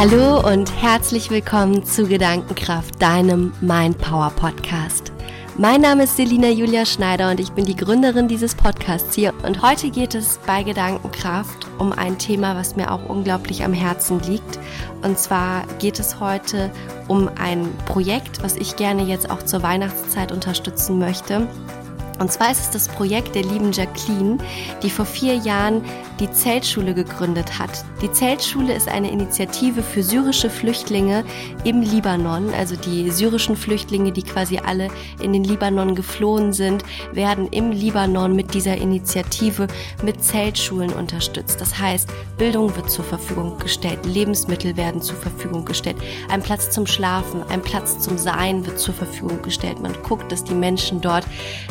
Hallo 0.00 0.38
und 0.48 0.80
herzlich 0.80 1.28
willkommen 1.28 1.84
zu 1.84 2.06
Gedankenkraft, 2.06 3.02
deinem 3.02 3.52
Mind 3.60 3.98
Power 3.98 4.30
Podcast. 4.30 5.10
Mein 5.56 5.80
Name 5.80 6.04
ist 6.04 6.16
Selina 6.16 6.50
Julia 6.50 6.86
Schneider 6.86 7.32
und 7.32 7.40
ich 7.40 7.50
bin 7.50 7.64
die 7.64 7.74
Gründerin 7.74 8.28
dieses 8.28 8.54
Podcasts 8.54 9.16
hier. 9.16 9.34
Und 9.42 9.60
heute 9.60 9.90
geht 9.90 10.14
es 10.14 10.38
bei 10.46 10.62
Gedankenkraft 10.62 11.66
um 11.80 11.92
ein 11.92 12.16
Thema, 12.16 12.54
was 12.54 12.76
mir 12.76 12.92
auch 12.92 13.08
unglaublich 13.08 13.64
am 13.64 13.72
Herzen 13.72 14.20
liegt. 14.20 14.60
Und 15.02 15.18
zwar 15.18 15.66
geht 15.80 15.98
es 15.98 16.20
heute 16.20 16.70
um 17.08 17.28
ein 17.36 17.68
Projekt, 17.86 18.40
was 18.44 18.54
ich 18.54 18.76
gerne 18.76 19.02
jetzt 19.02 19.28
auch 19.28 19.42
zur 19.42 19.64
Weihnachtszeit 19.64 20.30
unterstützen 20.30 21.00
möchte. 21.00 21.48
Und 22.20 22.30
zwar 22.30 22.52
ist 22.52 22.60
es 22.60 22.70
das 22.70 22.86
Projekt 22.86 23.34
der 23.34 23.42
lieben 23.42 23.72
Jacqueline, 23.72 24.38
die 24.84 24.90
vor 24.90 25.06
vier 25.06 25.34
Jahren 25.34 25.82
die 26.20 26.30
Zeltschule 26.30 26.94
gegründet 26.94 27.58
hat. 27.58 27.84
Die 28.02 28.10
Zeltschule 28.10 28.74
ist 28.74 28.88
eine 28.88 29.10
Initiative 29.10 29.82
für 29.82 30.02
syrische 30.02 30.50
Flüchtlinge 30.50 31.24
im 31.64 31.82
Libanon. 31.82 32.52
Also 32.54 32.76
die 32.76 33.10
syrischen 33.10 33.56
Flüchtlinge, 33.56 34.12
die 34.12 34.22
quasi 34.22 34.58
alle 34.58 34.88
in 35.20 35.32
den 35.32 35.44
Libanon 35.44 35.94
geflohen 35.94 36.52
sind, 36.52 36.84
werden 37.12 37.48
im 37.48 37.70
Libanon 37.70 38.34
mit 38.34 38.54
dieser 38.54 38.76
Initiative 38.76 39.66
mit 40.02 40.22
Zeltschulen 40.24 40.92
unterstützt. 40.92 41.60
Das 41.60 41.78
heißt, 41.78 42.08
Bildung 42.36 42.74
wird 42.76 42.90
zur 42.90 43.04
Verfügung 43.04 43.58
gestellt, 43.58 44.04
Lebensmittel 44.04 44.76
werden 44.76 45.02
zur 45.02 45.16
Verfügung 45.16 45.64
gestellt, 45.64 45.96
ein 46.30 46.42
Platz 46.42 46.70
zum 46.70 46.86
Schlafen, 46.86 47.42
ein 47.48 47.62
Platz 47.62 47.98
zum 47.98 48.18
Sein 48.18 48.66
wird 48.66 48.78
zur 48.78 48.94
Verfügung 48.94 49.42
gestellt. 49.42 49.80
Man 49.80 49.94
guckt, 50.02 50.30
dass 50.32 50.44
die 50.44 50.54
Menschen 50.54 51.00
dort, 51.00 51.24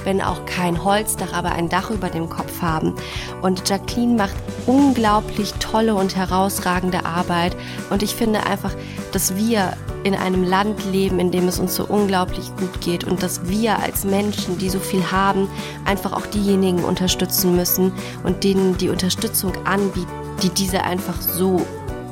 wenn 0.03 0.21
auch 0.21 0.45
kein 0.45 0.83
Holzdach, 0.83 1.33
aber 1.33 1.51
ein 1.51 1.69
Dach 1.69 1.89
über 1.89 2.09
dem 2.09 2.29
Kopf 2.29 2.61
haben. 2.61 2.93
Und 3.41 3.67
Jacqueline 3.67 4.15
macht 4.15 4.36
unglaublich 4.65 5.53
tolle 5.53 5.95
und 5.95 6.15
herausragende 6.15 7.05
Arbeit. 7.05 7.55
Und 7.89 8.03
ich 8.03 8.15
finde 8.15 8.45
einfach, 8.45 8.73
dass 9.11 9.35
wir 9.35 9.73
in 10.03 10.15
einem 10.15 10.43
Land 10.43 10.85
leben, 10.91 11.19
in 11.19 11.31
dem 11.31 11.47
es 11.47 11.59
uns 11.59 11.75
so 11.75 11.85
unglaublich 11.85 12.55
gut 12.57 12.81
geht 12.81 13.03
und 13.03 13.23
dass 13.23 13.49
wir 13.49 13.79
als 13.79 14.03
Menschen, 14.03 14.57
die 14.57 14.69
so 14.69 14.79
viel 14.79 15.11
haben, 15.11 15.49
einfach 15.85 16.13
auch 16.13 16.25
diejenigen 16.27 16.83
unterstützen 16.83 17.55
müssen 17.55 17.91
und 18.23 18.43
denen 18.43 18.77
die 18.77 18.89
Unterstützung 18.89 19.53
anbieten, 19.65 20.07
die 20.43 20.49
diese 20.49 20.83
einfach 20.83 21.21
so 21.21 21.65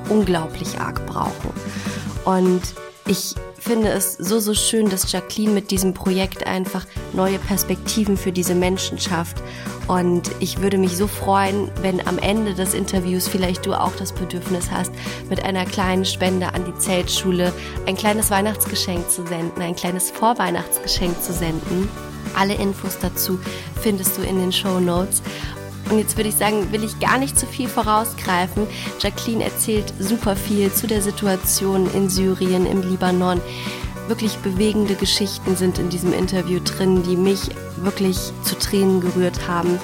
unglaublich 0.10 0.80
arg 0.80 1.06
brauchen. 1.06 1.52
Und 2.26 2.62
ich 3.08 3.36
finde 3.66 3.90
es 3.90 4.14
so, 4.14 4.40
so 4.40 4.54
schön, 4.54 4.90
dass 4.90 5.12
Jacqueline 5.12 5.52
mit 5.52 5.72
diesem 5.72 5.94
Projekt 5.94 6.46
einfach 6.46 6.86
neue 7.14 7.40
Perspektiven 7.40 8.16
für 8.16 8.32
diese 8.32 8.54
Menschen 8.54 9.00
schafft. 9.00 9.42
Und 9.88 10.30
ich 10.40 10.62
würde 10.62 10.78
mich 10.78 10.96
so 10.96 11.08
freuen, 11.08 11.72
wenn 11.82 12.06
am 12.08 12.20
Ende 12.20 12.54
des 12.54 12.76
Interviews 12.76 13.28
vielleicht 13.28 13.66
du 13.66 13.74
auch 13.74 13.96
das 13.98 14.14
Bedürfnis 14.14 14.70
hast, 14.72 14.92
mit 15.30 15.44
einer 15.44 15.66
kleinen 15.66 16.06
Spende 16.06 16.54
an 16.54 16.66
die 16.66 16.78
Zeltschule 16.78 17.52
ein 17.88 17.98
kleines 17.98 18.30
Weihnachtsgeschenk 18.30 19.10
zu 19.10 19.26
senden, 19.26 19.62
ein 19.62 19.76
kleines 19.76 20.12
Vorweihnachtsgeschenk 20.12 21.22
zu 21.22 21.34
senden. 21.34 21.90
Alle 22.36 22.56
Infos 22.56 22.98
dazu 23.02 23.40
findest 23.82 24.18
du 24.18 24.22
in 24.22 24.40
den 24.40 24.52
Show 24.52 24.80
Notes. 24.80 25.22
Und 25.90 26.00
jetzt 26.00 26.18
würde 26.18 26.30
ich 26.30 26.36
sagen, 26.36 26.72
will 26.72 26.84
ich 26.84 27.00
gar 27.00 27.18
nicht 27.18 27.38
zu 27.38 27.46
viel 27.46 27.68
vorausgreifen. 27.68 28.68
Jacqueline 29.00 29.44
erzählt 29.44 29.94
super 30.00 30.36
viel 30.36 30.72
zu 30.72 30.88
der 30.88 31.02
Situation 31.02 31.88
in 31.94 32.10
Syrien, 32.10 32.66
im 32.66 32.82
Libanon. 32.82 33.42
Wirklich 34.08 34.38
bewegende 34.38 34.96
Geschichten 34.96 35.56
sind 35.56 35.80
in 35.80 35.90
diesem 35.90 36.14
Interview 36.14 36.60
drin, 36.64 37.04
die 37.04 37.18
mich 37.18 37.50
wirklich 37.78 38.18
zu 38.44 38.58
Tränen 38.58 39.02
gerührt 39.02 39.48
haben. 39.48 39.80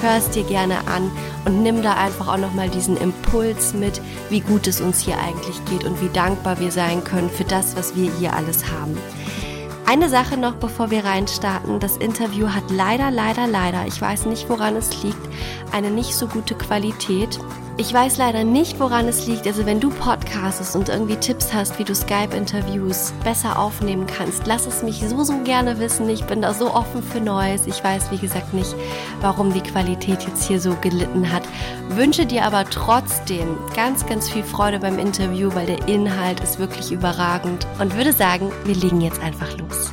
Hör 0.00 0.16
es 0.16 0.30
dir 0.30 0.44
gerne 0.44 0.86
an 0.86 1.10
und 1.44 1.62
nimm 1.62 1.82
da 1.82 1.94
einfach 1.94 2.28
auch 2.28 2.38
nochmal 2.38 2.68
diesen 2.68 2.96
Impuls 2.96 3.74
mit, 3.74 4.00
wie 4.30 4.40
gut 4.40 4.66
es 4.66 4.80
uns 4.80 5.00
hier 5.00 5.18
eigentlich 5.18 5.62
geht 5.66 5.84
und 5.84 6.00
wie 6.02 6.08
dankbar 6.08 6.58
wir 6.58 6.70
sein 6.70 7.04
können 7.04 7.30
für 7.30 7.44
das, 7.44 7.76
was 7.76 7.94
wir 7.96 8.10
hier 8.18 8.34
alles 8.34 8.64
haben. 8.70 8.96
Eine 9.88 10.08
Sache 10.08 10.36
noch, 10.36 10.56
bevor 10.56 10.90
wir 10.90 11.04
reinstarten. 11.04 11.78
Das 11.78 11.96
Interview 11.96 12.48
hat 12.48 12.64
leider, 12.72 13.12
leider, 13.12 13.46
leider, 13.46 13.86
ich 13.86 14.02
weiß 14.02 14.26
nicht, 14.26 14.48
woran 14.48 14.74
es 14.74 15.04
liegt, 15.04 15.28
eine 15.70 15.92
nicht 15.92 16.12
so 16.12 16.26
gute 16.26 16.56
Qualität. 16.56 17.38
Ich 17.78 17.92
weiß 17.92 18.16
leider 18.16 18.42
nicht, 18.42 18.80
woran 18.80 19.06
es 19.06 19.26
liegt. 19.26 19.46
Also 19.46 19.66
wenn 19.66 19.80
du 19.80 19.90
podcastest 19.90 20.74
und 20.76 20.88
irgendwie 20.88 21.16
Tipps 21.16 21.52
hast, 21.52 21.78
wie 21.78 21.84
du 21.84 21.94
Skype-Interviews 21.94 23.12
besser 23.22 23.58
aufnehmen 23.58 24.06
kannst, 24.06 24.46
lass 24.46 24.66
es 24.66 24.82
mich 24.82 25.06
so, 25.06 25.24
so 25.24 25.34
gerne 25.42 25.78
wissen. 25.78 26.08
Ich 26.08 26.24
bin 26.24 26.40
da 26.40 26.54
so 26.54 26.72
offen 26.72 27.02
für 27.02 27.20
Neues. 27.20 27.66
Ich 27.66 27.84
weiß, 27.84 28.10
wie 28.10 28.16
gesagt, 28.16 28.54
nicht, 28.54 28.74
warum 29.20 29.52
die 29.52 29.60
Qualität 29.60 30.22
jetzt 30.22 30.44
hier 30.44 30.58
so 30.58 30.74
gelitten 30.80 31.30
hat. 31.30 31.42
Wünsche 31.90 32.24
dir 32.24 32.44
aber 32.44 32.64
trotzdem 32.64 33.58
ganz, 33.74 34.06
ganz 34.06 34.30
viel 34.30 34.42
Freude 34.42 34.78
beim 34.78 34.98
Interview, 34.98 35.54
weil 35.54 35.66
der 35.66 35.86
Inhalt 35.86 36.40
ist 36.40 36.58
wirklich 36.58 36.90
überragend. 36.92 37.66
Und 37.78 37.94
würde 37.94 38.14
sagen, 38.14 38.50
wir 38.64 38.74
legen 38.74 39.02
jetzt 39.02 39.20
einfach 39.22 39.54
los. 39.58 39.92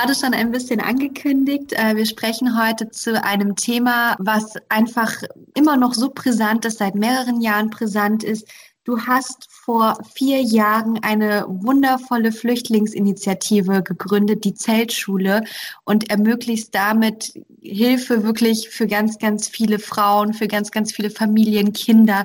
Gerade 0.00 0.14
schon 0.14 0.32
ein 0.32 0.50
bisschen 0.50 0.80
angekündigt, 0.80 1.74
äh, 1.74 1.94
wir 1.94 2.06
sprechen 2.06 2.58
heute 2.58 2.88
zu 2.88 3.22
einem 3.22 3.54
Thema, 3.54 4.16
was 4.18 4.54
einfach 4.70 5.12
immer 5.54 5.76
noch 5.76 5.92
so 5.92 6.10
brisant 6.14 6.64
ist, 6.64 6.78
seit 6.78 6.94
mehreren 6.94 7.42
Jahren 7.42 7.68
brisant 7.68 8.24
ist. 8.24 8.48
Du 8.84 8.98
hast 9.02 9.48
vor 9.50 9.98
vier 10.14 10.40
Jahren 10.40 11.00
eine 11.02 11.44
wundervolle 11.46 12.32
Flüchtlingsinitiative 12.32 13.82
gegründet, 13.82 14.44
die 14.44 14.54
Zeltschule, 14.54 15.44
und 15.84 16.08
ermöglicht 16.08 16.74
damit 16.74 17.34
Hilfe 17.60 18.24
wirklich 18.24 18.70
für 18.70 18.86
ganz, 18.86 19.18
ganz 19.18 19.48
viele 19.48 19.78
Frauen, 19.78 20.32
für 20.32 20.48
ganz, 20.48 20.70
ganz 20.70 20.92
viele 20.92 21.10
Familien, 21.10 21.74
Kinder. 21.74 22.24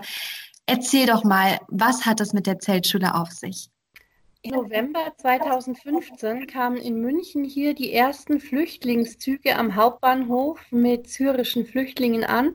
Erzähl 0.66 1.08
doch 1.08 1.26
mal, 1.26 1.60
was 1.68 2.06
hat 2.06 2.22
es 2.22 2.32
mit 2.32 2.48
der 2.48 2.60
Zeltschule 2.60 3.16
auf 3.16 3.32
sich? 3.32 3.70
Im 4.46 4.52
November 4.52 5.12
2015 5.18 6.46
kamen 6.46 6.78
in 6.78 7.02
München 7.02 7.44
hier 7.44 7.74
die 7.74 7.92
ersten 7.92 8.40
Flüchtlingszüge 8.40 9.56
am 9.56 9.76
Hauptbahnhof 9.76 10.60
mit 10.70 11.10
syrischen 11.10 11.66
Flüchtlingen 11.66 12.24
an. 12.24 12.54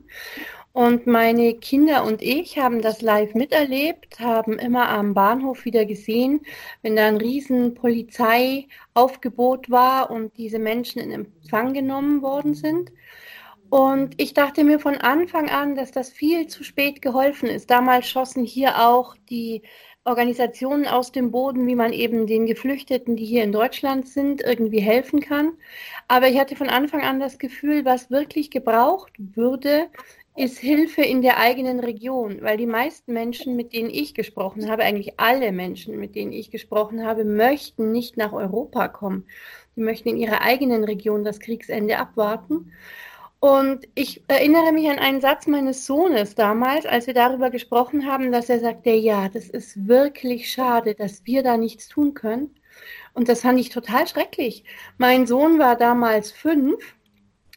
Und 0.73 1.09
meine 1.09 1.55
Kinder 1.55 2.05
und 2.05 2.23
ich 2.23 2.61
haben 2.61 2.81
das 2.81 3.03
live 3.03 3.35
miterlebt, 3.35 4.21
haben 4.21 4.57
immer 4.61 4.89
am 4.89 5.15
Bahnhof 5.15 5.65
wieder 5.65 5.85
gesehen, 5.85 6.43
wenn 6.83 6.95
da 6.95 7.09
ein 7.09 7.17
riesen 7.17 7.75
Polizeiaufgebot 7.75 9.69
war 9.69 10.13
und 10.13 10.39
diese 10.39 10.61
Menschen 10.61 11.03
in 11.03 11.11
Empfang 11.11 11.73
genommen 11.75 12.23
worden 12.23 12.55
sind. 12.55 12.93
Und 13.69 14.15
ich 14.21 14.35
dachte 14.35 14.63
mir 14.63 14.79
von 14.79 14.97
Anfang 14.97 15.49
an, 15.49 15.77
dass 15.77 15.93
das 15.93 16.11
viel 16.11 16.49
zu 16.49 16.63
spät 16.65 17.03
geholfen 17.03 17.49
ist. 17.49 17.71
Damals 17.71 18.09
schossen 18.09 18.45
hier 18.45 18.85
auch 18.85 19.17
die 19.29 19.63
Organisationen 20.05 20.87
aus 20.87 21.13
dem 21.13 21.31
Boden, 21.31 21.67
wie 21.67 21.75
man 21.75 21.93
eben 21.93 22.27
den 22.27 22.47
Geflüchteten, 22.47 23.17
die 23.17 23.27
hier 23.27 23.45
in 23.45 23.53
Deutschland 23.53 24.09
sind, 24.09 24.41
irgendwie 24.43 24.81
helfen 24.81 25.21
kann. 25.21 25.53
Aber 26.09 26.29
ich 26.29 26.39
hatte 26.39 26.57
von 26.57 26.69
Anfang 26.71 27.03
an 27.03 27.21
das 27.21 27.39
Gefühl, 27.39 27.85
was 27.85 28.11
wirklich 28.11 28.51
gebraucht 28.51 29.13
würde, 29.19 29.89
ist 30.37 30.59
Hilfe 30.59 31.03
in 31.03 31.21
der 31.21 31.39
eigenen 31.39 31.81
Region, 31.81 32.41
weil 32.41 32.57
die 32.57 32.67
meisten 32.67 33.13
Menschen, 33.13 33.57
mit 33.57 33.75
denen 33.75 33.91
ich 33.91 34.15
gesprochen 34.15 34.71
habe, 34.71 34.85
eigentlich 34.85 35.21
alle 35.21 35.53
Menschen, 35.53 35.99
mit 35.99 36.15
denen 36.15 36.33
ich 36.33 36.51
gesprochen 36.51 37.05
habe, 37.05 37.25
möchten 37.25 37.93
nicht 37.93 38.17
nach 38.17 38.33
Europa 38.33 38.89
kommen. 38.89 39.27
Die 39.77 39.83
möchten 39.83 40.09
in 40.09 40.17
ihrer 40.17 40.41
eigenen 40.41 40.85
Region 40.85 41.25
das 41.25 41.41
Kriegsende 41.41 41.99
abwarten. 41.99 42.73
Und 43.41 43.89
ich 43.95 44.23
erinnere 44.29 44.71
mich 44.73 44.89
an 44.91 44.99
einen 44.99 45.23
Satz 45.23 45.47
meines 45.47 45.87
Sohnes 45.87 46.35
damals, 46.35 46.85
als 46.85 47.07
wir 47.07 47.15
darüber 47.15 47.49
gesprochen 47.51 48.07
haben, 48.07 48.33
dass 48.33 48.51
er 48.51 48.61
sagte, 48.61 48.91
ja, 48.91 49.31
das 49.31 49.49
ist 49.49 49.89
wirklich 49.89 50.53
schade, 50.53 50.95
dass 50.95 51.25
wir 51.25 51.43
da 51.43 51.57
nichts 51.57 51.89
tun 51.89 52.13
können. 52.13 52.55
Und 53.15 53.29
das 53.29 53.41
fand 53.41 53.59
ich 53.59 53.71
total 53.71 54.07
schrecklich. 54.07 54.65
Mein 54.99 55.27
Sohn 55.27 55.59
war 55.59 55.77
damals 55.77 56.31
fünf 56.31 56.97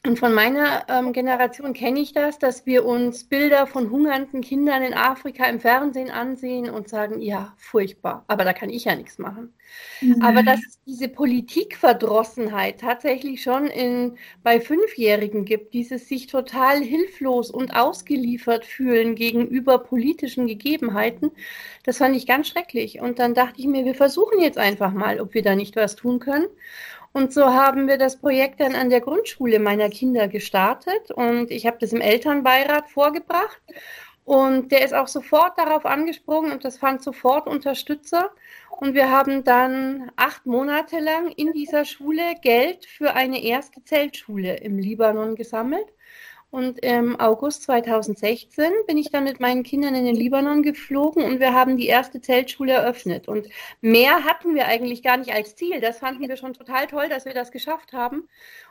und 0.05 0.19
von 0.19 0.33
meiner 0.33 0.85
ähm, 0.89 1.13
Generation 1.13 1.73
kenne 1.73 2.01
ich 2.01 2.11
das, 2.11 2.37
dass 2.37 2.65
wir 2.65 2.83
uns 2.83 3.23
Bilder 3.23 3.65
von 3.67 3.89
hungernden 3.89 4.41
Kindern 4.41 4.83
in 4.83 4.93
Afrika 4.93 5.45
im 5.45 5.61
Fernsehen 5.61 6.11
ansehen 6.11 6.69
und 6.69 6.89
sagen, 6.89 7.21
ja, 7.21 7.53
furchtbar, 7.57 8.25
aber 8.27 8.43
da 8.43 8.51
kann 8.51 8.69
ich 8.69 8.83
ja 8.83 8.95
nichts 8.95 9.17
machen. 9.17 9.53
Mhm. 10.01 10.21
Aber 10.21 10.43
dass 10.43 10.59
es 10.59 10.77
diese 10.85 11.07
Politikverdrossenheit 11.07 12.81
tatsächlich 12.81 13.41
schon 13.41 13.67
in, 13.67 14.17
bei 14.43 14.59
Fünfjährigen 14.59 15.45
gibt, 15.45 15.73
dieses 15.73 16.09
sich 16.09 16.27
total 16.27 16.81
hilflos 16.81 17.49
und 17.49 17.73
ausgeliefert 17.73 18.65
fühlen 18.65 19.15
gegenüber 19.15 19.79
politischen 19.79 20.47
Gegebenheiten, 20.47 21.31
das 21.85 21.99
fand 21.99 22.13
ich 22.17 22.27
ganz 22.27 22.49
schrecklich. 22.49 22.99
Und 22.99 23.19
dann 23.19 23.33
dachte 23.35 23.61
ich 23.61 23.67
mir, 23.67 23.85
wir 23.85 23.95
versuchen 23.95 24.41
jetzt 24.41 24.57
einfach 24.57 24.91
mal, 24.91 25.21
ob 25.21 25.33
wir 25.33 25.43
da 25.43 25.55
nicht 25.55 25.77
was 25.77 25.95
tun 25.95 26.19
können. 26.19 26.47
Und 27.13 27.31
so 27.31 27.45
haben 27.45 27.87
wir 27.87 27.97
das 27.97 28.17
Projekt 28.17 28.59
dann 28.59 28.73
an 28.75 28.89
der 28.89 28.99
Grundschule 28.99 29.59
meiner 29.59 29.89
Kinder 29.89 30.27
gestartet 30.27 31.11
und 31.11 31.51
ich 31.51 31.67
habe 31.67 31.77
das 31.79 31.93
im 31.93 32.01
Elternbeirat 32.01 32.89
vorgebracht. 32.89 33.61
Und 34.25 34.71
der 34.71 34.83
ist 34.83 34.93
auch 34.93 35.07
sofort 35.07 35.57
darauf 35.59 35.85
angesprungen 35.85 36.51
und 36.51 36.65
das 36.65 36.77
fand 36.77 37.03
sofort 37.03 37.47
Unterstützer. 37.47 38.31
Und 38.79 38.95
wir 38.95 39.11
haben 39.11 39.43
dann 39.43 40.11
acht 40.15 40.45
Monate 40.45 40.99
lang 40.99 41.29
in 41.29 41.53
dieser 41.53 41.85
Schule 41.85 42.35
Geld 42.41 42.85
für 42.85 43.13
eine 43.13 43.43
erste 43.43 43.83
Zeltschule 43.83 44.57
im 44.57 44.79
Libanon 44.79 45.35
gesammelt. 45.35 45.85
Und 46.53 46.85
im 46.85 47.19
August 47.19 47.63
2016 47.63 48.71
bin 48.85 48.99
ich 48.99 49.09
dann 49.09 49.23
mit 49.23 49.39
meinen 49.39 49.63
Kindern 49.63 49.95
in 49.95 50.05
den 50.05 50.15
Libanon 50.15 50.61
geflogen 50.61 51.23
und 51.23 51.39
wir 51.39 51.51
haben 51.51 51.77
die 51.77 51.87
erste 51.87 52.21
Zeltschule 52.21 52.73
eröffnet. 52.73 53.27
Und 53.27 53.47
mehr 53.81 54.23
hatten 54.23 54.53
wir 54.53 54.67
eigentlich 54.67 55.01
gar 55.01 55.17
nicht 55.17 55.33
als 55.33 55.55
Ziel. 55.55 55.81
Das 55.81 55.97
fanden 55.97 56.29
wir 56.29 56.37
schon 56.37 56.53
total 56.53 56.85
toll, 56.85 57.09
dass 57.09 57.25
wir 57.25 57.33
das 57.33 57.49
geschafft 57.49 57.91
haben 57.91 58.27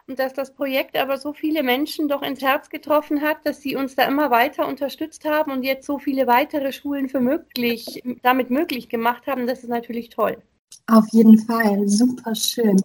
und 0.07 0.21
dass 0.21 0.33
das 0.33 0.55
Projekt 0.55 0.97
aber 0.97 1.19
so 1.19 1.33
viele 1.33 1.65
Menschen 1.65 2.07
doch 2.07 2.23
ins 2.23 2.41
Herz 2.41 2.71
getroffen 2.71 3.21
hat, 3.21 3.39
dass 3.43 3.63
sie 3.63 3.75
uns 3.75 3.97
da 3.97 4.05
immer 4.05 4.31
weiter 4.31 4.69
unterstützt 4.69 5.25
haben 5.25 5.51
und 5.51 5.65
jetzt 5.65 5.85
so 5.85 5.99
viele 5.99 6.29
weitere 6.29 6.71
Schulen 6.71 7.09
für 7.09 7.19
möglich, 7.19 8.01
damit 8.23 8.49
möglich 8.49 8.91
gemacht 8.91 9.27
haben. 9.27 9.49
Das 9.49 9.65
ist 9.65 9.71
natürlich 9.71 10.09
toll. 10.09 10.41
Auf 10.87 11.09
jeden 11.11 11.37
Fall, 11.37 11.89
super 11.89 12.37
schön. 12.37 12.81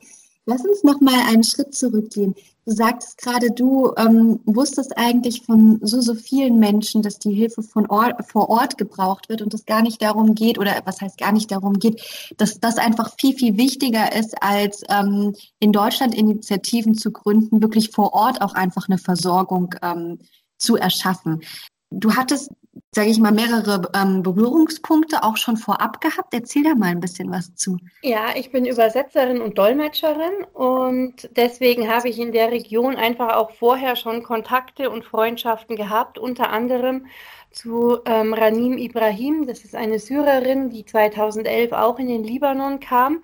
Lass 0.49 0.61
uns 0.61 0.81
noch 0.85 1.01
mal 1.01 1.25
einen 1.27 1.44
Schritt 1.44 1.75
zurückgehen. 1.75 2.33
Du 2.65 2.71
sagtest 2.71 3.17
gerade, 3.17 3.51
du 3.51 3.91
ähm, 3.97 4.39
wusstest 4.45 4.97
eigentlich 4.97 5.41
von 5.41 5.77
so, 5.81 5.99
so 5.99 6.15
vielen 6.15 6.57
Menschen, 6.57 7.01
dass 7.01 7.19
die 7.19 7.33
Hilfe 7.33 7.61
von 7.63 7.85
Ort, 7.88 8.29
vor 8.31 8.49
Ort 8.49 8.77
gebraucht 8.77 9.27
wird 9.27 9.41
und 9.41 9.53
es 9.53 9.65
gar 9.65 9.81
nicht 9.81 10.01
darum 10.01 10.35
geht, 10.35 10.57
oder 10.57 10.71
was 10.85 11.01
heißt 11.01 11.17
gar 11.17 11.33
nicht 11.33 11.51
darum 11.51 11.79
geht, 11.79 12.01
dass 12.38 12.61
das 12.61 12.77
einfach 12.77 13.13
viel, 13.19 13.35
viel 13.35 13.57
wichtiger 13.57 14.15
ist, 14.15 14.41
als 14.41 14.83
ähm, 14.88 15.35
in 15.59 15.73
Deutschland 15.73 16.15
Initiativen 16.15 16.95
zu 16.95 17.11
gründen, 17.11 17.61
wirklich 17.61 17.91
vor 17.91 18.13
Ort 18.13 18.41
auch 18.41 18.53
einfach 18.53 18.88
eine 18.88 18.99
Versorgung 18.99 19.75
ähm, 19.81 20.19
zu 20.57 20.77
erschaffen. 20.77 21.41
Du 21.89 22.15
hattest 22.15 22.51
sage 22.91 23.09
ich 23.09 23.19
mal, 23.19 23.31
mehrere 23.31 23.89
ähm, 23.95 24.23
Berührungspunkte 24.23 25.23
auch 25.23 25.37
schon 25.37 25.57
vorab 25.57 26.01
gehabt. 26.01 26.33
Erzähl 26.33 26.63
da 26.63 26.75
mal 26.75 26.87
ein 26.87 26.99
bisschen 26.99 27.31
was 27.31 27.53
zu. 27.55 27.77
Ja, 28.01 28.35
ich 28.35 28.51
bin 28.51 28.65
Übersetzerin 28.65 29.41
und 29.41 29.57
Dolmetscherin 29.57 30.45
und 30.53 31.29
deswegen 31.35 31.89
habe 31.89 32.09
ich 32.09 32.19
in 32.19 32.31
der 32.31 32.51
Region 32.51 32.95
einfach 32.95 33.35
auch 33.35 33.51
vorher 33.51 33.95
schon 33.95 34.23
Kontakte 34.23 34.89
und 34.89 35.05
Freundschaften 35.05 35.75
gehabt, 35.75 36.17
unter 36.17 36.49
anderem 36.49 37.05
zu 37.51 37.99
ähm, 38.05 38.33
Ranim 38.33 38.77
Ibrahim. 38.77 39.47
Das 39.47 39.63
ist 39.63 39.75
eine 39.75 39.99
Syrerin, 39.99 40.69
die 40.69 40.85
2011 40.85 41.71
auch 41.71 41.99
in 41.99 42.07
den 42.07 42.23
Libanon 42.23 42.79
kam 42.79 43.21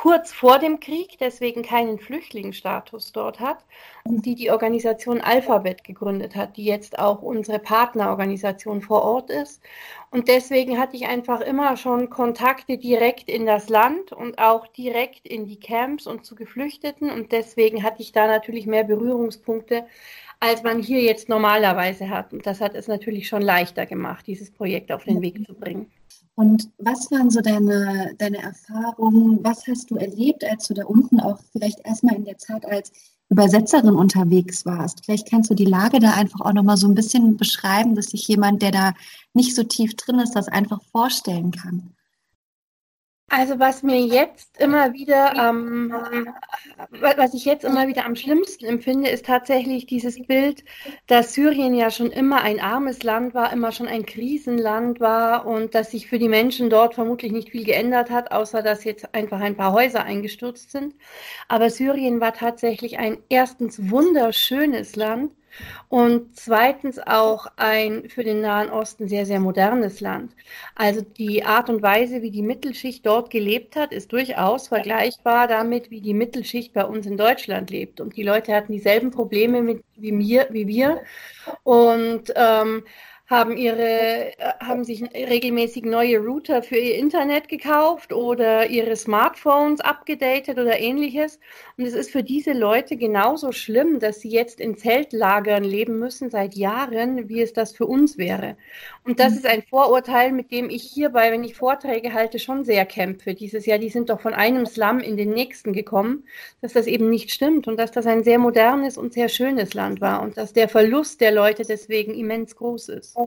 kurz 0.00 0.32
vor 0.32 0.58
dem 0.58 0.80
Krieg, 0.80 1.18
deswegen 1.20 1.60
keinen 1.60 1.98
Flüchtlingsstatus 1.98 3.12
dort 3.12 3.38
hat 3.38 3.58
und 4.04 4.24
die 4.24 4.34
die 4.34 4.50
Organisation 4.50 5.20
Alphabet 5.20 5.84
gegründet 5.84 6.34
hat, 6.34 6.56
die 6.56 6.64
jetzt 6.64 6.98
auch 6.98 7.20
unsere 7.20 7.58
Partnerorganisation 7.58 8.80
vor 8.80 9.02
Ort 9.02 9.28
ist. 9.28 9.62
Und 10.10 10.28
deswegen 10.28 10.78
hatte 10.78 10.96
ich 10.96 11.06
einfach 11.06 11.42
immer 11.42 11.76
schon 11.76 12.08
Kontakte 12.08 12.78
direkt 12.78 13.28
in 13.28 13.44
das 13.44 13.68
Land 13.68 14.10
und 14.12 14.38
auch 14.38 14.66
direkt 14.68 15.28
in 15.28 15.44
die 15.44 15.60
Camps 15.60 16.06
und 16.06 16.24
zu 16.24 16.34
Geflüchteten. 16.34 17.10
Und 17.10 17.30
deswegen 17.32 17.82
hatte 17.82 18.00
ich 18.00 18.12
da 18.12 18.26
natürlich 18.26 18.66
mehr 18.66 18.84
Berührungspunkte, 18.84 19.84
als 20.40 20.62
man 20.62 20.80
hier 20.80 21.02
jetzt 21.02 21.28
normalerweise 21.28 22.08
hat. 22.08 22.32
Und 22.32 22.46
das 22.46 22.62
hat 22.62 22.74
es 22.74 22.88
natürlich 22.88 23.28
schon 23.28 23.42
leichter 23.42 23.84
gemacht, 23.84 24.26
dieses 24.26 24.50
Projekt 24.50 24.92
auf 24.92 25.04
den 25.04 25.20
Weg 25.20 25.44
zu 25.44 25.52
bringen. 25.52 25.92
Und 26.40 26.70
was 26.78 27.10
waren 27.10 27.28
so 27.28 27.42
deine, 27.42 28.14
deine 28.16 28.38
Erfahrungen? 28.38 29.44
Was 29.44 29.66
hast 29.66 29.90
du 29.90 29.96
erlebt, 29.96 30.42
als 30.42 30.68
du 30.68 30.72
da 30.72 30.86
unten 30.86 31.20
auch 31.20 31.38
vielleicht 31.52 31.80
erstmal 31.84 32.14
in 32.14 32.24
der 32.24 32.38
Zeit 32.38 32.64
als 32.64 32.92
Übersetzerin 33.28 33.94
unterwegs 33.94 34.64
warst? 34.64 35.04
Vielleicht 35.04 35.28
kannst 35.28 35.50
du 35.50 35.54
die 35.54 35.66
Lage 35.66 36.00
da 36.00 36.12
einfach 36.12 36.40
auch 36.40 36.54
nochmal 36.54 36.78
so 36.78 36.88
ein 36.88 36.94
bisschen 36.94 37.36
beschreiben, 37.36 37.94
dass 37.94 38.06
sich 38.06 38.26
jemand, 38.26 38.62
der 38.62 38.70
da 38.70 38.94
nicht 39.34 39.54
so 39.54 39.64
tief 39.64 39.94
drin 39.96 40.18
ist, 40.18 40.34
das 40.34 40.48
einfach 40.48 40.80
vorstellen 40.92 41.50
kann. 41.50 41.92
Also 43.32 43.60
was 43.60 43.84
mir 43.84 44.00
jetzt 44.00 44.58
immer 44.58 44.92
wieder, 44.92 45.34
ähm, 45.36 45.94
was 46.90 47.32
ich 47.32 47.44
jetzt 47.44 47.64
immer 47.64 47.86
wieder 47.86 48.04
am 48.04 48.16
schlimmsten 48.16 48.64
empfinde, 48.64 49.08
ist 49.08 49.26
tatsächlich 49.26 49.86
dieses 49.86 50.20
Bild, 50.26 50.64
dass 51.06 51.34
Syrien 51.34 51.74
ja 51.74 51.92
schon 51.92 52.10
immer 52.10 52.42
ein 52.42 52.58
armes 52.58 53.04
Land 53.04 53.32
war, 53.32 53.52
immer 53.52 53.70
schon 53.70 53.86
ein 53.86 54.04
Krisenland 54.04 54.98
war 54.98 55.46
und 55.46 55.76
dass 55.76 55.92
sich 55.92 56.08
für 56.08 56.18
die 56.18 56.28
Menschen 56.28 56.70
dort 56.70 56.94
vermutlich 56.94 57.30
nicht 57.30 57.50
viel 57.50 57.64
geändert 57.64 58.10
hat, 58.10 58.32
außer 58.32 58.62
dass 58.64 58.82
jetzt 58.82 59.14
einfach 59.14 59.38
ein 59.38 59.56
paar 59.56 59.72
Häuser 59.72 60.02
eingestürzt 60.02 60.72
sind. 60.72 60.96
Aber 61.46 61.70
Syrien 61.70 62.20
war 62.20 62.34
tatsächlich 62.34 62.98
ein 62.98 63.18
erstens 63.28 63.90
wunderschönes 63.90 64.96
Land 64.96 65.30
und 65.88 66.36
zweitens 66.36 66.98
auch 66.98 67.46
ein 67.56 68.08
für 68.08 68.24
den 68.24 68.40
Nahen 68.40 68.70
Osten 68.70 69.08
sehr, 69.08 69.26
sehr 69.26 69.40
modernes 69.40 70.00
Land. 70.00 70.32
Also 70.74 71.02
die 71.02 71.44
Art 71.44 71.68
und 71.68 71.82
Weise, 71.82 72.22
wie 72.22 72.30
die 72.30 72.42
Mittelschicht 72.42 73.04
dort 73.06 73.30
gelebt 73.30 73.76
hat, 73.76 73.92
ist 73.92 74.12
durchaus 74.12 74.68
vergleichbar 74.68 75.48
damit, 75.48 75.90
wie 75.90 76.00
die 76.00 76.14
Mittelschicht 76.14 76.72
bei 76.72 76.84
uns 76.84 77.06
in 77.06 77.16
Deutschland 77.16 77.70
lebt. 77.70 78.00
Und 78.00 78.16
die 78.16 78.22
Leute 78.22 78.54
hatten 78.54 78.72
dieselben 78.72 79.10
Probleme 79.10 79.62
mit, 79.62 79.82
wie, 79.96 80.12
mir, 80.12 80.46
wie 80.50 80.66
wir. 80.66 81.02
Und 81.64 82.32
ähm, 82.36 82.84
haben 83.30 83.56
ihre, 83.56 84.36
äh, 84.36 84.52
haben 84.58 84.82
sich 84.82 85.02
regelmäßig 85.14 85.84
neue 85.84 86.18
Router 86.18 86.64
für 86.64 86.76
ihr 86.76 86.96
Internet 86.96 87.48
gekauft 87.48 88.12
oder 88.12 88.68
ihre 88.68 88.96
Smartphones 88.96 89.80
abgedatet 89.80 90.58
oder 90.58 90.80
ähnliches. 90.80 91.38
Und 91.78 91.86
es 91.86 91.94
ist 91.94 92.10
für 92.10 92.24
diese 92.24 92.52
Leute 92.52 92.96
genauso 92.96 93.52
schlimm, 93.52 94.00
dass 94.00 94.20
sie 94.20 94.30
jetzt 94.30 94.58
in 94.58 94.76
Zeltlagern 94.76 95.62
leben 95.62 96.00
müssen 96.00 96.28
seit 96.28 96.56
Jahren, 96.56 97.28
wie 97.28 97.40
es 97.40 97.52
das 97.52 97.70
für 97.72 97.86
uns 97.86 98.18
wäre. 98.18 98.56
Und 99.04 99.20
das 99.20 99.30
mhm. 99.30 99.38
ist 99.38 99.46
ein 99.46 99.62
Vorurteil, 99.62 100.32
mit 100.32 100.50
dem 100.50 100.68
ich 100.68 100.82
hierbei, 100.82 101.30
wenn 101.30 101.44
ich 101.44 101.54
Vorträge 101.54 102.12
halte, 102.12 102.40
schon 102.40 102.64
sehr 102.64 102.84
kämpfe. 102.84 103.34
Dieses 103.34 103.64
Jahr, 103.64 103.78
die 103.78 103.90
sind 103.90 104.10
doch 104.10 104.20
von 104.20 104.34
einem 104.34 104.66
Slum 104.66 104.98
in 104.98 105.16
den 105.16 105.30
nächsten 105.30 105.72
gekommen, 105.72 106.24
dass 106.62 106.72
das 106.72 106.88
eben 106.88 107.08
nicht 107.08 107.30
stimmt 107.30 107.68
und 107.68 107.78
dass 107.78 107.92
das 107.92 108.06
ein 108.06 108.24
sehr 108.24 108.40
modernes 108.40 108.98
und 108.98 109.12
sehr 109.12 109.28
schönes 109.28 109.72
Land 109.74 110.00
war 110.00 110.20
und 110.20 110.36
dass 110.36 110.52
der 110.52 110.68
Verlust 110.68 111.20
der 111.20 111.30
Leute 111.30 111.62
deswegen 111.62 112.12
immens 112.12 112.56
groß 112.56 112.88
ist. 112.88 113.19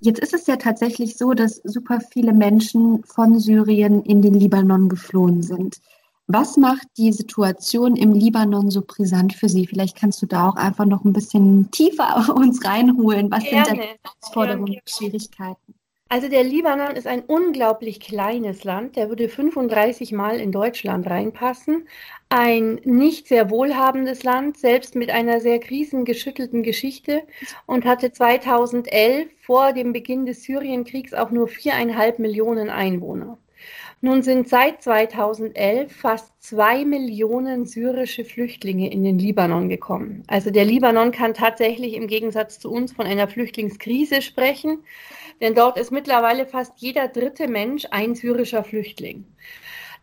Jetzt 0.00 0.20
ist 0.20 0.34
es 0.34 0.46
ja 0.46 0.56
tatsächlich 0.56 1.16
so, 1.16 1.32
dass 1.32 1.60
super 1.64 2.00
viele 2.00 2.32
Menschen 2.32 3.02
von 3.04 3.38
Syrien 3.38 4.02
in 4.02 4.20
den 4.20 4.34
Libanon 4.34 4.88
geflohen 4.88 5.42
sind. 5.42 5.80
Was 6.28 6.56
macht 6.56 6.88
die 6.98 7.12
Situation 7.12 7.94
im 7.94 8.12
Libanon 8.12 8.70
so 8.70 8.82
brisant 8.84 9.32
für 9.32 9.48
Sie? 9.48 9.66
Vielleicht 9.66 9.96
kannst 9.96 10.20
du 10.22 10.26
da 10.26 10.48
auch 10.48 10.56
einfach 10.56 10.84
noch 10.84 11.04
ein 11.04 11.12
bisschen 11.12 11.70
tiefer 11.70 12.34
uns 12.36 12.64
reinholen. 12.64 13.30
Was 13.30 13.44
Gerne. 13.44 13.66
sind 13.66 13.78
da 13.78 14.10
Herausforderungen 14.10 14.74
und 14.74 14.90
Schwierigkeiten? 14.90 15.75
Also 16.08 16.28
der 16.28 16.44
Libanon 16.44 16.94
ist 16.94 17.08
ein 17.08 17.22
unglaublich 17.26 17.98
kleines 17.98 18.62
Land. 18.62 18.94
Der 18.94 19.08
würde 19.08 19.28
35 19.28 20.12
Mal 20.12 20.38
in 20.38 20.52
Deutschland 20.52 21.08
reinpassen. 21.08 21.88
Ein 22.28 22.80
nicht 22.84 23.26
sehr 23.26 23.50
wohlhabendes 23.50 24.22
Land, 24.22 24.56
selbst 24.56 24.94
mit 24.94 25.10
einer 25.10 25.40
sehr 25.40 25.58
krisengeschüttelten 25.58 26.62
Geschichte 26.62 27.22
und 27.66 27.84
hatte 27.84 28.12
2011 28.12 29.28
vor 29.40 29.72
dem 29.72 29.92
Beginn 29.92 30.26
des 30.26 30.44
Syrienkriegs 30.44 31.12
auch 31.12 31.32
nur 31.32 31.48
viereinhalb 31.48 32.20
Millionen 32.20 32.70
Einwohner. 32.70 33.38
Nun 34.00 34.22
sind 34.22 34.48
seit 34.48 34.82
2011 34.82 35.90
fast 35.90 36.30
zwei 36.40 36.84
Millionen 36.84 37.66
syrische 37.66 38.24
Flüchtlinge 38.24 38.92
in 38.92 39.02
den 39.02 39.18
Libanon 39.18 39.68
gekommen. 39.68 40.22
Also 40.28 40.50
der 40.50 40.64
Libanon 40.64 41.10
kann 41.10 41.34
tatsächlich 41.34 41.94
im 41.94 42.06
Gegensatz 42.06 42.60
zu 42.60 42.70
uns 42.70 42.92
von 42.92 43.06
einer 43.06 43.26
Flüchtlingskrise 43.26 44.22
sprechen 44.22 44.84
denn 45.40 45.54
dort 45.54 45.78
ist 45.78 45.92
mittlerweile 45.92 46.46
fast 46.46 46.72
jeder 46.76 47.08
dritte 47.08 47.48
Mensch 47.48 47.86
ein 47.90 48.14
syrischer 48.14 48.64
Flüchtling. 48.64 49.24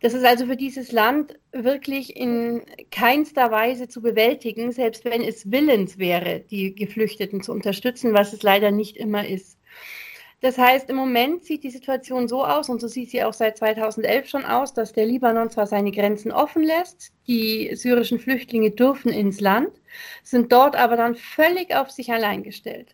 Das 0.01 0.13
ist 0.13 0.25
also 0.25 0.47
für 0.47 0.57
dieses 0.57 0.91
Land 0.91 1.39
wirklich 1.53 2.17
in 2.17 2.61
keinster 2.91 3.51
Weise 3.51 3.87
zu 3.87 4.01
bewältigen, 4.01 4.73
selbst 4.73 5.05
wenn 5.05 5.21
es 5.21 5.49
willens 5.49 5.97
wäre, 5.97 6.41
die 6.41 6.75
Geflüchteten 6.75 7.41
zu 7.41 7.53
unterstützen, 7.53 8.13
was 8.13 8.33
es 8.33 8.43
leider 8.43 8.71
nicht 8.71 8.97
immer 8.97 9.25
ist. 9.25 9.57
Das 10.43 10.57
heißt, 10.57 10.89
im 10.89 10.97
Moment 10.97 11.45
sieht 11.45 11.63
die 11.63 11.69
Situation 11.69 12.27
so 12.27 12.43
aus, 12.43 12.67
und 12.67 12.81
so 12.81 12.89
sieht 12.89 13.11
sie 13.11 13.23
auch 13.23 13.31
seit 13.31 13.57
2011 13.57 14.27
schon 14.27 14.43
aus, 14.43 14.73
dass 14.73 14.91
der 14.91 15.05
Libanon 15.05 15.49
zwar 15.49 15.67
seine 15.67 15.91
Grenzen 15.91 16.33
offen 16.33 16.63
lässt, 16.63 17.13
die 17.27 17.73
syrischen 17.73 18.19
Flüchtlinge 18.19 18.71
dürfen 18.71 19.09
ins 19.09 19.39
Land, 19.39 19.71
sind 20.21 20.51
dort 20.51 20.75
aber 20.75 20.97
dann 20.97 21.15
völlig 21.15 21.73
auf 21.73 21.91
sich 21.91 22.11
allein 22.11 22.43
gestellt. 22.43 22.93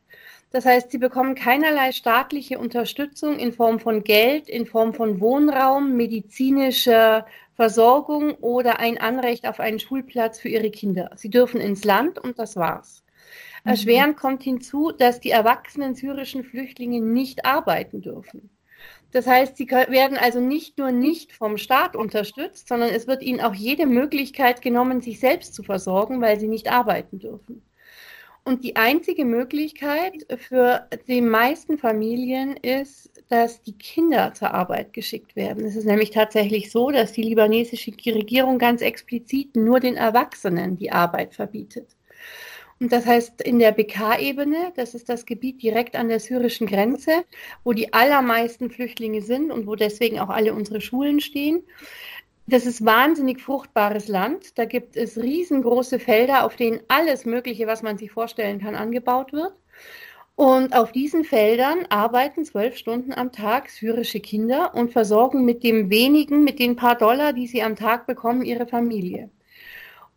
Das 0.52 0.66
heißt, 0.66 0.90
sie 0.90 0.98
bekommen 0.98 1.36
keinerlei 1.36 1.92
staatliche 1.92 2.58
Unterstützung 2.58 3.38
in 3.38 3.54
Form 3.54 3.80
von 3.80 4.04
Geld, 4.04 4.50
in 4.50 4.66
Form 4.66 4.94
von 4.96 5.22
Wohnraum, 5.22 5.96
medizinischer 5.96 7.28
Versorgung 7.54 8.34
oder 8.36 8.80
ein 8.80 8.98
Anrecht 8.98 9.48
auf 9.48 9.60
einen 9.60 9.80
Schulplatz 9.80 10.40
für 10.40 10.50
ihre 10.50 10.72
Kinder. 10.72 11.12
Sie 11.16 11.30
dürfen 11.30 11.62
ins 11.62 11.84
Land 11.84 12.18
und 12.18 12.40
das 12.40 12.56
war's. 12.56 13.04
Mhm. 13.64 13.72
Erschwerend 13.72 14.18
kommt 14.18 14.42
hinzu, 14.42 14.92
dass 14.92 15.20
die 15.20 15.30
erwachsenen 15.30 15.94
syrischen 15.94 16.44
Flüchtlinge 16.44 17.00
nicht 17.00 17.46
arbeiten 17.46 18.02
dürfen. 18.02 18.50
Das 19.12 19.28
heißt, 19.28 19.58
sie 19.58 19.70
werden 19.70 20.18
also 20.18 20.40
nicht 20.40 20.78
nur 20.78 20.92
nicht 20.92 21.34
vom 21.34 21.58
Staat 21.58 21.96
unterstützt, 21.96 22.68
sondern 22.68 22.90
es 22.90 23.08
wird 23.08 23.24
ihnen 23.24 23.42
auch 23.42 23.56
jede 23.56 23.88
Möglichkeit 23.88 24.62
genommen, 24.62 25.02
sich 25.02 25.20
selbst 25.20 25.54
zu 25.54 25.64
versorgen, 25.64 26.22
weil 26.22 26.40
sie 26.40 26.48
nicht 26.48 26.72
arbeiten 26.72 27.20
dürfen. 27.20 27.64
Und 28.44 28.64
die 28.64 28.76
einzige 28.76 29.26
Möglichkeit 29.26 30.26
für 30.38 30.88
die 31.08 31.22
meisten 31.22 31.78
Familien 31.78 32.56
ist, 32.58 33.12
dass 33.30 33.62
die 33.62 33.78
Kinder 33.78 34.34
zur 34.34 34.54
Arbeit 34.54 34.94
geschickt 34.94 35.36
werden. 35.36 35.66
Es 35.66 35.76
ist 35.76 35.86
nämlich 35.86 36.10
tatsächlich 36.10 36.72
so, 36.72 36.90
dass 36.90 37.12
die 37.12 37.22
libanesische 37.22 37.92
Regierung 37.92 38.58
ganz 38.58 38.82
explizit 38.82 39.56
nur 39.56 39.80
den 39.80 39.96
Erwachsenen 39.96 40.78
die 40.78 40.92
Arbeit 40.92 41.36
verbietet. 41.36 41.96
Und 42.80 42.94
das 42.94 43.06
heißt, 43.06 43.42
in 43.42 43.60
der 43.60 43.74
BK-Ebene, 43.74 44.72
das 44.76 44.96
ist 44.96 45.10
das 45.10 45.26
Gebiet 45.26 45.62
direkt 45.62 45.98
an 45.98 46.08
der 46.08 46.22
syrischen 46.22 46.66
Grenze, 46.66 47.26
wo 47.66 47.74
die 47.74 47.94
allermeisten 47.94 48.72
Flüchtlinge 48.72 49.22
sind 49.22 49.52
und 49.52 49.68
wo 49.68 49.76
deswegen 49.76 50.20
auch 50.20 50.30
alle 50.30 50.54
unsere 50.54 50.80
Schulen 50.80 51.20
stehen. 51.20 51.64
Das 52.52 52.66
ist 52.66 52.84
wahnsinnig 52.84 53.44
fruchtbares 53.44 54.08
Land. 54.08 54.58
Da 54.58 54.66
gibt 54.66 54.98
es 54.98 55.18
riesengroße 55.18 56.00
Felder, 56.00 56.46
auf 56.46 56.56
denen 56.56 56.80
alles 56.88 57.26
Mögliche, 57.26 57.68
was 57.68 57.84
man 57.84 58.00
sich 58.00 58.12
vorstellen 58.12 58.60
kann, 58.60 58.74
angebaut 58.74 59.34
wird. 59.34 59.54
Und 60.36 60.76
auf 60.76 60.92
diesen 60.92 61.26
Feldern 61.26 61.86
arbeiten 61.90 62.46
zwölf 62.46 62.76
Stunden 62.76 63.14
am 63.14 63.32
Tag 63.32 63.70
syrische 63.70 64.20
Kinder 64.20 64.74
und 64.74 64.92
versorgen 64.92 65.46
mit 65.46 65.64
dem 65.64 65.92
wenigen, 65.92 66.44
mit 66.44 66.58
den 66.58 66.76
paar 66.76 66.98
Dollar, 66.98 67.34
die 67.34 67.46
sie 67.46 67.62
am 67.62 67.76
Tag 67.76 68.08
bekommen, 68.08 68.42
ihre 68.42 68.66
Familie. 68.66 69.30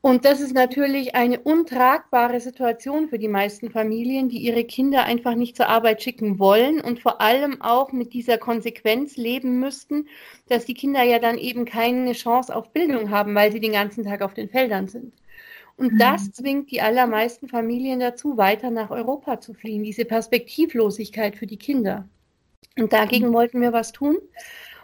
Und 0.05 0.25
das 0.25 0.41
ist 0.41 0.53
natürlich 0.53 1.15
eine 1.15 1.39
untragbare 1.39 2.41
Situation 2.41 3.09
für 3.09 3.21
die 3.21 3.29
meisten 3.29 3.71
Familien, 3.71 4.29
die 4.29 4.39
ihre 4.39 4.65
Kinder 4.65 5.05
einfach 5.05 5.37
nicht 5.37 5.57
zur 5.57 5.69
Arbeit 5.69 6.03
schicken 6.03 6.41
wollen 6.41 6.81
und 6.81 6.99
vor 6.99 7.21
allem 7.21 7.63
auch 7.63 7.93
mit 7.93 8.13
dieser 8.13 8.37
Konsequenz 8.37 9.17
leben 9.17 9.61
müssten, 9.61 10.09
dass 10.49 10.65
die 10.65 10.75
Kinder 10.75 11.05
ja 11.05 11.21
dann 11.21 11.39
eben 11.39 11.65
keine 11.67 12.15
Chance 12.15 12.55
auf 12.55 12.73
Bildung 12.73 13.11
haben, 13.11 13.33
weil 13.37 13.53
sie 13.53 13.61
den 13.61 13.75
ganzen 13.75 14.03
Tag 14.03 14.23
auf 14.23 14.35
den 14.35 14.49
Feldern 14.49 14.89
sind. 14.89 15.15
Und 15.77 15.93
mhm. 15.93 15.99
das 15.99 16.33
zwingt 16.33 16.73
die 16.73 16.83
allermeisten 16.83 17.47
Familien 17.47 18.01
dazu, 18.01 18.37
weiter 18.37 18.73
nach 18.73 18.91
Europa 18.91 19.39
zu 19.39 19.55
fliehen, 19.55 19.85
diese 19.85 20.05
Perspektivlosigkeit 20.05 21.37
für 21.37 21.47
die 21.47 21.59
Kinder. 21.59 22.09
Und 22.77 22.93
dagegen 22.93 23.29
mhm. 23.29 23.35
wollten 23.35 23.61
wir 23.61 23.73
was 23.73 23.93
tun 23.93 24.17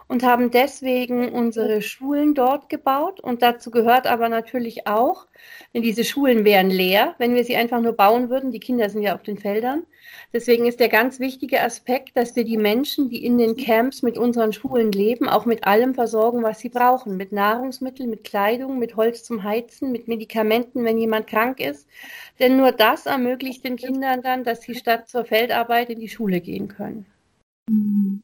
und 0.09 0.23
haben 0.23 0.51
deswegen 0.51 1.29
unsere 1.29 1.83
Schulen 1.83 2.35
dort 2.35 2.71
gebaut. 2.71 3.21
Und 3.21 3.43
dazu 3.43 3.71
gehört 3.71 4.07
aber 4.07 4.31
natürlich 4.31 4.87
auch, 4.87 5.27
denn 5.75 5.83
diese 5.83 6.03
Schulen 6.03 6.45
wären 6.45 6.71
leer, 6.71 7.15
wenn 7.19 7.35
wir 7.35 7.45
sie 7.45 7.57
einfach 7.57 7.81
nur 7.81 7.93
bauen 7.93 8.31
würden. 8.31 8.51
Die 8.51 8.59
Kinder 8.59 8.89
sind 8.89 9.03
ja 9.03 9.15
auf 9.15 9.23
den 9.23 9.39
Feldern. 9.39 9.85
Deswegen 10.33 10.67
ist 10.67 10.81
der 10.81 10.89
ganz 10.89 11.21
wichtige 11.21 11.63
Aspekt, 11.63 12.17
dass 12.17 12.35
wir 12.35 12.45
die 12.45 12.57
Menschen, 12.57 13.11
die 13.11 13.25
in 13.25 13.37
den 13.37 13.57
Camps 13.57 14.03
mit 14.03 14.17
unseren 14.17 14.53
Schulen 14.55 14.93
leben, 14.93 15.29
auch 15.29 15.45
mit 15.45 15.65
allem 15.65 15.95
versorgen, 15.95 16.43
was 16.43 16.61
sie 16.61 16.71
brauchen. 16.71 17.19
Mit 17.19 17.31
Nahrungsmitteln, 17.33 18.09
mit 18.09 18.25
Kleidung, 18.25 18.79
mit 18.79 18.97
Holz 18.97 19.25
zum 19.25 19.43
Heizen, 19.45 19.93
mit 19.93 20.09
Medikamenten, 20.09 20.85
wenn 20.85 20.97
jemand 20.97 21.27
krank 21.27 21.61
ist. 21.61 21.87
Denn 22.39 22.57
nur 22.57 22.73
das 22.73 23.05
ermöglicht 23.05 23.63
den 23.65 23.77
Kindern 23.77 24.23
dann, 24.23 24.43
dass 24.43 24.63
sie 24.63 24.75
statt 24.75 25.09
zur 25.09 25.27
Feldarbeit 25.27 25.91
in 25.91 26.01
die 26.01 26.09
Schule 26.09 26.41
gehen 26.41 26.69
können. 26.69 27.05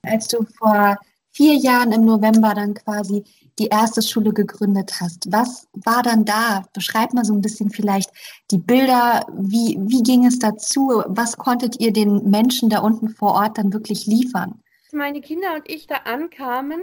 Als 0.03 0.29
du 0.29 0.47
vor 0.59 0.97
vier 1.35 1.55
Jahren 1.55 1.93
im 1.93 2.05
November 2.05 2.55
dann 2.55 2.75
quasi 2.75 3.25
die 3.59 3.67
erste 3.67 4.03
Schule 4.03 4.33
gegründet 4.33 4.93
hast. 5.01 5.31
Was 5.31 5.69
war 5.73 6.03
dann 6.03 6.25
da? 6.25 6.65
Beschreib 6.73 7.13
mal 7.13 7.25
so 7.25 7.35
ein 7.35 7.41
bisschen 7.41 7.71
vielleicht 7.71 8.11
die 8.51 8.59
Bilder. 8.59 9.27
Wie, 9.37 9.77
wie 9.81 10.03
ging 10.03 10.27
es 10.27 10.39
dazu? 10.39 11.03
Was 11.07 11.37
konntet 11.37 11.81
ihr 11.81 11.93
den 11.93 12.31
Menschen 12.31 12.69
da 12.69 12.81
unten 12.81 13.09
vor 13.09 13.35
Ort 13.35 13.59
dann 13.59 13.73
wirklich 13.73 14.07
liefern? 14.07 14.61
Meine 14.93 15.21
Kinder 15.21 15.55
und 15.55 15.69
ich 15.69 15.87
da 15.87 15.97
ankamen, 16.05 16.81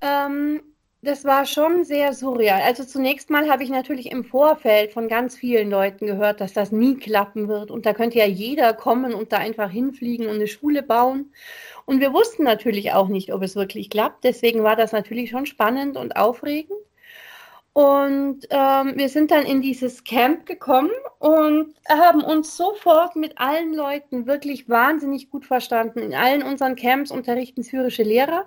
ähm, 0.00 0.60
das 1.02 1.24
war 1.24 1.46
schon 1.46 1.84
sehr 1.84 2.12
surreal. 2.12 2.60
Also 2.62 2.84
zunächst 2.84 3.30
mal 3.30 3.48
habe 3.48 3.62
ich 3.62 3.70
natürlich 3.70 4.10
im 4.10 4.22
Vorfeld 4.22 4.92
von 4.92 5.08
ganz 5.08 5.34
vielen 5.34 5.70
Leuten 5.70 6.06
gehört, 6.06 6.40
dass 6.40 6.52
das 6.52 6.72
nie 6.72 6.96
klappen 6.96 7.48
wird. 7.48 7.70
Und 7.70 7.86
da 7.86 7.94
könnte 7.94 8.18
ja 8.18 8.26
jeder 8.26 8.74
kommen 8.74 9.14
und 9.14 9.32
da 9.32 9.38
einfach 9.38 9.70
hinfliegen 9.70 10.26
und 10.26 10.34
eine 10.34 10.46
Schule 10.46 10.82
bauen. 10.82 11.32
Und 11.90 11.98
wir 11.98 12.12
wussten 12.12 12.44
natürlich 12.44 12.92
auch 12.92 13.08
nicht, 13.08 13.34
ob 13.34 13.42
es 13.42 13.56
wirklich 13.56 13.90
klappt. 13.90 14.22
Deswegen 14.22 14.62
war 14.62 14.76
das 14.76 14.92
natürlich 14.92 15.30
schon 15.30 15.44
spannend 15.44 15.96
und 15.96 16.14
aufregend. 16.14 16.78
Und 17.72 18.46
ähm, 18.50 18.92
wir 18.94 19.08
sind 19.08 19.32
dann 19.32 19.44
in 19.44 19.60
dieses 19.60 20.04
Camp 20.04 20.46
gekommen 20.46 20.92
und 21.18 21.74
haben 21.88 22.22
uns 22.22 22.56
sofort 22.56 23.16
mit 23.16 23.38
allen 23.38 23.74
Leuten 23.74 24.26
wirklich 24.26 24.68
wahnsinnig 24.68 25.30
gut 25.30 25.44
verstanden. 25.44 25.98
In 25.98 26.14
allen 26.14 26.44
unseren 26.44 26.76
Camps 26.76 27.10
unterrichten 27.10 27.64
syrische 27.64 28.04
Lehrer 28.04 28.44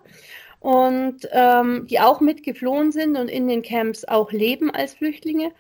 und 0.64 1.28
ähm, 1.32 1.88
die 1.90 2.00
auch 2.00 2.22
mitgeflohen 2.22 2.94
sind 2.94 3.18
und 3.18 3.28
in 3.28 3.50
den 3.50 3.64
Camps 3.64 4.06
auch 4.06 4.32
leben 4.32 4.72
als 4.72 4.94
Flüchtlinge. 4.94 5.52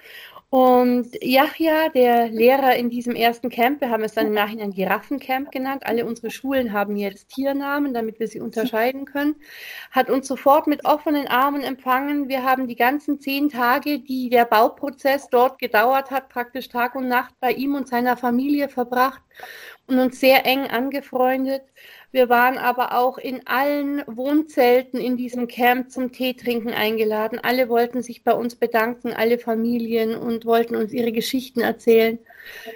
Und 0.50 1.10
Yahya, 1.22 1.89
der 1.89 2.29
Lehrer 2.29 2.75
in 2.77 2.89
diesem 2.89 3.13
ersten 3.13 3.50
Camp, 3.50 3.81
wir 3.81 3.89
haben 3.89 4.03
es 4.03 4.13
dann 4.13 4.27
im 4.27 4.33
Nachhinein 4.33 4.72
Giraffencamp 4.72 5.51
genannt, 5.51 5.81
alle 5.86 6.05
unsere 6.05 6.31
Schulen 6.31 6.72
haben 6.72 6.95
jetzt 6.95 7.29
Tiernamen, 7.29 7.93
damit 7.93 8.19
wir 8.22 8.29
sie 8.29 8.39
unterscheiden 8.39 9.03
können, 9.03 9.36
hat 9.91 10.10
uns 10.10 10.25
sofort 10.25 10.67
mit 10.67 10.86
offenen 10.86 11.27
Armen 11.27 11.63
empfangen. 11.63 12.29
Wir 12.29 12.43
haben 12.43 12.67
die 12.67 12.75
ganzen 12.77 13.19
zehn 13.19 13.50
Tage, 13.50 14.00
die 14.00 14.29
der 14.29 14.45
Bauprozess 14.45 15.27
dort 15.29 15.60
gedauert 15.60 16.12
hat, 16.12 16.29
praktisch 16.29 16.69
Tag 16.69 16.95
und 16.95 17.10
Nacht 17.10 17.33
bei 17.41 17.51
ihm 17.51 17.75
und 17.75 17.89
seiner 17.89 18.15
Familie 18.15 18.69
verbracht 18.69 19.22
und 19.88 20.00
uns 20.00 20.19
sehr 20.22 20.45
eng 20.45 20.67
angefreundet. 20.67 21.63
Wir 22.13 22.29
waren 22.29 22.60
aber 22.60 22.96
auch 22.96 23.17
in 23.17 23.48
allen 23.48 24.03
Wohnzelten 24.05 25.00
in 25.00 25.17
diesem 25.17 25.48
Camp 25.48 25.89
zum 25.89 26.12
Teetrinken 26.12 26.72
eingeladen. 26.72 27.39
Alle 27.41 27.70
wollten 27.70 28.03
sich 28.03 28.24
bei 28.24 28.34
uns 28.34 28.53
bedanken, 28.55 29.13
alle 29.13 29.39
Familien 29.39 30.15
und 30.15 30.46
wollten 30.46 30.75
uns 30.75 30.93
ihre 30.93 31.12
Geschichten 31.12 31.62
erzählen. 31.62 32.20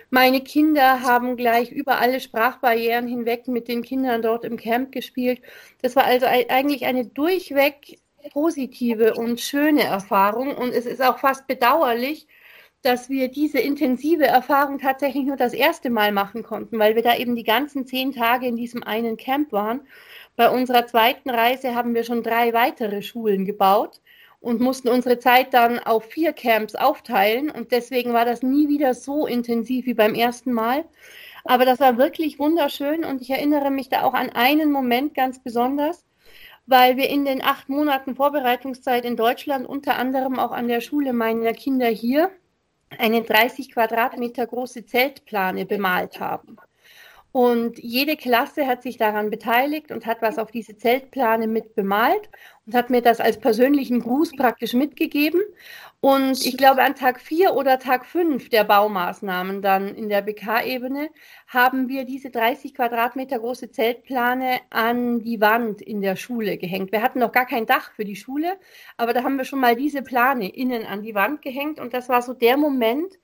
Meine 0.09 0.41
Kinder 0.41 1.03
haben 1.03 1.37
gleich 1.37 1.71
über 1.71 1.99
alle 1.99 2.19
Sprachbarrieren 2.19 3.07
hinweg 3.07 3.47
mit 3.47 3.67
den 3.67 3.83
Kindern 3.83 4.23
dort 4.23 4.43
im 4.43 4.57
Camp 4.57 4.91
gespielt. 4.91 5.39
Das 5.83 5.95
war 5.95 6.05
also 6.05 6.25
eigentlich 6.25 6.85
eine 6.85 7.05
durchweg 7.05 7.99
positive 8.33 9.13
und 9.13 9.39
schöne 9.39 9.83
Erfahrung 9.83 10.55
und 10.55 10.73
es 10.73 10.87
ist 10.87 11.01
auch 11.01 11.19
fast 11.19 11.45
bedauerlich, 11.45 12.27
dass 12.81 13.09
wir 13.09 13.27
diese 13.29 13.59
intensive 13.59 14.25
Erfahrung 14.25 14.79
tatsächlich 14.79 15.25
nur 15.25 15.35
das 15.35 15.53
erste 15.53 15.89
Mal 15.89 16.11
machen 16.11 16.43
konnten, 16.43 16.79
weil 16.79 16.95
wir 16.95 17.03
da 17.03 17.15
eben 17.17 17.35
die 17.35 17.43
ganzen 17.43 17.85
zehn 17.85 18.11
Tage 18.11 18.47
in 18.47 18.55
diesem 18.55 18.83
einen 18.83 19.17
Camp 19.17 19.51
waren. 19.51 19.81
Bei 20.35 20.49
unserer 20.49 20.85
zweiten 20.85 21.29
Reise 21.29 21.75
haben 21.75 21.95
wir 21.95 22.03
schon 22.03 22.23
drei 22.23 22.53
weitere 22.53 23.01
Schulen 23.01 23.45
gebaut 23.45 24.01
und 24.39 24.61
mussten 24.61 24.89
unsere 24.89 25.19
Zeit 25.19 25.53
dann 25.53 25.79
auf 25.79 26.05
vier 26.05 26.33
Camps 26.33 26.75
aufteilen. 26.75 27.49
Und 27.49 27.71
deswegen 27.71 28.13
war 28.13 28.25
das 28.25 28.43
nie 28.43 28.69
wieder 28.69 28.93
so 28.93 29.25
intensiv 29.25 29.85
wie 29.87 29.95
beim 29.95 30.13
ersten 30.13 30.53
Mal. 30.53 30.85
Aber 31.43 31.65
das 31.65 31.79
war 31.79 31.97
wirklich 31.97 32.39
wunderschön 32.39 33.03
und 33.05 33.21
ich 33.21 33.29
erinnere 33.29 33.71
mich 33.71 33.89
da 33.89 34.03
auch 34.03 34.13
an 34.13 34.29
einen 34.29 34.71
Moment 34.71 35.13
ganz 35.13 35.41
besonders, 35.41 36.05
weil 36.65 36.97
wir 36.97 37.09
in 37.09 37.25
den 37.25 37.41
acht 37.41 37.69
Monaten 37.69 38.15
Vorbereitungszeit 38.15 39.05
in 39.05 39.15
Deutschland 39.15 39.65
unter 39.67 39.95
anderem 39.97 40.39
auch 40.39 40.51
an 40.51 40.67
der 40.67 40.81
Schule 40.81 41.13
meiner 41.13 41.53
Kinder 41.53 41.87
hier 41.87 42.31
eine 42.97 43.21
30 43.21 43.71
Quadratmeter 43.71 44.45
große 44.47 44.85
Zeltplane 44.85 45.65
bemalt 45.65 46.19
haben. 46.19 46.57
Und 47.31 47.77
jede 47.77 48.15
Klasse 48.15 48.65
hat 48.65 48.81
sich 48.81 48.97
daran 48.97 49.29
beteiligt 49.29 49.91
und 49.91 50.05
hat 50.05 50.21
was 50.21 50.39
auf 50.39 50.49
diese 50.49 50.77
Zeltplane 50.77 51.45
mit 51.47 51.75
bemalt 51.75 52.29
und 52.65 52.73
hat 52.73 52.89
mir 52.89 53.01
das 53.01 53.19
als 53.19 53.39
persönlichen 53.39 53.99
Gruß 53.99 54.35
praktisch 54.35 54.73
mitgegeben. 54.73 55.41
Und 55.99 56.45
ich 56.45 56.57
glaube, 56.57 56.83
an 56.83 56.93
Tag 56.93 57.19
vier 57.19 57.55
oder 57.55 57.79
Tag 57.79 58.05
fünf 58.05 58.49
der 58.49 58.63
Baumaßnahmen 58.63 59.63
dann 59.63 59.95
in 59.95 60.09
der 60.09 60.21
BK-Ebene 60.21 61.09
haben 61.47 61.89
wir 61.89 62.05
diese 62.05 62.29
30 62.29 62.75
Quadratmeter 62.75 63.39
große 63.39 63.71
Zeltplane 63.71 64.59
an 64.69 65.21
die 65.21 65.41
Wand 65.41 65.81
in 65.81 66.01
der 66.01 66.15
Schule 66.15 66.57
gehängt. 66.57 66.91
Wir 66.91 67.01
hatten 67.01 67.17
noch 67.19 67.31
gar 67.31 67.47
kein 67.47 67.65
Dach 67.65 67.91
für 67.93 68.05
die 68.05 68.15
Schule, 68.15 68.59
aber 68.95 69.13
da 69.13 69.23
haben 69.23 69.37
wir 69.37 69.45
schon 69.45 69.59
mal 69.59 69.75
diese 69.75 70.03
Plane 70.03 70.49
innen 70.49 70.85
an 70.85 71.01
die 71.01 71.15
Wand 71.15 71.41
gehängt. 71.41 71.79
Und 71.79 71.95
das 71.95 72.09
war 72.09 72.21
so 72.21 72.33
der 72.33 72.57
Moment, 72.57 73.17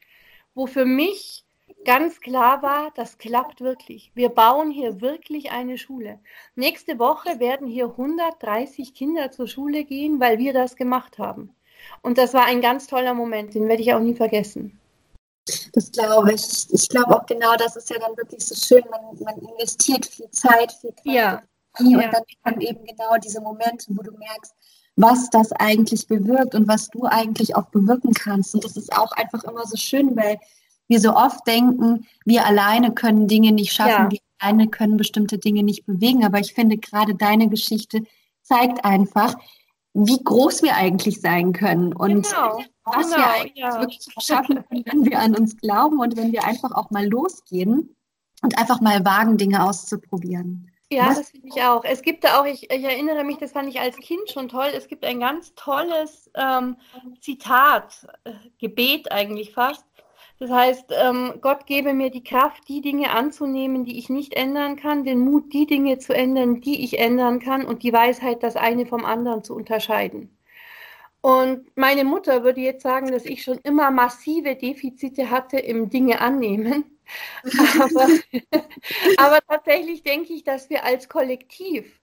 wo 0.55 0.65
für 0.65 0.85
mich 0.85 1.45
ganz 1.85 2.21
klar 2.21 2.63
war, 2.63 2.91
das 2.95 3.19
klappt 3.19 3.61
wirklich. 3.61 4.11
Wir 4.15 4.29
bauen 4.29 4.71
hier 4.71 4.99
wirklich 4.99 5.51
eine 5.51 5.77
Schule. 5.77 6.19
Nächste 6.55 6.97
Woche 6.97 7.39
werden 7.39 7.67
hier 7.67 7.85
130 7.85 8.95
Kinder 8.95 9.29
zur 9.29 9.47
Schule 9.47 9.83
gehen, 9.83 10.19
weil 10.19 10.39
wir 10.39 10.53
das 10.53 10.75
gemacht 10.75 11.19
haben. 11.19 11.55
Und 12.01 12.17
das 12.17 12.33
war 12.33 12.45
ein 12.45 12.61
ganz 12.61 12.87
toller 12.87 13.13
Moment, 13.13 13.53
den 13.53 13.67
werde 13.67 13.81
ich 13.81 13.93
auch 13.93 13.99
nie 13.99 14.15
vergessen. 14.15 14.79
Das 15.73 15.91
glaube 15.91 16.33
ich. 16.33 16.73
Ich 16.73 16.87
glaube 16.89 17.15
auch 17.15 17.25
genau, 17.25 17.55
das 17.57 17.75
ist 17.75 17.89
ja 17.89 17.97
dann 17.99 18.15
wirklich 18.15 18.45
so 18.45 18.55
schön. 18.55 18.83
Man, 18.89 19.01
man 19.19 19.37
investiert 19.51 20.05
viel 20.05 20.29
Zeit, 20.31 20.71
viel 20.71 20.91
Kraft. 20.91 21.05
Ja. 21.05 21.41
Und 21.79 21.89
ja. 21.89 22.11
dann 22.11 22.23
kommen 22.43 22.61
eben 22.61 22.85
genau 22.85 23.17
diese 23.17 23.41
Momente, 23.41 23.87
wo 23.89 24.03
du 24.03 24.11
merkst, 24.11 24.53
was 24.95 25.29
das 25.31 25.51
eigentlich 25.53 26.07
bewirkt 26.07 26.55
und 26.55 26.67
was 26.67 26.87
du 26.89 27.05
eigentlich 27.05 27.55
auch 27.55 27.65
bewirken 27.65 28.13
kannst. 28.13 28.53
Und 28.53 28.63
das 28.63 28.77
ist 28.77 28.95
auch 28.95 29.11
einfach 29.13 29.43
immer 29.43 29.65
so 29.65 29.75
schön, 29.75 30.15
weil 30.15 30.39
wir 30.87 30.99
so 30.99 31.15
oft 31.15 31.45
denken, 31.47 32.05
wir 32.25 32.45
alleine 32.45 32.93
können 32.93 33.27
Dinge 33.27 33.51
nicht 33.51 33.73
schaffen, 33.73 33.89
ja. 33.89 34.11
wir 34.11 34.19
alleine 34.39 34.67
können 34.67 34.97
bestimmte 34.97 35.39
Dinge 35.39 35.63
nicht 35.63 35.85
bewegen. 35.85 36.23
Aber 36.23 36.39
ich 36.39 36.53
finde 36.53 36.77
gerade 36.77 37.15
deine 37.15 37.49
Geschichte 37.49 38.03
zeigt 38.43 38.85
einfach, 38.85 39.35
wie 39.93 40.23
groß 40.23 40.63
wir 40.63 40.75
eigentlich 40.75 41.21
sein 41.21 41.53
können 41.53 41.93
und 41.93 42.23
genau, 42.23 42.63
was 42.83 43.05
genau, 43.05 43.17
wir 43.17 43.27
eigentlich 43.27 43.55
ja. 43.55 43.79
wirklich 43.79 44.05
schaffen 44.19 44.63
können, 44.67 44.85
wenn 44.85 45.05
wir 45.05 45.19
an 45.19 45.35
uns 45.35 45.57
glauben 45.57 45.99
und 45.99 46.17
wenn 46.17 46.31
wir 46.31 46.43
einfach 46.45 46.71
auch 46.71 46.89
mal 46.89 47.07
losgehen 47.07 47.95
und 48.41 48.57
einfach 48.57 48.81
mal 48.81 49.05
wagen, 49.05 49.37
Dinge 49.37 49.63
auszuprobieren. 49.63 50.71
Ja, 50.91 51.07
was? 51.07 51.17
das 51.17 51.29
finde 51.29 51.47
ich 51.47 51.61
auch. 51.61 51.83
Es 51.83 52.01
gibt 52.01 52.23
da 52.23 52.39
auch, 52.39 52.45
ich, 52.45 52.63
ich, 52.71 52.83
erinnere 52.83 53.23
mich, 53.23 53.37
das 53.37 53.51
fand 53.51 53.69
ich 53.69 53.79
als 53.79 53.97
Kind 53.97 54.29
schon 54.29 54.49
toll, 54.49 54.69
es 54.75 54.87
gibt 54.87 55.05
ein 55.05 55.19
ganz 55.19 55.53
tolles 55.55 56.29
ähm, 56.35 56.77
Zitat, 57.21 58.07
äh, 58.23 58.33
Gebet 58.59 59.11
eigentlich 59.11 59.53
fast. 59.53 59.85
Das 60.39 60.49
heißt, 60.49 60.91
ähm, 61.01 61.35
Gott 61.41 61.65
gebe 61.65 61.93
mir 61.93 62.09
die 62.09 62.23
Kraft, 62.23 62.67
die 62.67 62.81
Dinge 62.81 63.11
anzunehmen, 63.11 63.85
die 63.85 63.97
ich 63.97 64.09
nicht 64.09 64.33
ändern 64.33 64.75
kann, 64.75 65.05
den 65.05 65.19
Mut, 65.19 65.53
die 65.53 65.65
Dinge 65.65 65.99
zu 65.99 66.13
ändern, 66.13 66.59
die 66.59 66.83
ich 66.83 66.99
ändern 66.99 67.39
kann 67.39 67.65
und 67.65 67.83
die 67.83 67.93
Weisheit, 67.93 68.43
das 68.43 68.55
eine 68.55 68.85
vom 68.85 69.05
anderen 69.05 69.43
zu 69.43 69.55
unterscheiden. 69.55 70.37
Und 71.21 71.65
meine 71.77 72.03
Mutter 72.03 72.43
würde 72.43 72.59
jetzt 72.59 72.83
sagen, 72.83 73.09
dass 73.09 73.23
ich 73.23 73.43
schon 73.43 73.57
immer 73.59 73.91
massive 73.91 74.55
Defizite 74.55 75.29
hatte 75.29 75.57
im 75.57 75.89
Dinge 75.89 76.19
annehmen. 76.19 76.99
aber, 77.79 78.07
aber 79.17 79.39
tatsächlich 79.47 80.03
denke 80.03 80.33
ich, 80.33 80.43
dass 80.43 80.69
wir 80.69 80.83
als 80.83 81.07
Kollektiv 81.07 82.01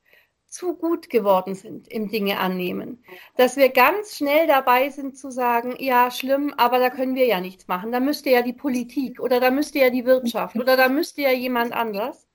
zu 0.50 0.74
gut 0.74 1.08
geworden 1.08 1.54
sind 1.54 1.88
im 1.88 2.08
Dinge 2.08 2.38
annehmen. 2.38 3.02
Dass 3.36 3.56
wir 3.56 3.70
ganz 3.70 4.16
schnell 4.16 4.46
dabei 4.46 4.90
sind 4.90 5.16
zu 5.16 5.30
sagen, 5.30 5.76
ja, 5.78 6.10
schlimm, 6.10 6.52
aber 6.56 6.78
da 6.78 6.90
können 6.90 7.14
wir 7.14 7.26
ja 7.26 7.40
nichts 7.40 7.68
machen. 7.68 7.92
Da 7.92 8.00
müsste 8.00 8.30
ja 8.30 8.42
die 8.42 8.52
Politik 8.52 9.20
oder 9.20 9.40
da 9.40 9.50
müsste 9.50 9.78
ja 9.78 9.90
die 9.90 10.04
Wirtschaft 10.04 10.56
oder 10.56 10.76
da 10.76 10.88
müsste 10.88 11.22
ja 11.22 11.32
jemand 11.32 11.72
anders. 11.72 12.26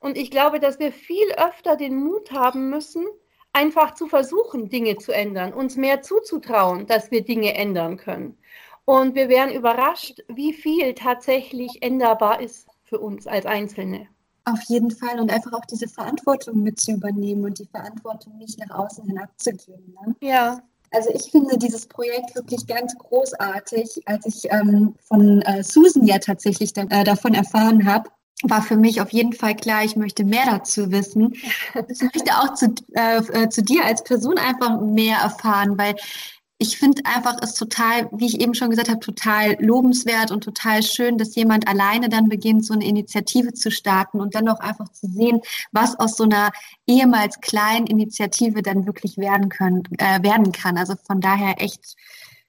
Und 0.00 0.18
ich 0.18 0.30
glaube, 0.30 0.60
dass 0.60 0.78
wir 0.78 0.92
viel 0.92 1.32
öfter 1.36 1.76
den 1.76 1.96
Mut 1.96 2.30
haben 2.30 2.68
müssen, 2.70 3.06
einfach 3.52 3.94
zu 3.94 4.06
versuchen, 4.06 4.68
Dinge 4.68 4.98
zu 4.98 5.12
ändern, 5.12 5.54
uns 5.54 5.76
mehr 5.76 6.02
zuzutrauen, 6.02 6.86
dass 6.86 7.10
wir 7.10 7.24
Dinge 7.24 7.54
ändern 7.54 7.96
können. 7.96 8.38
Und 8.84 9.14
wir 9.14 9.28
wären 9.28 9.50
überrascht, 9.50 10.22
wie 10.28 10.52
viel 10.52 10.94
tatsächlich 10.94 11.82
änderbar 11.82 12.40
ist 12.40 12.68
für 12.84 13.00
uns 13.00 13.26
als 13.26 13.46
Einzelne. 13.46 14.08
Auf 14.48 14.62
jeden 14.68 14.92
Fall 14.92 15.18
und 15.18 15.30
einfach 15.30 15.52
auch 15.52 15.64
diese 15.64 15.88
Verantwortung 15.88 16.62
mit 16.62 16.78
zu 16.78 16.92
übernehmen 16.92 17.44
und 17.44 17.58
die 17.58 17.66
Verantwortung 17.66 18.38
nicht 18.38 18.58
nach 18.60 18.78
außen 18.78 19.04
hin 19.04 19.18
abzugeben. 19.18 19.96
Ne? 20.06 20.14
Ja. 20.20 20.62
Also 20.92 21.10
ich 21.12 21.32
finde 21.32 21.58
dieses 21.58 21.86
Projekt 21.86 22.34
wirklich 22.36 22.64
ganz 22.66 22.96
großartig. 22.96 24.02
Als 24.06 24.24
ich 24.24 24.50
ähm, 24.52 24.94
von 25.02 25.42
äh, 25.42 25.64
Susan 25.64 26.06
ja 26.06 26.18
tatsächlich 26.18 26.72
da, 26.72 26.82
äh, 26.90 27.02
davon 27.02 27.34
erfahren 27.34 27.84
habe, 27.86 28.08
war 28.44 28.62
für 28.62 28.76
mich 28.76 29.00
auf 29.00 29.12
jeden 29.12 29.32
Fall 29.32 29.56
klar, 29.56 29.82
ich 29.82 29.96
möchte 29.96 30.24
mehr 30.24 30.44
dazu 30.46 30.92
wissen. 30.92 31.34
Ich 31.88 32.02
möchte 32.02 32.32
auch 32.38 32.54
zu, 32.54 32.72
äh, 32.92 33.18
äh 33.18 33.48
zu 33.48 33.62
dir 33.62 33.84
als 33.84 34.04
Person 34.04 34.38
einfach 34.38 34.80
mehr 34.80 35.18
erfahren, 35.18 35.76
weil 35.76 35.96
ich 36.58 36.78
finde 36.78 37.02
einfach 37.04 37.36
es 37.42 37.54
total, 37.54 38.08
wie 38.12 38.26
ich 38.26 38.40
eben 38.40 38.54
schon 38.54 38.70
gesagt 38.70 38.88
habe, 38.88 39.00
total 39.00 39.56
lobenswert 39.60 40.30
und 40.30 40.42
total 40.42 40.82
schön, 40.82 41.18
dass 41.18 41.34
jemand 41.34 41.68
alleine 41.68 42.08
dann 42.08 42.28
beginnt, 42.28 42.64
so 42.64 42.72
eine 42.72 42.86
Initiative 42.86 43.52
zu 43.52 43.70
starten 43.70 44.20
und 44.20 44.34
dann 44.34 44.48
auch 44.48 44.60
einfach 44.60 44.90
zu 44.90 45.06
sehen, 45.06 45.40
was 45.72 45.98
aus 45.98 46.16
so 46.16 46.24
einer 46.24 46.50
ehemals 46.86 47.40
kleinen 47.40 47.86
Initiative 47.86 48.62
dann 48.62 48.86
wirklich 48.86 49.18
werden 49.18 49.50
können, 49.50 49.82
äh, 49.98 50.22
werden 50.22 50.52
kann. 50.52 50.78
Also 50.78 50.94
von 51.06 51.20
daher 51.20 51.60
echt 51.60 51.96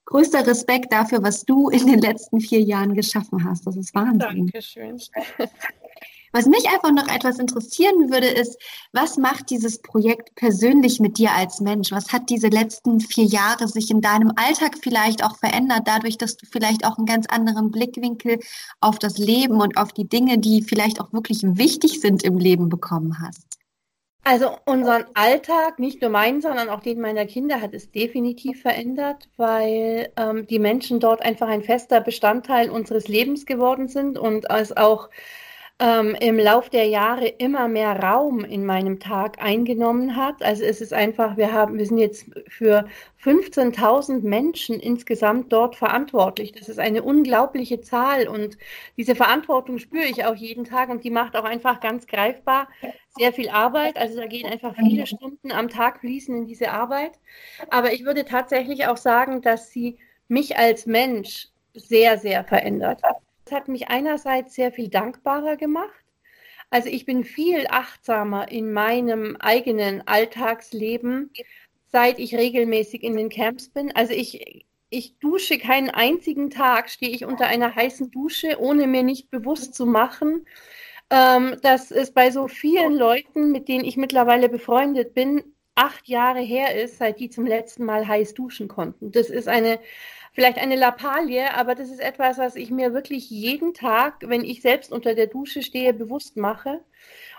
größter 0.05 0.47
Respekt 0.47 0.93
dafür, 0.93 1.21
was 1.21 1.43
du 1.43 1.69
in 1.69 1.85
den 1.85 1.99
letzten 1.99 2.39
vier 2.39 2.61
Jahren 2.61 2.95
geschaffen 2.95 3.43
hast. 3.43 3.67
Das 3.67 3.75
ist 3.75 3.93
Wahnsinn. 3.93 4.47
Dankeschön. 4.47 5.01
Was 6.37 6.45
mich 6.45 6.69
einfach 6.69 6.91
noch 6.91 7.07
etwas 7.07 7.39
interessieren 7.39 8.11
würde, 8.11 8.27
ist, 8.27 8.61
was 8.93 9.17
macht 9.17 9.49
dieses 9.49 9.81
Projekt 9.81 10.35
persönlich 10.35 10.99
mit 10.99 11.17
dir 11.17 11.31
als 11.31 11.61
Mensch? 11.61 11.91
Was 11.91 12.13
hat 12.13 12.29
diese 12.29 12.49
letzten 12.49 12.99
vier 12.99 13.23
Jahre 13.23 13.67
sich 13.67 13.89
in 13.89 14.01
deinem 14.01 14.31
Alltag 14.35 14.75
vielleicht 14.79 15.23
auch 15.23 15.35
verändert, 15.35 15.81
dadurch, 15.85 16.19
dass 16.19 16.37
du 16.37 16.45
vielleicht 16.45 16.85
auch 16.85 16.99
einen 16.99 17.07
ganz 17.07 17.25
anderen 17.25 17.71
Blickwinkel 17.71 18.37
auf 18.81 18.99
das 18.99 19.17
Leben 19.17 19.59
und 19.61 19.77
auf 19.77 19.93
die 19.93 20.07
Dinge, 20.07 20.37
die 20.37 20.61
vielleicht 20.61 21.01
auch 21.01 21.11
wirklich 21.11 21.41
wichtig 21.41 22.01
sind 22.01 22.21
im 22.21 22.37
Leben 22.37 22.69
bekommen 22.69 23.17
hast? 23.19 23.57
Also 24.23 24.51
unseren 24.65 25.05
Alltag, 25.15 25.79
nicht 25.79 26.03
nur 26.03 26.11
meinen, 26.11 26.41
sondern 26.41 26.69
auch 26.69 26.81
den 26.81 27.01
meiner 27.01 27.25
Kinder, 27.25 27.61
hat 27.61 27.73
es 27.73 27.89
definitiv 27.89 28.61
verändert, 28.61 29.27
weil 29.37 30.11
ähm, 30.17 30.45
die 30.45 30.59
Menschen 30.59 30.99
dort 30.99 31.23
einfach 31.23 31.47
ein 31.47 31.63
fester 31.63 31.99
Bestandteil 31.99 32.69
unseres 32.69 33.07
Lebens 33.07 33.47
geworden 33.47 33.87
sind 33.87 34.19
und 34.19 34.45
es 34.51 34.77
auch 34.77 35.09
ähm, 35.79 36.15
im 36.19 36.39
Lauf 36.39 36.69
der 36.69 36.85
Jahre 36.85 37.27
immer 37.27 37.67
mehr 37.67 37.99
Raum 38.01 38.43
in 38.43 38.65
meinem 38.65 38.99
Tag 38.99 39.39
eingenommen 39.39 40.15
hat. 40.15 40.41
Also 40.41 40.63
es 40.63 40.81
ist 40.81 40.91
einfach, 40.91 41.37
wir 41.37 41.53
haben, 41.53 41.77
wir 41.77 41.85
sind 41.85 41.99
jetzt 41.99 42.25
für 42.47 42.87
15.000 43.23 44.23
Menschen 44.23 44.79
insgesamt 44.79 45.53
dort 45.53 45.75
verantwortlich. 45.75 46.51
Das 46.53 46.67
ist 46.67 46.79
eine 46.79 47.03
unglaubliche 47.03 47.79
Zahl 47.81 48.27
und 48.27 48.57
diese 48.97 49.13
Verantwortung 49.13 49.77
spüre 49.77 50.05
ich 50.05 50.25
auch 50.25 50.35
jeden 50.35 50.65
Tag 50.65 50.89
und 50.89 51.03
die 51.03 51.11
macht 51.11 51.35
auch 51.35 51.43
einfach 51.43 51.79
ganz 51.79 52.07
greifbar 52.07 52.67
sehr 53.15 53.31
viel 53.33 53.49
Arbeit. 53.49 53.97
Also 53.97 54.17
da 54.19 54.25
gehen 54.25 54.49
einfach 54.49 54.75
viele 54.75 55.05
Stunden 55.05 55.51
am 55.51 55.69
Tag 55.69 55.99
fließen 55.99 56.35
in 56.35 56.45
diese 56.47 56.71
Arbeit. 56.71 57.19
Aber 57.69 57.93
ich 57.93 58.03
würde 58.03 58.25
tatsächlich 58.25 58.87
auch 58.87 58.97
sagen, 58.97 59.41
dass 59.43 59.71
sie 59.71 59.97
mich 60.27 60.57
als 60.57 60.87
Mensch 60.87 61.49
sehr, 61.73 62.17
sehr 62.17 62.43
verändert 62.43 63.03
hat. 63.03 63.17
Hat 63.51 63.67
mich 63.67 63.89
einerseits 63.89 64.55
sehr 64.55 64.71
viel 64.71 64.89
dankbarer 64.89 65.57
gemacht. 65.57 66.05
Also 66.69 66.89
ich 66.89 67.05
bin 67.05 67.23
viel 67.23 67.65
achtsamer 67.69 68.51
in 68.51 68.73
meinem 68.73 69.37
eigenen 69.37 70.05
Alltagsleben, 70.05 71.31
seit 71.87 72.19
ich 72.19 72.35
regelmäßig 72.35 73.03
in 73.03 73.15
den 73.15 73.29
Camps 73.29 73.69
bin. 73.69 73.95
Also 73.95 74.13
ich, 74.13 74.65
ich 74.89 75.17
dusche 75.19 75.57
keinen 75.57 75.89
einzigen 75.89 76.49
Tag, 76.49 76.89
stehe 76.89 77.11
ich 77.11 77.25
unter 77.25 77.47
einer 77.47 77.73
heißen 77.73 78.11
Dusche, 78.11 78.59
ohne 78.59 78.87
mir 78.87 79.03
nicht 79.03 79.29
bewusst 79.29 79.75
zu 79.75 79.85
machen, 79.85 80.45
ähm, 81.09 81.55
dass 81.61 81.91
es 81.91 82.11
bei 82.11 82.31
so 82.31 82.49
vielen 82.49 82.93
Leuten, 82.93 83.51
mit 83.51 83.69
denen 83.69 83.85
ich 83.85 83.95
mittlerweile 83.95 84.49
befreundet 84.49 85.13
bin, 85.13 85.43
acht 85.75 86.07
Jahre 86.07 86.41
her 86.41 86.75
ist, 86.75 86.97
seit 86.97 87.19
die 87.19 87.29
zum 87.29 87.45
letzten 87.45 87.85
Mal 87.85 88.07
heiß 88.07 88.33
duschen 88.33 88.67
konnten. 88.67 89.11
Das 89.11 89.29
ist 89.29 89.47
eine 89.47 89.79
vielleicht 90.37 90.59
eine 90.59 90.75
Lappalie, 90.75 91.51
aber 91.55 91.73
das 91.73 91.89
ist 91.89 91.99
etwas, 91.99 92.37
was 92.37 92.55
ich 92.55 92.69
mir 92.69 92.93
wirklich 92.93 93.27
jeden 93.31 93.73
Tag, 93.73 94.17
wenn 94.21 94.43
ich 94.43 94.61
selbst 94.61 94.91
unter 94.91 95.15
der 95.15 95.25
Dusche 95.25 95.63
stehe, 95.63 95.95
bewusst 95.95 96.37
mache 96.37 96.81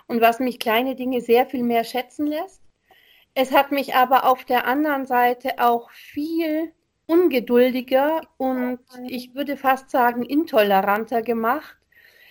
und 0.07 0.19
was 0.19 0.41
mich 0.41 0.59
kleine 0.59 0.95
Dinge 0.95 1.21
sehr 1.21 1.45
viel 1.45 1.63
mehr 1.63 1.85
schätzen 1.85 2.27
lässt. 2.27 2.61
Es 3.35 3.53
hat 3.53 3.71
mich 3.71 3.95
aber 3.95 4.29
auf 4.29 4.43
der 4.43 4.67
anderen 4.67 5.05
Seite 5.05 5.59
auch 5.59 5.89
viel 5.91 6.73
ungeduldiger 7.05 8.23
und 8.35 8.79
ich 9.07 9.33
würde 9.33 9.55
fast 9.55 9.91
sagen 9.91 10.23
intoleranter 10.23 11.21
gemacht 11.21 11.77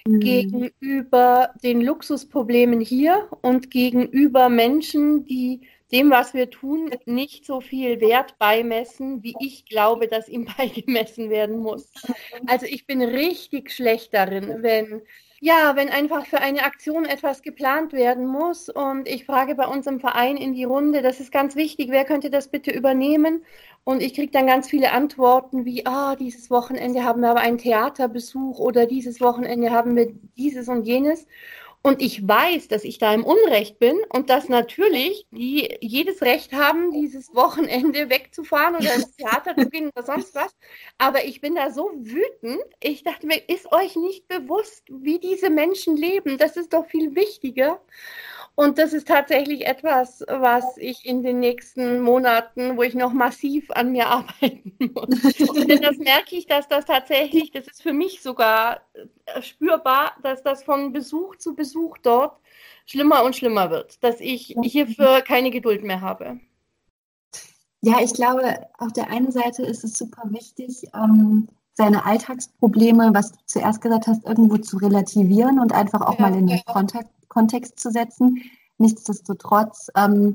mhm. 0.07 0.20
gegenüber 0.20 1.54
den 1.62 1.81
Luxusproblemen 1.81 2.83
hier 2.83 3.26
und 3.40 3.70
gegenüber 3.70 4.50
Menschen, 4.50 5.24
die 5.24 5.62
dem, 5.92 6.11
was 6.11 6.35
wir 6.35 6.51
tun, 6.51 6.90
nicht 7.07 7.46
so 7.46 7.61
viel 7.61 8.01
Wert 8.01 8.38
beimessen, 8.38 9.22
wie 9.22 9.35
ich 9.40 9.64
glaube, 9.66 10.09
dass 10.09 10.29
ihm 10.29 10.46
beigemessen 10.59 11.31
werden 11.31 11.59
muss. 11.59 11.92
Also 12.46 12.66
ich 12.66 12.87
bin 12.87 13.03
richtig 13.03 13.72
schlecht 13.72 14.14
darin, 14.14 14.62
wenn 14.62 15.03
ja, 15.40 15.77
wenn 15.77 15.88
einfach 15.88 16.27
für 16.27 16.40
eine 16.40 16.64
Aktion 16.64 17.05
etwas 17.05 17.42
geplant 17.42 17.92
werden 17.92 18.27
muss 18.27 18.68
und 18.68 19.07
ich 19.07 19.24
frage 19.24 19.55
bei 19.55 19.68
uns 19.68 19.87
im 19.87 20.01
Verein 20.01 20.37
in 20.37 20.53
die 20.53 20.64
Runde, 20.64 21.01
das 21.01 21.20
ist 21.20 21.31
ganz 21.31 21.55
wichtig, 21.55 21.90
wer 21.90 22.05
könnte 22.05 22.29
das 22.29 22.48
bitte 22.48 22.72
übernehmen? 22.72 23.44
Und 23.85 24.03
ich 24.03 24.14
kriege 24.14 24.33
dann 24.33 24.48
ganz 24.48 24.68
viele 24.68 24.90
Antworten 24.90 25.64
wie, 25.64 25.87
ah, 25.87 26.16
dieses 26.16 26.51
Wochenende 26.51 27.05
haben 27.05 27.20
wir 27.20 27.31
aber 27.31 27.40
einen 27.40 27.59
Theaterbesuch 27.59 28.59
oder 28.59 28.87
dieses 28.87 29.20
Wochenende 29.20 29.70
haben 29.70 29.94
wir 29.94 30.12
dieses 30.37 30.68
und 30.68 30.85
jenes. 30.87 31.27
Und 31.88 32.03
ich 32.03 32.29
weiß, 32.29 32.68
dass 32.68 32.85
ich 32.85 32.98
da 32.98 33.14
im 33.14 33.24
Unrecht 33.24 33.79
bin 33.79 33.96
und 34.12 34.29
dass 34.29 34.51
natürlich 34.51 35.27
die 35.31 35.74
jedes 35.81 36.20
Recht 36.20 36.53
haben, 36.53 36.90
dieses 36.90 37.35
Wochenende 37.35 38.11
wegzufahren 38.11 38.77
oder 38.77 38.94
ins 38.94 39.16
Theater 39.16 39.57
zu 39.57 39.70
gehen 39.70 39.88
oder 39.96 40.05
sonst 40.05 40.35
was. 40.35 40.55
Aber 40.98 41.24
ich 41.24 41.40
bin 41.40 41.55
da 41.55 41.70
so 41.70 41.90
wütend. 41.96 42.62
Ich 42.83 43.05
dachte 43.05 43.27
mir, 43.27 43.38
ist 43.48 43.72
euch 43.72 43.96
nicht 43.96 44.29
bewusst, 44.29 44.83
wie 44.90 45.18
diese 45.18 45.48
Menschen 45.48 45.96
leben? 45.96 46.37
Das 46.37 46.59
ist 46.59 46.74
doch 46.74 46.85
viel 46.85 47.14
wichtiger. 47.14 47.81
Und 48.58 48.76
das 48.76 48.92
ist 48.92 49.06
tatsächlich 49.06 49.68
etwas, 49.68 50.24
was 50.26 50.76
ich 50.78 51.06
in 51.06 51.22
den 51.22 51.38
nächsten 51.38 52.00
Monaten, 52.00 52.76
wo 52.76 52.82
ich 52.82 52.94
noch 52.94 53.12
massiv 53.12 53.70
an 53.70 53.92
mir 53.92 54.08
arbeiten 54.10 54.72
muss. 54.78 55.38
Und 55.48 55.84
das 55.84 55.96
merke 55.98 56.34
ich, 56.34 56.46
dass 56.46 56.66
das 56.66 56.84
tatsächlich, 56.86 57.52
das 57.52 57.68
ist 57.68 57.84
für 57.84 57.92
mich 57.92 58.20
sogar 58.20 58.80
äh, 58.94 59.42
spürbar, 59.42 60.16
dass 60.24 60.42
das 60.42 60.64
von 60.64 60.92
Besuch 60.92 61.36
zu 61.36 61.54
Besuch 61.54 61.98
dort 61.98 62.40
schlimmer 62.84 63.22
und 63.22 63.36
schlimmer 63.36 63.70
wird, 63.70 64.02
dass 64.02 64.18
ich 64.18 64.56
hierfür 64.64 65.20
keine 65.20 65.52
Geduld 65.52 65.84
mehr 65.84 66.00
habe. 66.00 66.40
Ja, 67.80 68.00
ich 68.02 68.12
glaube, 68.12 68.66
auf 68.78 68.92
der 68.92 69.08
einen 69.08 69.30
Seite 69.30 69.62
ist 69.62 69.84
es 69.84 69.96
super 69.96 70.22
wichtig, 70.32 70.82
ähm, 70.96 71.46
seine 71.78 72.04
Alltagsprobleme, 72.04 73.10
was 73.14 73.30
du 73.30 73.38
zuerst 73.46 73.80
gesagt 73.80 74.08
hast, 74.08 74.26
irgendwo 74.26 74.58
zu 74.58 74.78
relativieren 74.78 75.60
und 75.60 75.72
einfach 75.72 76.00
auch 76.00 76.18
ja, 76.18 76.22
mal 76.22 76.36
in 76.36 76.48
den 76.48 76.56
ja. 76.58 76.72
Kontakt 76.72 77.08
Kontext 77.28 77.78
zu 77.78 77.90
setzen. 77.90 78.42
Nichtsdestotrotz 78.78 79.88
ähm, 79.96 80.34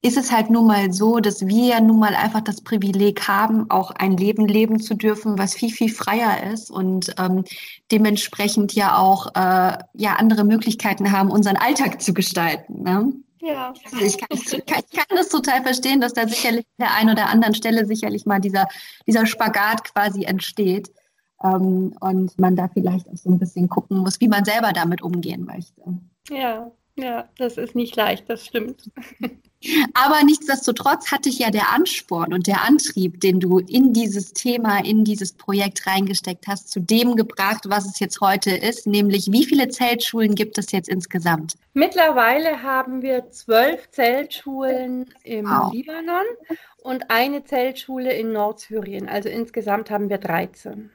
ist 0.00 0.16
es 0.16 0.32
halt 0.32 0.48
nun 0.48 0.66
mal 0.66 0.90
so, 0.90 1.18
dass 1.18 1.46
wir 1.46 1.66
ja 1.66 1.80
nun 1.80 1.98
mal 1.98 2.14
einfach 2.14 2.40
das 2.40 2.62
Privileg 2.62 3.28
haben, 3.28 3.70
auch 3.70 3.90
ein 3.90 4.16
Leben 4.16 4.48
leben 4.48 4.80
zu 4.80 4.94
dürfen, 4.94 5.38
was 5.38 5.54
viel, 5.54 5.70
viel 5.70 5.92
freier 5.92 6.50
ist 6.50 6.70
und 6.70 7.14
ähm, 7.18 7.44
dementsprechend 7.92 8.72
ja 8.74 8.96
auch 8.96 9.34
äh, 9.34 9.76
ja 9.92 10.14
andere 10.16 10.44
Möglichkeiten 10.44 11.12
haben, 11.12 11.30
unseren 11.30 11.56
Alltag 11.56 12.00
zu 12.00 12.14
gestalten. 12.14 12.82
Ne? 12.82 13.12
Ja. 13.44 13.74
Ich, 14.00 14.16
kann, 14.18 14.28
ich, 14.30 14.52
ich 14.52 14.66
kann 14.66 15.04
das 15.10 15.28
total 15.28 15.62
verstehen, 15.62 16.00
dass 16.00 16.14
da 16.14 16.26
sicherlich 16.26 16.64
an 16.78 16.86
der 16.86 16.94
einen 16.94 17.10
oder 17.10 17.28
anderen 17.28 17.54
Stelle 17.54 17.84
sicherlich 17.84 18.24
mal 18.24 18.40
dieser, 18.40 18.66
dieser 19.06 19.26
Spagat 19.26 19.84
quasi 19.84 20.24
entsteht. 20.24 20.90
Ähm, 21.42 21.94
und 22.00 22.38
man 22.38 22.56
da 22.56 22.68
vielleicht 22.68 23.08
auch 23.08 23.16
so 23.16 23.30
ein 23.30 23.38
bisschen 23.38 23.68
gucken 23.68 23.98
muss, 23.98 24.20
wie 24.20 24.28
man 24.28 24.44
selber 24.44 24.72
damit 24.72 25.02
umgehen 25.02 25.44
möchte. 25.44 25.82
Ja, 26.30 26.70
ja, 26.96 27.28
das 27.38 27.56
ist 27.56 27.74
nicht 27.74 27.96
leicht, 27.96 28.28
das 28.28 28.46
stimmt. 28.46 28.90
Aber 29.94 30.22
nichtsdestotrotz 30.24 31.10
hatte 31.10 31.28
ich 31.28 31.38
ja 31.38 31.50
der 31.50 31.72
Ansporn 31.72 32.34
und 32.34 32.46
der 32.46 32.62
Antrieb, 32.62 33.20
den 33.20 33.40
du 33.40 33.58
in 33.58 33.92
dieses 33.92 34.32
Thema, 34.32 34.84
in 34.84 35.04
dieses 35.04 35.32
Projekt 35.32 35.86
reingesteckt 35.86 36.46
hast, 36.46 36.70
zu 36.70 36.80
dem 36.80 37.16
gebracht, 37.16 37.64
was 37.66 37.86
es 37.86 37.98
jetzt 37.98 38.20
heute 38.20 38.50
ist, 38.50 38.86
nämlich 38.86 39.32
wie 39.32 39.44
viele 39.44 39.68
Zeltschulen 39.68 40.34
gibt 40.34 40.58
es 40.58 40.70
jetzt 40.72 40.88
insgesamt? 40.88 41.54
Mittlerweile 41.72 42.62
haben 42.62 43.02
wir 43.02 43.30
zwölf 43.30 43.90
Zeltschulen 43.90 45.06
im 45.22 45.46
wow. 45.46 45.72
Libanon 45.72 46.26
und 46.82 47.10
eine 47.10 47.44
Zeltschule 47.44 48.12
in 48.12 48.32
Nordsyrien. 48.32 49.08
Also 49.08 49.30
insgesamt 49.30 49.90
haben 49.90 50.10
wir 50.10 50.18
13. 50.18 50.90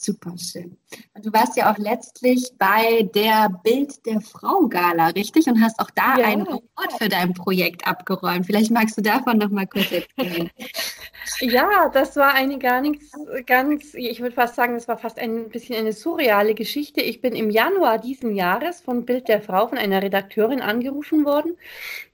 Super 0.00 0.32
schön. 0.38 0.76
Und 1.14 1.26
du 1.26 1.32
warst 1.32 1.56
ja 1.56 1.72
auch 1.72 1.78
letztlich 1.78 2.52
bei 2.56 3.02
der 3.14 3.50
Bild 3.64 4.06
der 4.06 4.20
Frau 4.20 4.68
Gala, 4.68 5.08
richtig? 5.08 5.48
Und 5.48 5.60
hast 5.60 5.80
auch 5.80 5.90
da 5.90 6.16
ja. 6.18 6.26
einen 6.26 6.46
Award 6.46 6.92
für 6.98 7.08
dein 7.08 7.34
Projekt 7.34 7.84
abgeräumt. 7.84 8.46
Vielleicht 8.46 8.70
magst 8.70 8.96
du 8.96 9.02
davon 9.02 9.38
noch 9.38 9.50
mal 9.50 9.66
kurz 9.66 9.90
erzählen. 9.90 10.50
ja, 11.40 11.88
das 11.88 12.14
war 12.14 12.32
eine 12.32 12.58
gar 12.60 12.80
nichts 12.80 13.12
ganz, 13.46 13.92
ich 13.94 14.20
würde 14.20 14.36
fast 14.36 14.54
sagen, 14.54 14.74
das 14.74 14.86
war 14.86 14.98
fast 14.98 15.18
ein 15.18 15.48
bisschen 15.48 15.74
eine 15.74 15.92
surreale 15.92 16.54
Geschichte. 16.54 17.00
Ich 17.00 17.20
bin 17.20 17.34
im 17.34 17.50
Januar 17.50 17.98
diesen 17.98 18.36
Jahres 18.36 18.80
von 18.80 19.04
Bild 19.04 19.26
der 19.26 19.42
Frau 19.42 19.66
von 19.66 19.78
einer 19.78 20.00
Redakteurin 20.00 20.60
angerufen 20.60 21.24
worden, 21.24 21.56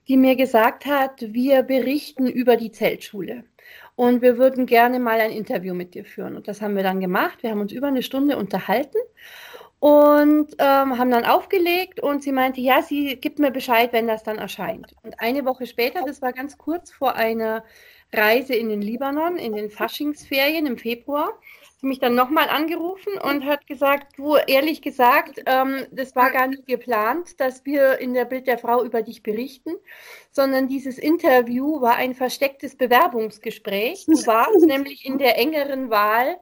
die 0.08 0.16
mir 0.16 0.36
gesagt 0.36 0.86
hat, 0.86 1.20
wir 1.20 1.62
berichten 1.62 2.28
über 2.28 2.56
die 2.56 2.72
Zeltschule 2.72 3.44
und 3.96 4.22
wir 4.22 4.38
würden 4.38 4.66
gerne 4.66 4.98
mal 4.98 5.20
ein 5.20 5.30
Interview 5.30 5.74
mit 5.74 5.94
dir 5.94 6.04
führen. 6.04 6.36
Und 6.36 6.48
das 6.48 6.60
haben 6.60 6.76
wir 6.76 6.82
dann 6.82 7.00
gemacht. 7.00 7.42
Wir 7.42 7.50
haben 7.50 7.60
uns 7.60 7.72
über 7.72 7.86
eine 7.86 8.02
Stunde 8.02 8.36
unterhalten 8.36 8.98
und 9.78 10.48
ähm, 10.58 10.98
haben 10.98 11.10
dann 11.10 11.24
aufgelegt 11.24 12.00
und 12.00 12.22
sie 12.22 12.32
meinte, 12.32 12.60
ja, 12.60 12.82
sie 12.82 13.16
gibt 13.16 13.38
mir 13.38 13.50
Bescheid, 13.50 13.92
wenn 13.92 14.06
das 14.06 14.22
dann 14.22 14.38
erscheint. 14.38 14.94
Und 15.02 15.20
eine 15.20 15.44
Woche 15.44 15.66
später, 15.66 16.02
das 16.06 16.22
war 16.22 16.32
ganz 16.32 16.56
kurz 16.58 16.90
vor 16.90 17.16
einer 17.16 17.64
Reise 18.12 18.54
in 18.54 18.68
den 18.68 18.80
Libanon, 18.80 19.36
in 19.36 19.52
den 19.52 19.70
Faschingsferien 19.70 20.66
im 20.66 20.78
Februar, 20.78 21.32
mich 21.84 21.98
dann 21.98 22.14
nochmal 22.14 22.48
angerufen 22.48 23.12
und 23.18 23.44
hat 23.44 23.66
gesagt, 23.66 24.18
du, 24.18 24.36
ehrlich 24.36 24.82
gesagt, 24.82 25.42
ähm, 25.46 25.86
das 25.90 26.16
war 26.16 26.30
gar 26.30 26.46
nicht 26.46 26.66
geplant, 26.66 27.40
dass 27.40 27.64
wir 27.64 27.98
in 27.98 28.14
der 28.14 28.24
Bild 28.24 28.46
der 28.46 28.58
Frau 28.58 28.84
über 28.84 29.02
dich 29.02 29.22
berichten, 29.22 29.72
sondern 30.30 30.68
dieses 30.68 30.98
Interview 30.98 31.80
war 31.80 31.96
ein 31.96 32.14
verstecktes 32.14 32.76
Bewerbungsgespräch. 32.76 34.06
Du 34.06 34.26
warst 34.26 34.64
nämlich 34.66 35.04
in 35.04 35.18
der 35.18 35.38
engeren 35.38 35.90
Wahl 35.90 36.38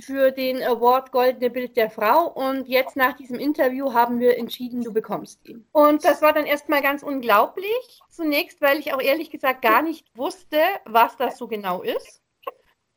für 0.00 0.30
den 0.30 0.62
Award 0.62 1.10
Goldene 1.10 1.50
Bild 1.50 1.76
der 1.76 1.90
Frau 1.90 2.28
und 2.28 2.68
jetzt 2.68 2.96
nach 2.96 3.16
diesem 3.16 3.38
Interview 3.38 3.92
haben 3.92 4.20
wir 4.20 4.38
entschieden, 4.38 4.82
du 4.82 4.92
bekommst 4.92 5.46
ihn. 5.48 5.66
Und 5.72 6.04
das 6.04 6.22
war 6.22 6.32
dann 6.32 6.46
erstmal 6.46 6.82
ganz 6.82 7.02
unglaublich. 7.02 8.00
Zunächst, 8.10 8.60
weil 8.60 8.78
ich 8.78 8.92
auch 8.92 9.00
ehrlich 9.00 9.30
gesagt 9.30 9.62
gar 9.62 9.82
nicht 9.82 10.06
wusste, 10.14 10.60
was 10.84 11.16
das 11.16 11.38
so 11.38 11.48
genau 11.48 11.82
ist. 11.82 12.22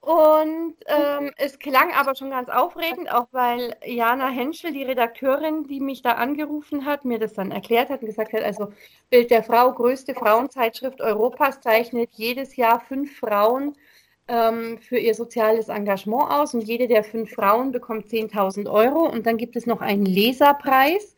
Und 0.01 0.75
ähm, 0.85 1.31
es 1.35 1.59
klang 1.59 1.91
aber 1.93 2.15
schon 2.15 2.29
ganz 2.29 2.47
aufregend, 2.49 3.11
auch 3.11 3.27
weil 3.31 3.75
Jana 3.85 4.29
Henschel, 4.29 4.71
die 4.71 4.83
Redakteurin, 4.83 5.67
die 5.67 5.81
mich 5.81 6.01
da 6.01 6.13
angerufen 6.13 6.85
hat, 6.85 7.03
mir 7.03 7.19
das 7.19 7.33
dann 7.33 7.51
erklärt 7.51 7.89
hat 7.89 8.01
und 8.01 8.07
gesagt 8.07 8.31
hat, 8.31 8.41
also 8.41 8.71
Bild 9.09 9.29
der 9.29 9.43
Frau, 9.43 9.73
größte 9.73 10.15
Frauenzeitschrift 10.15 11.01
Europas, 11.01 11.59
zeichnet 11.59 12.11
jedes 12.13 12.55
Jahr 12.55 12.79
fünf 12.79 13.19
Frauen 13.19 13.75
ähm, 14.29 14.77
für 14.79 14.97
ihr 14.97 15.15
soziales 15.15 15.67
Engagement 15.67 16.31
aus 16.31 16.53
und 16.53 16.61
jede 16.61 16.87
der 16.87 17.03
fünf 17.03 17.31
Frauen 17.31 17.71
bekommt 17.71 18.05
10.000 18.07 18.71
Euro 18.71 19.05
und 19.09 19.25
dann 19.25 19.37
gibt 19.37 19.57
es 19.57 19.65
noch 19.65 19.81
einen 19.81 20.05
Leserpreis. 20.05 21.17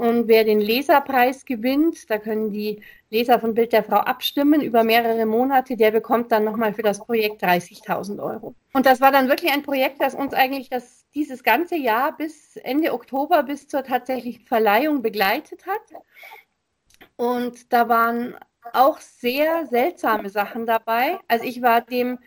Und 0.00 0.28
wer 0.28 0.44
den 0.44 0.60
Leserpreis 0.60 1.44
gewinnt, 1.44 2.08
da 2.08 2.16
können 2.16 2.50
die 2.50 2.80
Leser 3.10 3.38
von 3.38 3.52
Bild 3.52 3.74
der 3.74 3.84
Frau 3.84 3.98
abstimmen 3.98 4.62
über 4.62 4.82
mehrere 4.82 5.26
Monate, 5.26 5.76
der 5.76 5.90
bekommt 5.90 6.32
dann 6.32 6.42
nochmal 6.42 6.72
für 6.72 6.80
das 6.80 7.04
Projekt 7.04 7.44
30.000 7.44 8.18
Euro. 8.18 8.54
Und 8.72 8.86
das 8.86 9.02
war 9.02 9.12
dann 9.12 9.28
wirklich 9.28 9.52
ein 9.52 9.62
Projekt, 9.62 10.00
das 10.00 10.14
uns 10.14 10.32
eigentlich 10.32 10.70
das, 10.70 11.04
dieses 11.14 11.42
ganze 11.42 11.76
Jahr 11.76 12.16
bis 12.16 12.56
Ende 12.56 12.94
Oktober 12.94 13.42
bis 13.42 13.68
zur 13.68 13.84
tatsächlichen 13.84 14.46
Verleihung 14.46 15.02
begleitet 15.02 15.66
hat. 15.66 16.02
Und 17.16 17.70
da 17.70 17.90
waren 17.90 18.36
auch 18.72 19.00
sehr 19.00 19.66
seltsame 19.66 20.30
Sachen 20.30 20.64
dabei. 20.64 21.18
Also 21.28 21.44
ich 21.44 21.60
war 21.60 21.82
dem 21.82 22.18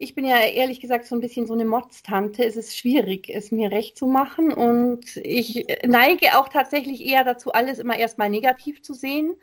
ich 0.00 0.14
bin 0.14 0.24
ja 0.24 0.38
ehrlich 0.38 0.80
gesagt 0.80 1.06
so 1.06 1.16
ein 1.16 1.20
bisschen 1.20 1.48
so 1.48 1.54
eine 1.54 1.64
Motztante. 1.64 2.44
Es 2.44 2.56
ist 2.56 2.76
schwierig, 2.78 3.28
es 3.28 3.50
mir 3.50 3.72
recht 3.72 3.98
zu 3.98 4.06
machen. 4.06 4.52
Und 4.52 5.16
ich 5.16 5.66
neige 5.84 6.38
auch 6.38 6.48
tatsächlich 6.48 7.04
eher 7.04 7.24
dazu, 7.24 7.50
alles 7.50 7.80
immer 7.80 7.98
erstmal 7.98 8.30
negativ 8.30 8.80
zu 8.80 8.94
sehen. 8.94 9.34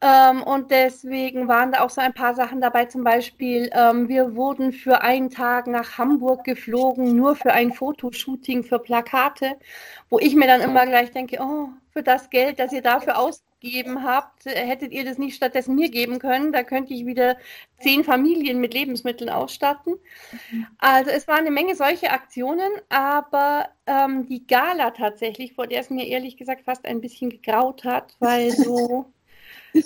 Ähm, 0.00 0.42
und 0.42 0.70
deswegen 0.70 1.46
waren 1.46 1.72
da 1.72 1.80
auch 1.80 1.90
so 1.90 2.00
ein 2.00 2.14
paar 2.14 2.34
Sachen 2.34 2.62
dabei. 2.62 2.86
Zum 2.86 3.04
Beispiel, 3.04 3.68
ähm, 3.74 4.08
wir 4.08 4.34
wurden 4.34 4.72
für 4.72 5.02
einen 5.02 5.28
Tag 5.28 5.66
nach 5.66 5.98
Hamburg 5.98 6.44
geflogen, 6.44 7.14
nur 7.14 7.36
für 7.36 7.52
ein 7.52 7.72
Fotoshooting 7.72 8.64
für 8.64 8.78
Plakate, 8.78 9.58
wo 10.08 10.18
ich 10.18 10.34
mir 10.34 10.46
dann 10.46 10.62
immer 10.62 10.86
gleich 10.86 11.10
denke, 11.10 11.36
oh, 11.38 11.68
für 11.90 12.02
das 12.02 12.30
Geld, 12.30 12.58
das 12.58 12.72
ihr 12.72 12.82
dafür 12.82 13.18
ausgebt 13.18 13.51
gegeben 13.62 14.02
habt, 14.02 14.44
hättet 14.44 14.92
ihr 14.92 15.04
das 15.04 15.18
nicht 15.18 15.36
stattdessen 15.36 15.74
mir 15.74 15.88
geben 15.88 16.18
können. 16.18 16.52
Da 16.52 16.62
könnte 16.62 16.92
ich 16.92 17.06
wieder 17.06 17.36
zehn 17.80 18.04
Familien 18.04 18.60
mit 18.60 18.74
Lebensmitteln 18.74 19.30
ausstatten. 19.30 19.94
Also 20.78 21.10
es 21.10 21.28
war 21.28 21.38
eine 21.38 21.50
Menge 21.50 21.76
solche 21.76 22.10
Aktionen, 22.10 22.70
aber 22.88 23.68
ähm, 23.86 24.26
die 24.26 24.46
Gala 24.46 24.90
tatsächlich, 24.90 25.54
vor 25.54 25.66
der 25.66 25.80
es 25.80 25.90
mir 25.90 26.06
ehrlich 26.06 26.36
gesagt 26.36 26.64
fast 26.64 26.84
ein 26.84 27.00
bisschen 27.00 27.30
gegraut 27.30 27.84
hat, 27.84 28.16
weil 28.18 28.50
so 28.50 29.06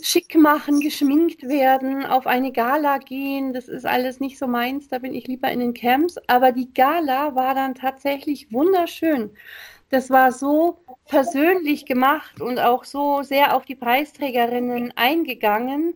schick 0.03 0.35
machen, 0.35 0.81
geschminkt 0.81 1.43
werden, 1.45 2.05
auf 2.05 2.27
eine 2.27 2.51
Gala 2.51 2.99
gehen, 2.99 3.53
das 3.53 3.69
ist 3.69 3.87
alles 3.87 4.19
nicht 4.19 4.39
so 4.39 4.49
meins, 4.49 4.89
da 4.89 4.99
bin 4.99 5.15
ich 5.15 5.29
lieber 5.29 5.51
in 5.51 5.61
den 5.61 5.75
Camps. 5.75 6.17
Aber 6.27 6.53
die 6.53 6.73
Gala 6.73 7.35
war 7.35 7.55
dann 7.55 7.75
tatsächlich 7.75 8.53
wunderschön 8.53 9.31
das 9.91 10.11
war 10.11 10.33
so 10.33 10.79
persönlich 11.09 11.87
gemacht 11.87 12.41
und 12.41 12.59
auch 12.59 12.85
so 12.85 13.23
sehr 13.23 13.55
auf 13.55 13.65
die 13.65 13.77
Preisträgerinnen 13.77 14.93
eingegangen. 14.97 15.95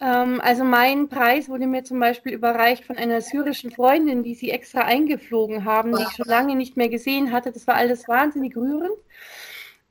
Ähm, 0.00 0.40
also 0.42 0.64
mein 0.64 1.08
Preis 1.08 1.48
wurde 1.48 1.66
mir 1.66 1.84
zum 1.84 1.98
Beispiel 2.00 2.32
überreicht 2.32 2.84
von 2.84 2.96
einer 2.96 3.20
syrischen 3.20 3.70
Freundin, 3.70 4.22
die 4.22 4.34
sie 4.34 4.50
extra 4.50 4.82
eingeflogen 4.82 5.64
haben, 5.64 5.96
die 5.96 6.02
ich 6.02 6.16
schon 6.16 6.28
lange 6.28 6.56
nicht 6.56 6.76
mehr 6.76 6.88
gesehen 6.88 7.32
hatte. 7.32 7.52
Das 7.52 7.66
war 7.66 7.76
alles 7.76 8.08
wahnsinnig 8.08 8.56
rührend. 8.56 8.96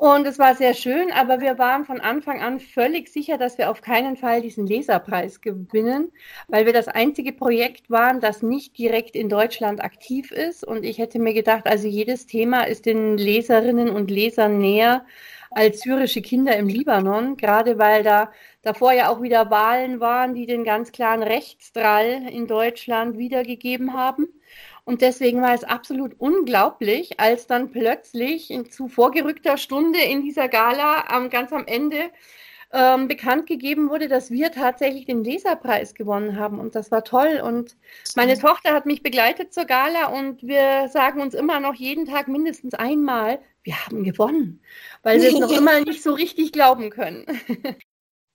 Und 0.01 0.25
es 0.25 0.39
war 0.39 0.55
sehr 0.55 0.73
schön, 0.73 1.11
aber 1.11 1.41
wir 1.41 1.59
waren 1.59 1.85
von 1.85 2.01
Anfang 2.01 2.41
an 2.41 2.59
völlig 2.59 3.07
sicher, 3.09 3.37
dass 3.37 3.59
wir 3.59 3.69
auf 3.69 3.83
keinen 3.83 4.17
Fall 4.17 4.41
diesen 4.41 4.65
Leserpreis 4.65 5.41
gewinnen, 5.41 6.11
weil 6.47 6.65
wir 6.65 6.73
das 6.73 6.87
einzige 6.87 7.33
Projekt 7.33 7.91
waren, 7.91 8.19
das 8.19 8.41
nicht 8.41 8.79
direkt 8.79 9.15
in 9.15 9.29
Deutschland 9.29 9.83
aktiv 9.83 10.31
ist. 10.31 10.65
Und 10.65 10.85
ich 10.85 10.97
hätte 10.97 11.19
mir 11.19 11.35
gedacht, 11.35 11.67
also 11.67 11.87
jedes 11.87 12.25
Thema 12.25 12.63
ist 12.63 12.87
den 12.87 13.15
Leserinnen 13.15 13.91
und 13.91 14.09
Lesern 14.09 14.57
näher 14.57 15.05
als 15.51 15.81
syrische 15.81 16.23
Kinder 16.23 16.55
im 16.55 16.67
Libanon, 16.67 17.37
gerade 17.37 17.77
weil 17.77 18.01
da 18.01 18.31
davor 18.63 18.93
ja 18.93 19.09
auch 19.09 19.21
wieder 19.21 19.51
Wahlen 19.51 19.99
waren, 19.99 20.33
die 20.33 20.47
den 20.47 20.63
ganz 20.63 20.91
klaren 20.91 21.21
Rechtsdrall 21.21 22.27
in 22.27 22.47
Deutschland 22.47 23.19
wiedergegeben 23.19 23.93
haben. 23.93 24.29
Und 24.83 25.01
deswegen 25.01 25.41
war 25.41 25.53
es 25.53 25.63
absolut 25.63 26.13
unglaublich, 26.17 27.19
als 27.19 27.47
dann 27.47 27.71
plötzlich 27.71 28.49
in, 28.49 28.69
zu 28.71 28.87
vorgerückter 28.87 29.57
Stunde 29.57 29.99
in 29.99 30.23
dieser 30.23 30.47
Gala 30.47 31.05
am, 31.07 31.29
ganz 31.29 31.53
am 31.53 31.65
Ende 31.67 32.11
ähm, 32.73 33.07
bekannt 33.07 33.47
gegeben 33.47 33.89
wurde, 33.89 34.07
dass 34.07 34.31
wir 34.31 34.51
tatsächlich 34.51 35.05
den 35.05 35.23
Leserpreis 35.23 35.93
gewonnen 35.93 36.37
haben. 36.37 36.59
Und 36.59 36.75
das 36.75 36.89
war 36.91 37.03
toll. 37.03 37.41
Und 37.43 37.75
meine 38.15 38.37
Tochter 38.37 38.73
hat 38.73 38.85
mich 38.85 39.03
begleitet 39.03 39.53
zur 39.53 39.65
Gala 39.65 40.07
und 40.07 40.41
wir 40.43 40.87
sagen 40.89 41.21
uns 41.21 41.33
immer 41.33 41.59
noch 41.59 41.75
jeden 41.75 42.05
Tag 42.05 42.27
mindestens 42.27 42.73
einmal, 42.73 43.39
wir 43.63 43.75
haben 43.85 44.03
gewonnen, 44.03 44.61
weil 45.03 45.21
wir 45.21 45.29
es 45.29 45.39
noch 45.39 45.51
immer 45.57 45.79
nicht 45.81 46.01
so 46.01 46.13
richtig 46.13 46.51
glauben 46.51 46.89
können. 46.89 47.25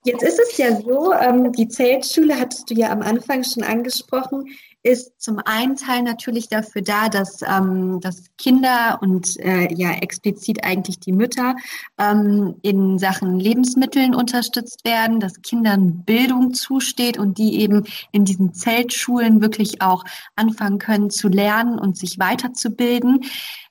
Jetzt 0.04 0.22
ist 0.22 0.38
es 0.38 0.56
ja 0.56 0.76
so, 0.76 1.12
ähm, 1.12 1.50
die 1.50 1.66
Zeltschule 1.66 2.38
hattest 2.38 2.70
du 2.70 2.74
ja 2.74 2.92
am 2.92 3.02
Anfang 3.02 3.42
schon 3.42 3.64
angesprochen, 3.64 4.46
ist 4.86 5.20
zum 5.20 5.40
einen 5.44 5.74
Teil 5.74 6.02
natürlich 6.02 6.48
dafür 6.48 6.80
da, 6.80 7.08
dass, 7.08 7.42
ähm, 7.42 8.00
dass 8.00 8.24
Kinder 8.38 8.98
und 9.02 9.36
äh, 9.40 9.72
ja 9.74 9.90
explizit 9.90 10.64
eigentlich 10.64 11.00
die 11.00 11.12
Mütter 11.12 11.56
ähm, 11.98 12.54
in 12.62 12.96
Sachen 12.98 13.40
Lebensmitteln 13.40 14.14
unterstützt 14.14 14.84
werden, 14.84 15.18
dass 15.18 15.42
Kindern 15.42 16.04
Bildung 16.04 16.54
zusteht 16.54 17.18
und 17.18 17.38
die 17.38 17.60
eben 17.60 17.84
in 18.12 18.24
diesen 18.24 18.54
Zeltschulen 18.54 19.40
wirklich 19.40 19.82
auch 19.82 20.04
anfangen 20.36 20.78
können 20.78 21.10
zu 21.10 21.26
lernen 21.26 21.80
und 21.80 21.98
sich 21.98 22.20
weiterzubilden. 22.20 23.24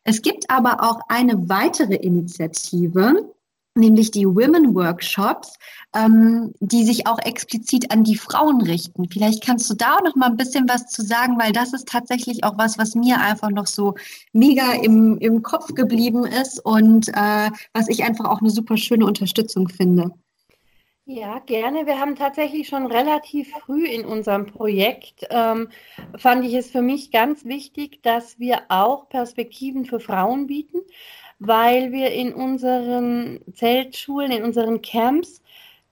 Es 0.04 0.22
gibt 0.22 0.50
aber 0.50 0.84
auch 0.84 1.00
eine 1.08 1.48
weitere 1.48 1.96
Initiative, 1.96 3.35
nämlich 3.76 4.12
die 4.12 4.26
Women 4.26 4.74
Workshops, 4.74 5.58
ähm, 5.94 6.54
die 6.60 6.86
sich 6.86 7.08
auch 7.08 7.20
explizit 7.20 7.92
an 7.92 8.04
die 8.04 8.16
Frauen 8.16 8.62
richten. 8.62 9.10
Vielleicht 9.10 9.46
kannst 9.46 9.70
du 9.70 9.76
da 9.76 10.00
noch 10.02 10.16
mal 10.16 10.28
ein 10.28 10.38
bisschen 10.38 10.68
was 10.68 10.88
zu 10.88 11.04
sagen, 11.04 11.38
weil 11.40 11.52
das 11.52 11.74
ist 11.74 11.88
tatsächlich 11.88 12.44
auch 12.44 12.58
was, 12.58 12.78
was 12.78 12.96
mir 12.96 13.20
einfach 13.20 13.50
noch 13.50 13.68
so 13.68 13.96
mega 14.34 14.74
im, 14.74 15.18
im 15.20 15.44
Kopf 15.44 15.74
geblieben 15.74 16.26
ist 16.26 16.64
und 16.66 17.10
äh, 17.10 17.52
was 17.74 17.90
ich 17.90 18.04
einfach 18.04 18.26
auch 18.26 18.42
eine 18.42 18.50
super 18.50 18.78
schöne 18.78 19.06
Unterstützung 19.06 19.68
finde. 19.68 20.12
Ja, 21.08 21.38
gerne. 21.38 21.86
Wir 21.86 22.00
haben 22.00 22.16
tatsächlich 22.16 22.68
schon 22.68 22.88
relativ 22.88 23.52
früh 23.64 23.86
in 23.86 24.06
unserem 24.06 24.48
Projekt, 24.48 25.28
ähm, 25.30 25.68
fand 26.18 26.44
ich 26.44 26.56
es 26.56 26.72
für 26.72 26.82
mich 26.82 27.12
ganz 27.12 27.46
wichtig, 27.46 28.02
dass 28.02 28.40
wir 28.40 28.64
auch 28.70 29.08
Perspektiven 29.08 29.86
für 29.86 30.00
Frauen 30.00 30.48
bieten 30.48 30.80
weil 31.40 31.92
wir 31.92 32.12
in 32.12 32.34
unseren 32.34 33.40
Zeltschulen, 33.54 34.32
in 34.32 34.44
unseren 34.44 34.82
Camps 34.82 35.42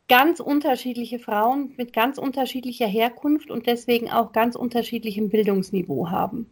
ganz 0.09 0.39
unterschiedliche 0.39 1.17
Frauen 1.17 1.73
mit 1.77 1.93
ganz 1.93 2.17
unterschiedlicher 2.17 2.87
Herkunft 2.87 3.49
und 3.49 3.67
deswegen 3.67 4.11
auch 4.11 4.33
ganz 4.33 4.55
unterschiedlichem 4.55 5.29
Bildungsniveau 5.29 6.09
haben. 6.09 6.51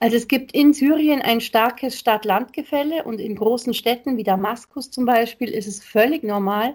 Also 0.00 0.16
es 0.16 0.28
gibt 0.28 0.52
in 0.52 0.74
Syrien 0.74 1.22
ein 1.22 1.40
starkes 1.40 1.98
Stadt-Land-Gefälle 1.98 3.04
und 3.04 3.18
in 3.18 3.36
großen 3.36 3.74
Städten 3.74 4.16
wie 4.16 4.22
Damaskus 4.22 4.90
zum 4.90 5.06
Beispiel 5.06 5.48
ist 5.48 5.66
es 5.66 5.82
völlig 5.82 6.22
normal, 6.22 6.74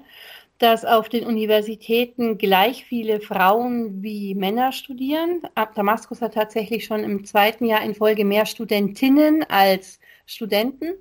dass 0.57 0.85
auf 0.85 1.09
den 1.09 1.25
Universitäten 1.25 2.37
gleich 2.37 2.85
viele 2.85 3.19
Frauen 3.19 4.01
wie 4.01 4.35
Männer 4.35 4.71
studieren. 4.71 5.41
Damaskus 5.75 6.21
hat 6.21 6.33
tatsächlich 6.33 6.85
schon 6.85 7.03
im 7.03 7.25
zweiten 7.25 7.65
Jahr 7.65 7.83
in 7.83 7.93
Folge 7.93 8.25
mehr 8.25 8.45
Studentinnen 8.45 9.43
als 9.49 9.99
Studenten. 10.25 10.93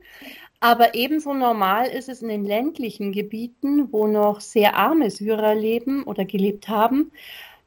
Aber 0.64 0.94
ebenso 0.94 1.34
normal 1.34 1.88
ist 1.88 2.08
es 2.08 2.22
in 2.22 2.28
den 2.28 2.46
ländlichen 2.46 3.12
Gebieten, 3.12 3.92
wo 3.92 4.06
noch 4.06 4.40
sehr 4.40 4.76
arme 4.76 5.10
Syrer 5.10 5.54
leben 5.54 6.04
oder 6.04 6.24
gelebt 6.24 6.70
haben, 6.70 7.12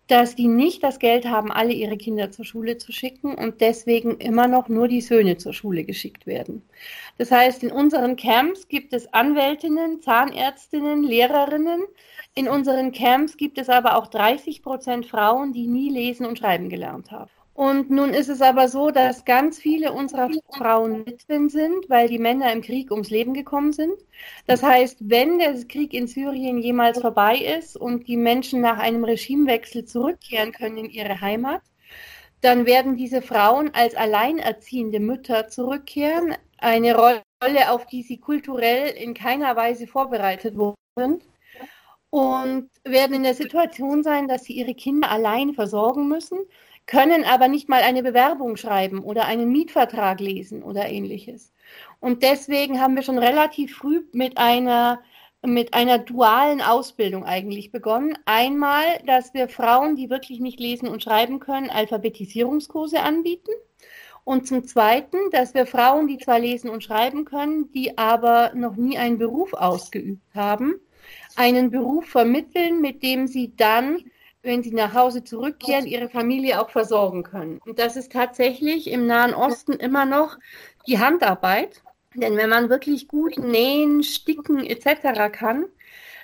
dass 0.08 0.34
die 0.34 0.48
nicht 0.48 0.82
das 0.82 0.98
Geld 0.98 1.28
haben, 1.28 1.52
alle 1.52 1.74
ihre 1.74 1.96
Kinder 1.96 2.32
zur 2.32 2.44
Schule 2.44 2.80
zu 2.80 2.92
schicken 2.92 3.36
und 3.36 3.62
deswegen 3.62 4.18
immer 4.18 4.48
noch 4.48 4.68
nur 4.68 4.88
die 4.88 5.02
Söhne 5.02 5.38
zur 5.38 5.54
Schule 5.54 5.84
geschickt 5.84 6.26
werden. 6.26 6.64
Das 7.20 7.30
heißt, 7.30 7.62
in 7.62 7.72
unseren 7.72 8.16
Camps 8.16 8.68
gibt 8.68 8.92
es 8.94 9.14
Anwältinnen, 9.14 10.02
Zahnärztinnen, 10.02 11.04
Lehrerinnen. 11.04 11.84
In 12.34 12.48
unseren 12.48 12.92
Camps 12.94 13.38
gibt 13.38 13.60
es 13.60 13.70
aber 13.70 13.96
auch 13.96 14.08
30 14.08 14.64
Prozent 14.64 15.06
Frauen, 15.06 15.54
die 15.54 15.68
nie 15.68 15.92
lesen 15.92 16.26
und 16.26 16.40
schreiben 16.40 16.68
gelernt 16.68 17.12
haben. 17.12 17.30
Und 17.58 17.90
nun 17.90 18.14
ist 18.14 18.30
es 18.30 18.44
aber 18.44 18.68
so, 18.68 18.92
dass 18.92 19.26
ganz 19.26 19.58
viele 19.58 19.92
unserer 19.92 20.30
Frauen 20.56 21.08
Witwen 21.08 21.50
sind, 21.50 21.90
weil 21.90 22.08
die 22.08 22.20
Männer 22.20 22.54
im 22.54 22.62
Krieg 22.62 22.92
ums 22.92 23.10
Leben 23.10 23.34
gekommen 23.34 23.74
sind. 23.74 23.96
Das 24.46 24.62
heißt, 24.62 24.98
wenn 25.10 25.40
der 25.40 25.56
Krieg 25.66 25.92
in 25.96 26.06
Syrien 26.06 26.60
jemals 26.60 27.02
vorbei 27.02 27.36
ist 27.58 27.76
und 27.76 28.08
die 28.08 28.16
Menschen 28.16 28.62
nach 28.62 28.78
einem 28.78 29.04
Regimewechsel 29.04 29.86
zurückkehren 29.86 30.52
können 30.52 30.78
in 30.78 30.90
ihre 30.92 31.20
Heimat, 31.20 31.64
dann 32.42 32.68
werden 32.68 32.96
diese 32.96 33.24
Frauen 33.24 33.74
als 33.74 33.96
alleinerziehende 33.96 35.00
Mütter 35.00 35.48
zurückkehren, 35.48 36.36
eine 36.60 36.96
Rolle, 36.96 37.72
auf 37.72 37.88
die 37.88 38.04
sie 38.04 38.20
kulturell 38.20 38.90
in 38.90 39.16
keiner 39.16 39.56
Weise 39.56 39.88
vorbereitet 39.88 40.56
wurden. 40.58 41.24
Und 42.12 42.70
werden 42.84 43.16
in 43.16 43.24
der 43.24 43.34
Situation 43.34 44.04
sein, 44.04 44.28
dass 44.28 44.44
sie 44.44 44.54
ihre 44.54 44.76
Kinder 44.76 45.10
allein 45.10 45.56
versorgen 45.56 46.08
müssen 46.08 46.38
können 46.88 47.26
aber 47.26 47.50
nicht 47.50 47.70
mal 47.70 47.82
eine 47.82 48.02
Bewerbung 48.02 48.56
schreiben 48.56 49.00
oder 49.00 49.26
einen 49.26 49.52
Mietvertrag 49.52 50.20
lesen 50.20 50.64
oder 50.64 50.90
ähnliches. 50.90 51.54
Und 52.00 52.24
deswegen 52.24 52.82
haben 52.82 52.96
wir 52.96 53.04
schon 53.04 53.18
relativ 53.18 53.76
früh 53.76 54.04
mit 54.14 54.38
einer, 54.38 55.02
mit 55.46 55.74
einer 55.74 56.00
dualen 56.00 56.62
Ausbildung 56.62 57.26
eigentlich 57.26 57.72
begonnen. 57.72 58.18
Einmal, 58.26 58.86
dass 59.06 59.34
wir 59.34 59.50
Frauen, 59.50 59.98
die 59.98 60.10
wirklich 60.10 60.40
nicht 60.40 60.60
lesen 60.60 60.88
und 60.88 61.04
schreiben 61.04 61.40
können, 61.40 61.70
Alphabetisierungskurse 61.70 63.02
anbieten. 63.02 63.52
Und 64.24 64.48
zum 64.48 64.66
Zweiten, 64.66 65.18
dass 65.32 65.54
wir 65.54 65.66
Frauen, 65.66 66.08
die 66.08 66.18
zwar 66.18 66.40
lesen 66.40 66.70
und 66.70 66.84
schreiben 66.84 67.26
können, 67.26 67.72
die 67.72 67.98
aber 67.98 68.52
noch 68.56 68.76
nie 68.76 68.98
einen 68.98 69.18
Beruf 69.18 69.54
ausgeübt 69.54 70.36
haben, 70.36 70.76
einen 71.36 71.70
Beruf 71.70 72.08
vermitteln, 72.08 72.82
mit 72.82 73.04
dem 73.04 73.28
sie 73.28 73.56
dann 73.56 74.04
wenn 74.48 74.64
sie 74.64 74.72
nach 74.72 74.94
Hause 74.94 75.24
zurückkehren, 75.24 75.86
ihre 75.86 76.10
Familie 76.10 76.60
auch 76.60 76.70
versorgen 76.70 77.22
können. 77.22 77.60
Und 77.66 77.78
das 77.78 77.96
ist 77.98 78.14
tatsächlich 78.14 78.90
im 78.90 79.06
Nahen 79.06 79.36
Osten 79.36 79.74
immer 79.74 80.06
noch 80.06 80.38
die 80.88 80.98
Handarbeit. 80.98 81.84
Denn 82.16 82.36
wenn 82.38 82.50
man 82.50 82.70
wirklich 82.70 83.08
gut 83.08 83.38
nähen, 83.38 84.02
sticken 84.02 84.66
etc. 84.66 85.32
kann, 85.32 85.66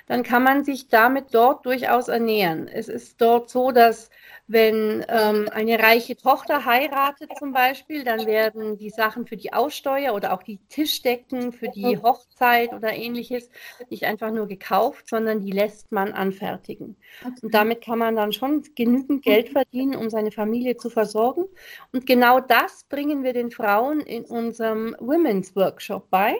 dann 0.06 0.22
kann 0.22 0.42
man 0.42 0.64
sich 0.64 0.88
damit 0.88 1.26
dort 1.32 1.64
durchaus 1.64 2.08
ernähren. 2.08 2.68
Es 2.68 2.88
ist 2.88 3.20
dort 3.20 3.48
so, 3.50 3.72
dass 3.72 4.10
wenn 4.46 5.04
ähm, 5.08 5.48
eine 5.52 5.78
reiche 5.78 6.16
Tochter 6.16 6.66
heiratet 6.66 7.30
zum 7.38 7.52
Beispiel, 7.52 8.04
dann 8.04 8.26
werden 8.26 8.76
die 8.76 8.90
Sachen 8.90 9.26
für 9.26 9.38
die 9.38 9.54
Aussteuer 9.54 10.14
oder 10.14 10.34
auch 10.34 10.42
die 10.42 10.58
Tischdecken 10.68 11.52
für 11.52 11.68
die 11.68 11.96
Hochzeit 12.02 12.74
oder 12.74 12.92
ähnliches 12.92 13.48
nicht 13.88 14.04
einfach 14.04 14.30
nur 14.30 14.46
gekauft, 14.46 15.08
sondern 15.08 15.40
die 15.40 15.52
lässt 15.52 15.92
man 15.92 16.12
anfertigen. 16.12 16.96
Okay. 17.22 17.34
Und 17.40 17.54
damit 17.54 17.82
kann 17.82 17.98
man 17.98 18.16
dann 18.16 18.32
schon 18.32 18.62
genügend 18.74 19.24
Geld 19.24 19.48
verdienen, 19.48 19.96
um 19.96 20.10
seine 20.10 20.30
Familie 20.30 20.76
zu 20.76 20.90
versorgen. 20.90 21.46
Und 21.92 22.06
genau 22.06 22.40
das 22.40 22.84
bringen 22.84 23.22
wir 23.22 23.32
den 23.32 23.50
Frauen 23.50 24.00
in 24.00 24.24
unserem 24.24 24.94
Women's 25.00 25.56
Workshop 25.56 26.10
bei. 26.10 26.36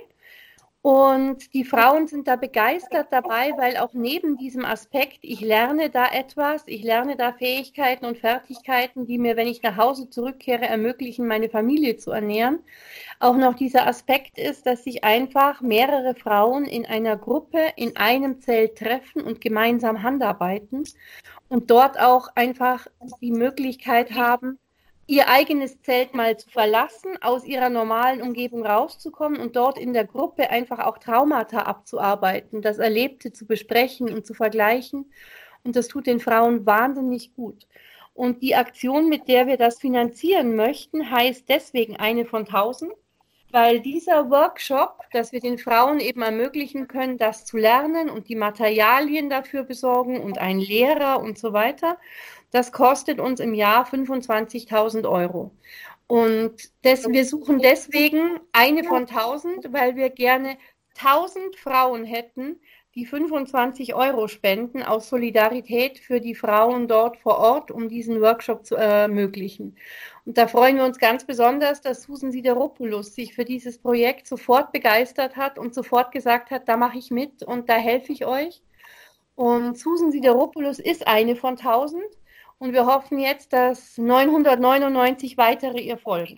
Und 0.84 1.54
die 1.54 1.64
Frauen 1.64 2.08
sind 2.08 2.28
da 2.28 2.36
begeistert 2.36 3.06
dabei, 3.10 3.54
weil 3.56 3.78
auch 3.78 3.94
neben 3.94 4.36
diesem 4.36 4.66
Aspekt, 4.66 5.20
ich 5.22 5.40
lerne 5.40 5.88
da 5.88 6.12
etwas, 6.12 6.64
ich 6.66 6.82
lerne 6.82 7.16
da 7.16 7.32
Fähigkeiten 7.32 8.04
und 8.04 8.18
Fertigkeiten, 8.18 9.06
die 9.06 9.16
mir, 9.16 9.34
wenn 9.38 9.46
ich 9.46 9.62
nach 9.62 9.78
Hause 9.78 10.10
zurückkehre, 10.10 10.66
ermöglichen, 10.66 11.26
meine 11.26 11.48
Familie 11.48 11.96
zu 11.96 12.10
ernähren, 12.10 12.58
auch 13.18 13.34
noch 13.34 13.54
dieser 13.54 13.86
Aspekt 13.86 14.38
ist, 14.38 14.66
dass 14.66 14.84
sich 14.84 15.04
einfach 15.04 15.62
mehrere 15.62 16.14
Frauen 16.14 16.66
in 16.66 16.84
einer 16.84 17.16
Gruppe 17.16 17.60
in 17.76 17.96
einem 17.96 18.42
Zelt 18.42 18.76
treffen 18.76 19.22
und 19.22 19.40
gemeinsam 19.40 20.02
handarbeiten 20.02 20.84
und 21.48 21.70
dort 21.70 21.98
auch 21.98 22.28
einfach 22.34 22.88
die 23.22 23.32
Möglichkeit 23.32 24.12
haben, 24.12 24.58
ihr 25.06 25.28
eigenes 25.28 25.80
Zelt 25.82 26.14
mal 26.14 26.36
zu 26.36 26.48
verlassen, 26.50 27.18
aus 27.20 27.44
ihrer 27.44 27.68
normalen 27.68 28.22
Umgebung 28.22 28.64
rauszukommen 28.64 29.40
und 29.40 29.56
dort 29.56 29.78
in 29.78 29.92
der 29.92 30.06
Gruppe 30.06 30.50
einfach 30.50 30.78
auch 30.78 30.98
Traumata 30.98 31.60
abzuarbeiten, 31.62 32.62
das 32.62 32.78
Erlebte 32.78 33.32
zu 33.32 33.46
besprechen 33.46 34.12
und 34.12 34.26
zu 34.26 34.34
vergleichen. 34.34 35.12
Und 35.62 35.76
das 35.76 35.88
tut 35.88 36.06
den 36.06 36.20
Frauen 36.20 36.66
wahnsinnig 36.66 37.34
gut. 37.34 37.66
Und 38.14 38.42
die 38.42 38.54
Aktion, 38.54 39.08
mit 39.08 39.28
der 39.28 39.46
wir 39.46 39.56
das 39.56 39.78
finanzieren 39.78 40.54
möchten, 40.56 41.10
heißt 41.10 41.48
deswegen 41.48 41.96
eine 41.96 42.24
von 42.24 42.46
tausend, 42.46 42.92
weil 43.50 43.80
dieser 43.80 44.30
Workshop, 44.30 45.02
dass 45.12 45.32
wir 45.32 45.40
den 45.40 45.58
Frauen 45.58 46.00
eben 46.00 46.22
ermöglichen 46.22 46.88
können, 46.88 47.18
das 47.18 47.44
zu 47.44 47.56
lernen 47.56 48.10
und 48.10 48.28
die 48.28 48.36
Materialien 48.36 49.30
dafür 49.30 49.62
besorgen 49.62 50.20
und 50.20 50.38
einen 50.38 50.60
Lehrer 50.60 51.20
und 51.20 51.38
so 51.38 51.52
weiter, 51.52 51.98
das 52.54 52.70
kostet 52.70 53.18
uns 53.18 53.40
im 53.40 53.52
Jahr 53.52 53.84
25.000 53.84 55.10
Euro. 55.10 55.50
Und 56.06 56.54
das, 56.82 57.08
wir 57.08 57.24
suchen 57.24 57.58
deswegen 57.58 58.38
eine 58.52 58.84
von 58.84 59.08
1000, 59.08 59.72
weil 59.72 59.96
wir 59.96 60.08
gerne 60.10 60.56
1000 60.96 61.56
Frauen 61.56 62.04
hätten, 62.04 62.60
die 62.94 63.06
25 63.06 63.96
Euro 63.96 64.28
spenden 64.28 64.84
aus 64.84 65.08
Solidarität 65.08 65.98
für 65.98 66.20
die 66.20 66.36
Frauen 66.36 66.86
dort 66.86 67.16
vor 67.16 67.38
Ort, 67.38 67.72
um 67.72 67.88
diesen 67.88 68.20
Workshop 68.20 68.64
zu 68.64 68.76
ermöglichen. 68.76 69.76
Und 70.24 70.38
da 70.38 70.46
freuen 70.46 70.76
wir 70.76 70.84
uns 70.84 71.00
ganz 71.00 71.26
besonders, 71.26 71.80
dass 71.80 72.04
Susan 72.04 72.30
Sideropoulos 72.30 73.16
sich 73.16 73.34
für 73.34 73.44
dieses 73.44 73.78
Projekt 73.78 74.28
sofort 74.28 74.70
begeistert 74.70 75.34
hat 75.34 75.58
und 75.58 75.74
sofort 75.74 76.12
gesagt 76.12 76.52
hat, 76.52 76.68
da 76.68 76.76
mache 76.76 76.98
ich 76.98 77.10
mit 77.10 77.42
und 77.42 77.68
da 77.68 77.74
helfe 77.74 78.12
ich 78.12 78.24
euch. 78.26 78.62
Und 79.34 79.76
Susan 79.76 80.12
Sideropoulos 80.12 80.78
ist 80.78 81.08
eine 81.08 81.34
von 81.34 81.58
1000 81.58 82.00
und 82.64 82.72
wir 82.72 82.86
hoffen 82.86 83.18
jetzt, 83.18 83.52
dass 83.52 83.98
999 83.98 85.36
weitere 85.36 85.80
ihr 85.80 85.98
folgen. 85.98 86.36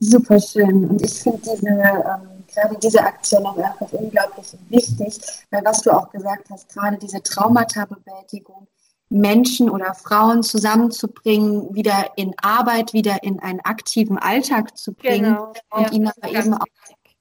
Super 0.00 0.40
schön. 0.40 0.90
Und 0.90 1.00
ich 1.00 1.14
finde 1.14 1.40
diese, 1.42 1.68
ähm, 1.68 2.44
gerade 2.52 2.76
diese 2.82 3.00
Aktion 3.00 3.46
auch 3.46 3.56
einfach 3.56 3.90
unglaublich 3.92 4.46
wichtig, 4.68 5.18
weil 5.50 5.64
was 5.64 5.80
du 5.82 5.92
auch 5.92 6.10
gesagt 6.10 6.50
hast, 6.50 6.68
gerade 6.74 6.98
diese 6.98 7.22
Traumata-Bewältigung, 7.22 8.66
Menschen 9.08 9.70
oder 9.70 9.94
Frauen 9.94 10.42
zusammenzubringen, 10.42 11.72
wieder 11.72 12.10
in 12.16 12.34
Arbeit, 12.42 12.92
wieder 12.92 13.22
in 13.22 13.38
einen 13.38 13.60
aktiven 13.60 14.18
Alltag 14.18 14.76
zu 14.76 14.92
bringen 14.92 15.36
genau. 15.36 15.52
und 15.70 15.82
ja, 15.82 15.92
ihnen 15.92 16.08
aber 16.08 16.32
eben 16.32 16.54
auch 16.54 16.66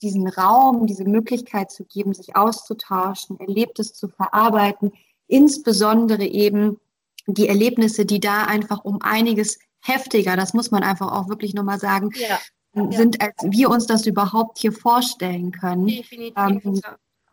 diesen 0.01 0.27
Raum, 0.27 0.87
diese 0.87 1.05
Möglichkeit 1.05 1.69
zu 1.69 1.85
geben, 1.85 2.15
sich 2.15 2.35
auszutauschen, 2.35 3.39
Erlebtes 3.39 3.93
zu 3.93 4.07
verarbeiten, 4.07 4.91
insbesondere 5.27 6.25
eben 6.25 6.79
die 7.27 7.47
Erlebnisse, 7.47 8.05
die 8.05 8.19
da 8.19 8.43
einfach 8.43 8.83
um 8.83 9.01
einiges 9.01 9.59
heftiger, 9.81 10.35
das 10.35 10.53
muss 10.53 10.71
man 10.71 10.83
einfach 10.83 11.11
auch 11.11 11.29
wirklich 11.29 11.53
nochmal 11.53 11.79
sagen, 11.79 12.11
ja. 12.15 12.91
sind, 12.91 13.21
als 13.21 13.35
wir 13.43 13.69
uns 13.69 13.87
das 13.87 14.05
überhaupt 14.05 14.59
hier 14.59 14.71
vorstellen 14.71 15.51
können. 15.51 15.87
Definitiv. 15.87 16.33
Ähm, 16.37 16.81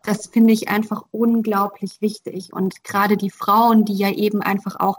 das 0.05 0.27
finde 0.27 0.53
ich 0.53 0.69
einfach 0.69 1.05
unglaublich 1.11 2.01
wichtig. 2.01 2.53
Und 2.53 2.83
gerade 2.83 3.17
die 3.17 3.31
Frauen, 3.31 3.85
die 3.85 3.95
ja 3.95 4.11
eben 4.11 4.43
einfach 4.43 4.81
auch 4.81 4.99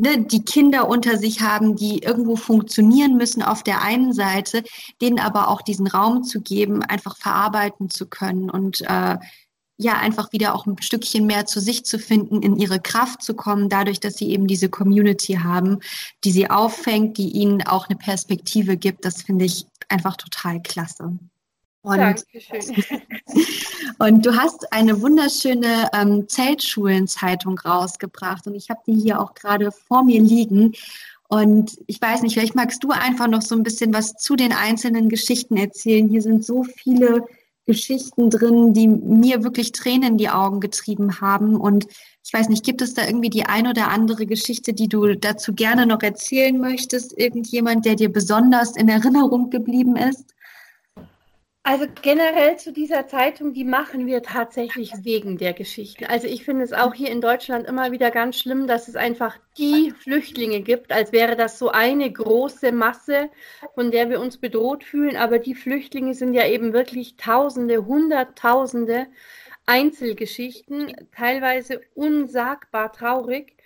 ne, 0.00 0.24
die 0.24 0.44
Kinder 0.44 0.88
unter 0.88 1.18
sich 1.18 1.40
haben, 1.40 1.76
die 1.76 1.98
irgendwo 1.98 2.36
funktionieren 2.36 3.16
müssen 3.16 3.42
auf 3.42 3.62
der 3.62 3.82
einen 3.82 4.12
Seite, 4.12 4.62
denen 5.00 5.18
aber 5.18 5.48
auch 5.48 5.62
diesen 5.62 5.86
Raum 5.86 6.22
zu 6.22 6.40
geben, 6.40 6.82
einfach 6.82 7.16
verarbeiten 7.16 7.90
zu 7.90 8.06
können 8.06 8.50
und 8.50 8.82
äh, 8.82 9.18
ja, 9.76 9.94
einfach 9.94 10.32
wieder 10.32 10.54
auch 10.54 10.66
ein 10.66 10.80
Stückchen 10.80 11.26
mehr 11.26 11.46
zu 11.46 11.60
sich 11.60 11.84
zu 11.84 11.98
finden, 11.98 12.42
in 12.42 12.56
ihre 12.56 12.78
Kraft 12.78 13.22
zu 13.22 13.34
kommen, 13.34 13.68
dadurch, 13.68 13.98
dass 13.98 14.16
sie 14.16 14.30
eben 14.30 14.46
diese 14.46 14.68
Community 14.68 15.34
haben, 15.34 15.80
die 16.22 16.30
sie 16.30 16.48
auffängt, 16.48 17.18
die 17.18 17.30
ihnen 17.30 17.66
auch 17.66 17.88
eine 17.88 17.98
Perspektive 17.98 18.76
gibt. 18.76 19.04
Das 19.04 19.22
finde 19.22 19.46
ich 19.46 19.66
einfach 19.88 20.16
total 20.16 20.62
klasse. 20.62 21.18
Und, 21.82 21.98
Dankeschön. 21.98 22.84
und 23.98 24.24
du 24.24 24.36
hast 24.36 24.72
eine 24.72 25.02
wunderschöne 25.02 25.90
ähm, 25.92 26.28
Zeltschulenzeitung 26.28 27.58
rausgebracht 27.58 28.46
und 28.46 28.54
ich 28.54 28.70
habe 28.70 28.80
die 28.86 28.94
hier 28.94 29.20
auch 29.20 29.34
gerade 29.34 29.70
vor 29.70 30.04
mir 30.04 30.22
liegen. 30.22 30.72
Und 31.28 31.76
ich 31.86 32.00
weiß 32.00 32.22
nicht, 32.22 32.34
vielleicht 32.34 32.54
magst 32.54 32.84
du 32.84 32.90
einfach 32.90 33.26
noch 33.26 33.42
so 33.42 33.54
ein 33.54 33.64
bisschen 33.64 33.92
was 33.92 34.14
zu 34.14 34.36
den 34.36 34.52
einzelnen 34.52 35.08
Geschichten 35.08 35.56
erzählen. 35.56 36.08
Hier 36.08 36.22
sind 36.22 36.44
so 36.44 36.62
viele 36.62 37.26
Geschichten 37.66 38.30
drin, 38.30 38.72
die 38.72 38.88
mir 38.88 39.42
wirklich 39.42 39.72
Tränen 39.72 40.12
in 40.12 40.18
die 40.18 40.28
Augen 40.28 40.60
getrieben 40.60 41.20
haben. 41.20 41.56
Und 41.56 41.86
ich 42.24 42.32
weiß 42.32 42.48
nicht, 42.48 42.64
gibt 42.64 42.82
es 42.82 42.94
da 42.94 43.06
irgendwie 43.06 43.30
die 43.30 43.46
ein 43.46 43.66
oder 43.66 43.88
andere 43.88 44.26
Geschichte, 44.26 44.72
die 44.72 44.88
du 44.88 45.14
dazu 45.14 45.54
gerne 45.54 45.86
noch 45.86 46.02
erzählen 46.02 46.58
möchtest? 46.58 47.16
Irgendjemand, 47.18 47.84
der 47.84 47.96
dir 47.96 48.12
besonders 48.12 48.76
in 48.76 48.88
Erinnerung 48.88 49.50
geblieben 49.50 49.96
ist? 49.96 50.34
Also 51.66 51.86
generell 52.02 52.58
zu 52.58 52.74
dieser 52.74 53.06
Zeitung, 53.06 53.54
die 53.54 53.64
machen 53.64 54.06
wir 54.06 54.22
tatsächlich 54.22 54.92
wegen 55.02 55.38
der 55.38 55.54
Geschichten. 55.54 56.04
Also 56.04 56.26
ich 56.26 56.44
finde 56.44 56.62
es 56.62 56.74
auch 56.74 56.92
hier 56.92 57.10
in 57.10 57.22
Deutschland 57.22 57.66
immer 57.66 57.90
wieder 57.90 58.10
ganz 58.10 58.38
schlimm, 58.38 58.66
dass 58.66 58.86
es 58.86 58.96
einfach 58.96 59.38
die 59.56 59.90
Flüchtlinge 59.98 60.60
gibt, 60.60 60.92
als 60.92 61.10
wäre 61.12 61.36
das 61.36 61.58
so 61.58 61.70
eine 61.70 62.12
große 62.12 62.70
Masse, 62.70 63.30
von 63.74 63.90
der 63.90 64.10
wir 64.10 64.20
uns 64.20 64.36
bedroht 64.36 64.84
fühlen. 64.84 65.16
Aber 65.16 65.38
die 65.38 65.54
Flüchtlinge 65.54 66.12
sind 66.12 66.34
ja 66.34 66.46
eben 66.46 66.74
wirklich 66.74 67.16
Tausende, 67.16 67.86
Hunderttausende 67.86 69.06
Einzelgeschichten, 69.64 70.94
teilweise 71.16 71.80
unsagbar 71.94 72.92
traurig. 72.92 73.56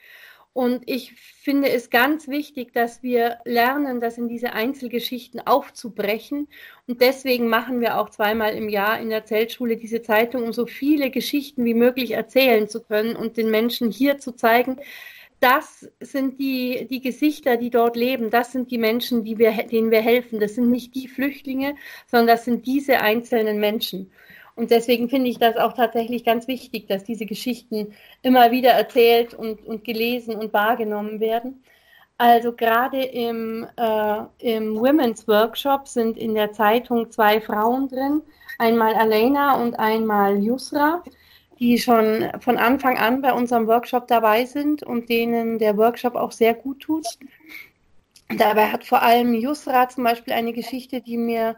Und 0.53 0.83
ich 0.87 1.13
finde 1.15 1.71
es 1.71 1.89
ganz 1.89 2.27
wichtig, 2.27 2.73
dass 2.73 3.03
wir 3.03 3.39
lernen, 3.45 4.01
das 4.01 4.19
in 4.19 4.29
diese 4.29 4.55
Einzelgeschichten 4.55 5.47
aufzubrechen. 5.47 6.49
Und 6.87 7.01
deswegen 7.01 7.49
machen 7.49 7.81
wir 7.81 7.99
auch 8.01 8.11
zweimal 8.11 8.55
im 8.55 8.69
Jahr 8.69 9.01
in 9.01 9.11
der 9.11 9.25
Zeltschule 9.25 9.77
diese 9.77 10.03
Zeitung, 10.03 10.43
um 10.43 10.53
so 10.53 10.67
viele 10.67 11.11
Geschichten 11.11 11.65
wie 11.65 11.75
möglich 11.75 12.11
erzählen 12.13 12.69
zu 12.69 12.83
können 12.83 13.15
und 13.15 13.37
den 13.37 13.51
Menschen 13.51 13.91
hier 13.91 14.19
zu 14.19 14.33
zeigen, 14.33 14.79
das 15.41 15.89
sind 16.01 16.41
die, 16.41 16.89
die 16.91 17.01
Gesichter, 17.01 17.57
die 17.57 17.71
dort 17.71 17.97
leben. 17.97 18.31
Das 18.31 18.53
sind 18.53 18.71
die 18.71 18.79
Menschen, 18.79 19.25
die 19.25 19.39
wir, 19.39 19.53
denen 19.53 19.91
wir 19.91 20.01
helfen. 20.01 20.41
Das 20.41 20.57
sind 20.57 20.71
nicht 20.71 20.95
die 20.95 21.07
Flüchtlinge, 21.07 21.77
sondern 22.07 22.29
das 22.29 22.45
sind 22.45 22.67
diese 22.67 23.01
einzelnen 23.01 23.61
Menschen. 23.61 24.11
Und 24.59 24.73
deswegen 24.73 25.09
finde 25.09 25.31
ich 25.31 25.39
das 25.39 25.57
auch 25.57 25.73
tatsächlich 25.73 26.25
ganz 26.25 26.49
wichtig, 26.49 26.89
dass 26.89 27.05
diese 27.05 27.27
Geschichten 27.27 27.95
immer 28.23 28.51
wieder 28.51 28.71
erzählt 28.71 29.33
und, 29.33 29.65
und 29.65 29.85
gelesen 29.85 30.35
und 30.35 30.53
wahrgenommen 30.53 31.21
werden. 31.21 31.63
Also 32.17 32.53
gerade 32.53 33.05
im, 33.05 33.69
äh, 33.77 34.19
im 34.41 34.75
Women's 34.75 35.29
Workshop 35.29 35.87
sind 35.87 36.19
in 36.19 36.35
der 36.35 36.53
Zeitung 36.53 37.09
zwei 37.13 37.41
Frauen 37.41 37.89
drin, 37.89 38.21
einmal 38.59 38.97
Alena 38.97 39.63
und 39.63 39.79
einmal 39.79 40.43
Yusra, 40.43 41.05
die 41.61 41.79
schon 41.79 42.29
von 42.41 42.57
Anfang 42.57 42.99
an 42.99 43.23
bei 43.23 43.33
unserem 43.33 43.69
Workshop 43.69 44.09
dabei 44.09 44.45
sind 44.45 44.83
und 44.83 45.09
denen 45.09 45.61
der 45.61 45.77
Workshop 45.77 46.17
auch 46.17 46.33
sehr 46.33 46.55
gut 46.55 46.81
tut. 46.81 47.07
Dabei 48.37 48.73
hat 48.73 48.85
vor 48.85 49.03
allem 49.03 49.35
Yusra 49.35 49.89
zum 49.89 50.03
Beispiel 50.03 50.33
eine 50.33 50.53
Geschichte, 50.53 51.01
die 51.01 51.17
mir 51.17 51.55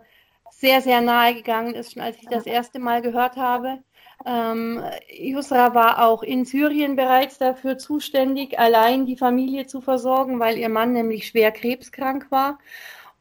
sehr, 0.61 0.83
sehr 0.83 1.01
nahe 1.01 1.35
gegangen 1.35 1.75
ist, 1.75 1.93
schon 1.93 2.03
als 2.03 2.19
ich 2.19 2.29
das 2.29 2.45
erste 2.45 2.79
Mal 2.79 3.01
gehört 3.01 3.37
habe. 3.37 3.79
Ähm, 4.27 4.83
Yusra 5.11 5.75
war 5.75 6.07
auch 6.07 6.23
in 6.23 6.45
Syrien 6.45 6.97
bereits 6.97 7.39
dafür 7.39 7.79
zuständig, 7.79 8.59
allein 8.59 9.07
die 9.07 9.17
Familie 9.17 9.67
zu 9.67 9.81
versorgen, 9.81 10.39
weil 10.39 10.59
ihr 10.59 10.69
Mann 10.69 10.93
nämlich 10.93 11.27
schwer 11.27 11.51
krebskrank 11.51 12.31
war 12.31 12.59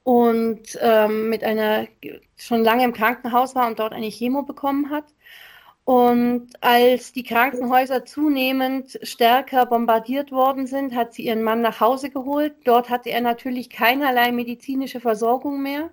und 0.03 0.77
ähm, 0.81 1.29
mit 1.29 1.45
einer 1.45 1.87
schon 2.35 2.61
lange 2.61 2.83
im 2.83 2.91
Krankenhaus 2.91 3.55
war 3.55 3.67
und 3.67 3.79
dort 3.79 3.93
eine 3.93 4.09
Chemo 4.09 4.43
bekommen 4.43 4.89
hat. 4.89 5.05
Und 5.85 6.49
als 6.61 7.13
die 7.13 7.23
Krankenhäuser 7.23 8.03
zunehmend 8.05 8.99
stärker 9.03 9.65
bombardiert 9.65 10.31
worden 10.31 10.67
sind, 10.67 10.93
hat 10.93 11.13
sie 11.13 11.23
ihren 11.25 11.41
Mann 11.43 11.61
nach 11.61 11.79
Hause 11.79 12.09
geholt. 12.09 12.53
Dort 12.65 12.89
hatte 12.89 13.09
er 13.09 13.21
natürlich 13.21 13.69
keinerlei 13.69 14.31
medizinische 14.33 14.99
Versorgung 14.99 15.61
mehr. 15.63 15.89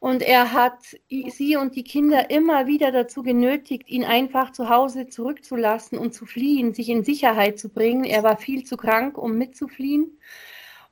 Und 0.00 0.22
er 0.22 0.54
hat 0.54 0.96
sie 1.10 1.56
und 1.56 1.76
die 1.76 1.84
Kinder 1.84 2.30
immer 2.30 2.66
wieder 2.66 2.90
dazu 2.90 3.22
genötigt, 3.22 3.90
ihn 3.90 4.04
einfach 4.04 4.50
zu 4.50 4.70
Hause 4.70 5.08
zurückzulassen 5.08 5.98
und 5.98 6.14
zu 6.14 6.24
fliehen, 6.24 6.72
sich 6.72 6.88
in 6.88 7.04
Sicherheit 7.04 7.58
zu 7.58 7.68
bringen. 7.68 8.04
Er 8.04 8.22
war 8.22 8.38
viel 8.38 8.64
zu 8.64 8.78
krank, 8.78 9.18
um 9.18 9.36
mitzufliehen. 9.36 10.18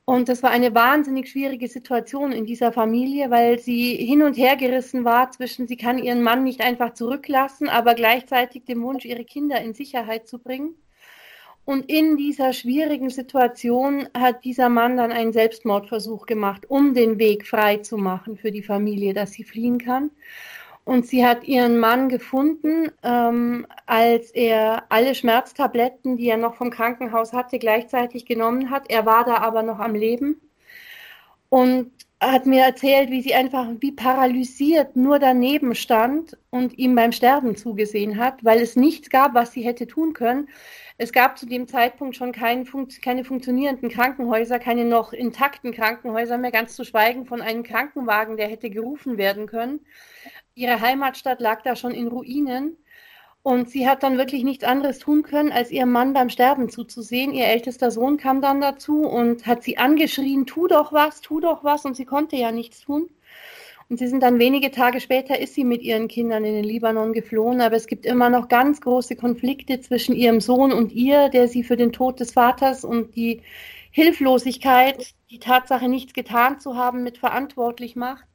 Und 0.05 0.29
das 0.29 0.42
war 0.42 0.51
eine 0.51 0.75
wahnsinnig 0.75 1.31
schwierige 1.31 1.68
Situation 1.68 2.33
in 2.33 2.44
dieser 2.44 2.71
Familie, 2.71 3.31
weil 3.31 3.59
sie 3.59 3.94
hin 3.97 4.23
und 4.23 4.37
her 4.37 4.57
gerissen 4.57 5.05
war 5.05 5.31
zwischen, 5.31 5.66
sie 5.68 5.77
kann 5.79 5.99
ihren 5.99 6.23
Mann 6.23 6.44
nicht 6.44 6.61
einfach 6.61 6.92
zurücklassen, 6.92 7.68
aber 7.71 7.94
gleichzeitig 7.94 8.64
dem 8.64 8.83
Wunsch, 8.83 9.07
ihre 9.07 9.25
Kinder 9.25 9.61
in 9.61 9.73
Sicherheit 9.73 10.29
zu 10.29 10.38
bringen. 10.38 10.75
Und 11.68 11.90
in 11.90 12.16
dieser 12.16 12.54
schwierigen 12.54 13.11
Situation 13.11 14.09
hat 14.16 14.42
dieser 14.42 14.70
Mann 14.70 14.96
dann 14.96 15.12
einen 15.12 15.35
Selbstmordversuch 15.35 16.24
gemacht, 16.24 16.64
um 16.70 16.94
den 16.94 17.18
Weg 17.18 17.46
frei 17.46 17.76
zu 17.76 17.98
machen 17.98 18.38
für 18.38 18.50
die 18.50 18.62
Familie, 18.62 19.12
dass 19.12 19.33
sie 19.33 19.44
fliehen 19.44 19.76
kann. 19.76 20.11
Und 20.87 21.07
sie 21.07 21.26
hat 21.26 21.44
ihren 21.44 21.76
Mann 21.76 22.09
gefunden, 22.09 22.90
ähm, 23.02 23.66
als 23.85 24.31
er 24.31 24.85
alle 24.88 25.14
Schmerztabletten, 25.14 26.16
die 26.16 26.31
er 26.31 26.38
noch 26.38 26.54
vom 26.54 26.70
Krankenhaus 26.70 27.35
hatte, 27.35 27.59
gleichzeitig 27.59 28.24
genommen 28.24 28.70
hat. 28.70 28.90
Er 28.90 29.04
war 29.04 29.26
da 29.26 29.37
aber 29.37 29.62
noch 29.62 29.78
am 29.78 29.94
Leben 29.94 30.40
und 31.50 31.92
hat 32.20 32.46
mir 32.46 32.64
erzählt, 32.64 33.11
wie 33.11 33.20
sie 33.20 33.35
einfach 33.35 33.68
wie 33.81 33.92
paralysiert 33.92 34.96
nur 34.96 35.18
daneben 35.18 35.74
stand 35.74 36.37
und 36.48 36.78
ihm 36.78 36.94
beim 36.94 37.12
Sterben 37.12 37.57
zugesehen 37.57 38.16
hat, 38.16 38.42
weil 38.42 38.61
es 38.61 38.74
nichts 38.74 39.11
gab, 39.11 39.35
was 39.35 39.52
sie 39.52 39.62
hätte 39.62 39.87
tun 39.87 40.14
können. 40.14 40.48
Es 41.00 41.12
gab 41.12 41.38
zu 41.38 41.46
dem 41.46 41.68
Zeitpunkt 41.68 42.16
schon 42.16 42.32
kein, 42.32 42.68
keine 43.02 43.24
funktionierenden 43.24 43.88
Krankenhäuser, 43.88 44.58
keine 44.58 44.84
noch 44.84 45.12
intakten 45.12 45.70
Krankenhäuser 45.70 46.38
mehr, 46.38 46.50
ganz 46.50 46.74
zu 46.74 46.84
schweigen 46.84 47.24
von 47.24 47.40
einem 47.40 47.62
Krankenwagen, 47.62 48.37
der 48.37 48.48
hätte 48.48 48.68
gerufen 48.68 49.16
werden 49.16 49.46
können. 49.46 49.87
Ihre 50.56 50.80
Heimatstadt 50.80 51.40
lag 51.40 51.62
da 51.62 51.76
schon 51.76 51.92
in 51.92 52.08
Ruinen. 52.08 52.76
Und 53.44 53.70
sie 53.70 53.88
hat 53.88 54.02
dann 54.02 54.18
wirklich 54.18 54.42
nichts 54.42 54.64
anderes 54.64 54.98
tun 54.98 55.22
können, 55.22 55.52
als 55.52 55.70
ihrem 55.70 55.92
Mann 55.92 56.12
beim 56.14 56.30
Sterben 56.30 56.68
zuzusehen. 56.68 57.32
Ihr 57.32 57.46
ältester 57.46 57.92
Sohn 57.92 58.16
kam 58.16 58.42
dann 58.42 58.61
dazu 58.61 59.02
und 59.04 59.46
hat 59.46 59.62
sie 59.62 59.78
angeschrien, 59.78 60.46
tu 60.46 60.66
doch 60.66 60.92
was, 60.92 61.20
tu 61.20 61.38
doch 61.38 61.62
was. 61.62 61.84
Und 61.84 61.94
sie 61.94 62.04
konnte 62.06 62.34
ja 62.34 62.50
nichts 62.50 62.80
tun. 62.80 63.08
Und 63.90 63.98
sie 63.98 64.07
sind 64.09 64.22
dann 64.22 64.38
wenige 64.38 64.70
Tage 64.70 65.01
später, 65.01 65.38
ist 65.38 65.55
sie 65.55 65.64
mit 65.64 65.83
ihren 65.83 66.09
Kindern 66.09 66.44
in 66.44 66.55
den 66.55 66.64
Libanon 66.64 67.14
geflohen. 67.14 67.61
Aber 67.62 67.77
es 67.77 67.87
gibt 67.87 68.05
immer 68.05 68.29
noch 68.29 68.48
ganz 68.48 68.81
große 68.83 69.16
Konflikte 69.16 69.81
zwischen 69.81 70.14
ihrem 70.14 70.40
Sohn 70.40 70.72
und 70.72 70.92
ihr, 70.92 71.31
der 71.31 71.48
sie 71.48 71.64
für 71.64 71.77
den 71.77 71.92
Tod 71.92 72.20
des 72.20 72.33
Vaters 72.33 72.85
und 72.85 73.16
die 73.16 73.42
Hilflosigkeit, 73.90 75.14
die 75.31 75.38
Tatsache, 75.38 75.88
nichts 75.88 76.12
getan 76.12 76.60
zu 76.60 76.77
haben, 76.77 77.02
mit 77.02 77.19
verantwortlich 77.19 77.96
macht. 77.96 78.27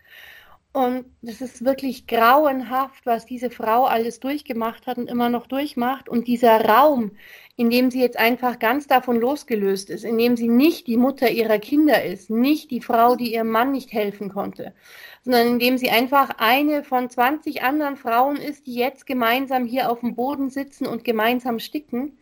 Und 0.76 1.06
das 1.22 1.40
ist 1.40 1.64
wirklich 1.64 2.08
grauenhaft, 2.08 3.06
was 3.06 3.28
diese 3.28 3.52
Frau 3.52 3.86
alles 3.86 4.20
durchgemacht 4.20 4.88
hat 4.88 4.98
und 4.98 5.08
immer 5.08 5.30
noch 5.30 5.46
durchmacht. 5.46 6.10
Und 6.10 6.28
dieser 6.28 6.66
Raum, 6.66 7.12
in 7.56 7.70
dem 7.70 7.92
sie 7.92 8.02
jetzt 8.02 8.18
einfach 8.18 8.58
ganz 8.58 8.88
davon 8.88 9.20
losgelöst 9.20 9.92
ist, 9.92 10.04
in 10.04 10.18
dem 10.18 10.36
sie 10.36 10.48
nicht 10.48 10.88
die 10.88 10.98
Mutter 10.98 11.30
ihrer 11.30 11.60
Kinder 11.60 12.04
ist, 12.04 12.32
nicht 12.32 12.72
die 12.72 12.82
Frau, 12.82 13.16
die 13.16 13.36
ihrem 13.36 13.52
Mann 13.52 13.72
nicht 13.72 13.94
helfen 13.94 14.30
konnte, 14.30 14.74
sondern 15.22 15.48
in 15.48 15.60
dem 15.60 15.78
sie 15.78 15.92
einfach 15.92 16.32
eine 16.40 16.84
von 16.84 17.08
20 17.08 17.62
anderen 17.62 17.96
Frauen 17.96 18.38
ist, 18.38 18.66
die 18.66 18.74
jetzt 18.74 19.06
gemeinsam 19.06 19.68
hier 19.68 19.92
auf 19.92 20.00
dem 20.00 20.16
Boden 20.16 20.50
sitzen 20.50 20.88
und 20.88 21.04
gemeinsam 21.04 21.60
sticken 21.60 22.18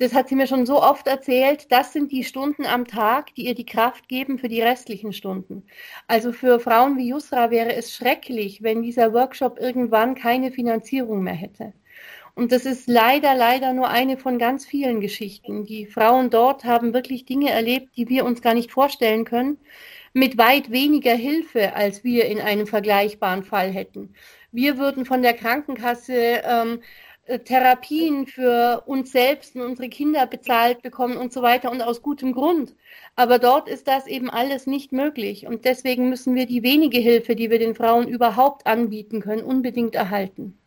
das 0.00 0.14
hat 0.14 0.30
sie 0.30 0.34
mir 0.34 0.46
schon 0.46 0.64
so 0.64 0.82
oft 0.82 1.06
erzählt, 1.06 1.70
das 1.70 1.92
sind 1.92 2.10
die 2.10 2.24
Stunden 2.24 2.64
am 2.64 2.86
Tag, 2.86 3.34
die 3.34 3.44
ihr 3.44 3.54
die 3.54 3.66
Kraft 3.66 4.08
geben 4.08 4.38
für 4.38 4.48
die 4.48 4.62
restlichen 4.62 5.12
Stunden. 5.12 5.62
Also 6.08 6.32
für 6.32 6.58
Frauen 6.58 6.96
wie 6.96 7.08
Yusra 7.08 7.50
wäre 7.50 7.74
es 7.74 7.94
schrecklich, 7.94 8.62
wenn 8.62 8.82
dieser 8.82 9.12
Workshop 9.12 9.58
irgendwann 9.60 10.14
keine 10.14 10.52
Finanzierung 10.52 11.22
mehr 11.22 11.34
hätte. 11.34 11.74
Und 12.34 12.50
das 12.50 12.64
ist 12.64 12.88
leider, 12.88 13.34
leider 13.34 13.74
nur 13.74 13.88
eine 13.88 14.16
von 14.16 14.38
ganz 14.38 14.64
vielen 14.64 15.02
Geschichten. 15.02 15.66
Die 15.66 15.84
Frauen 15.84 16.30
dort 16.30 16.64
haben 16.64 16.94
wirklich 16.94 17.26
Dinge 17.26 17.50
erlebt, 17.50 17.94
die 17.98 18.08
wir 18.08 18.24
uns 18.24 18.40
gar 18.40 18.54
nicht 18.54 18.72
vorstellen 18.72 19.26
können, 19.26 19.58
mit 20.14 20.38
weit 20.38 20.70
weniger 20.70 21.12
Hilfe, 21.12 21.74
als 21.74 22.04
wir 22.04 22.24
in 22.24 22.40
einem 22.40 22.66
vergleichbaren 22.66 23.44
Fall 23.44 23.70
hätten. 23.70 24.14
Wir 24.50 24.78
würden 24.78 25.04
von 25.04 25.20
der 25.20 25.34
Krankenkasse 25.34 26.14
ähm, 26.42 26.80
äh, 26.80 26.84
Therapien 27.38 28.26
für 28.26 28.82
uns 28.86 29.12
selbst 29.12 29.54
und 29.54 29.62
unsere 29.62 29.88
Kinder 29.88 30.26
bezahlt 30.26 30.82
bekommen 30.82 31.16
und 31.16 31.32
so 31.32 31.42
weiter 31.42 31.70
und 31.70 31.82
aus 31.82 32.02
gutem 32.02 32.32
Grund. 32.32 32.74
Aber 33.14 33.38
dort 33.38 33.68
ist 33.68 33.86
das 33.86 34.06
eben 34.06 34.30
alles 34.30 34.66
nicht 34.66 34.92
möglich 34.92 35.46
und 35.46 35.64
deswegen 35.64 36.08
müssen 36.08 36.34
wir 36.34 36.46
die 36.46 36.62
wenige 36.62 36.98
Hilfe, 36.98 37.36
die 37.36 37.50
wir 37.50 37.58
den 37.58 37.74
Frauen 37.74 38.08
überhaupt 38.08 38.66
anbieten 38.66 39.20
können, 39.20 39.42
unbedingt 39.42 39.94
erhalten. 39.94 40.58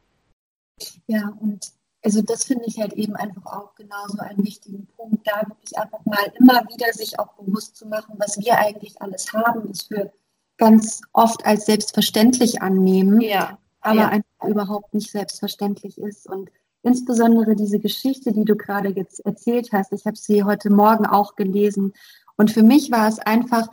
Ja, 1.07 1.33
und 1.39 1.71
also 2.03 2.21
das 2.21 2.43
finde 2.43 2.65
ich 2.67 2.79
halt 2.79 2.93
eben 2.93 3.15
einfach 3.15 3.45
auch 3.45 3.75
genauso 3.75 4.19
einen 4.19 4.43
wichtigen 4.43 4.87
Punkt, 4.97 5.25
da 5.27 5.47
wirklich 5.47 5.77
einfach 5.77 6.03
mal 6.05 6.31
immer 6.37 6.63
wieder 6.69 6.91
sich 6.93 7.19
auch 7.19 7.33
bewusst 7.33 7.77
zu 7.77 7.87
machen, 7.87 8.15
was 8.17 8.37
wir 8.39 8.57
eigentlich 8.57 9.01
alles 9.01 9.31
haben, 9.33 9.67
das 9.67 9.89
wir 9.89 10.11
ganz 10.57 11.01
oft 11.13 11.45
als 11.45 11.65
selbstverständlich 11.65 12.61
annehmen. 12.61 13.21
Ja 13.21 13.57
aber 13.83 13.99
ja. 13.99 14.07
einfach 14.09 14.47
überhaupt 14.47 14.93
nicht 14.93 15.11
selbstverständlich 15.11 15.97
ist. 15.97 16.27
Und 16.27 16.49
insbesondere 16.83 17.55
diese 17.55 17.79
Geschichte, 17.79 18.31
die 18.31 18.45
du 18.45 18.55
gerade 18.55 18.89
jetzt 18.89 19.25
erzählt 19.25 19.69
hast, 19.71 19.93
ich 19.93 20.05
habe 20.05 20.17
sie 20.17 20.43
heute 20.43 20.69
Morgen 20.69 21.05
auch 21.05 21.35
gelesen. 21.35 21.93
Und 22.35 22.51
für 22.51 22.63
mich 22.63 22.91
war 22.91 23.07
es 23.07 23.19
einfach 23.19 23.67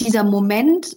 dieser 0.00 0.24
Moment, 0.24 0.96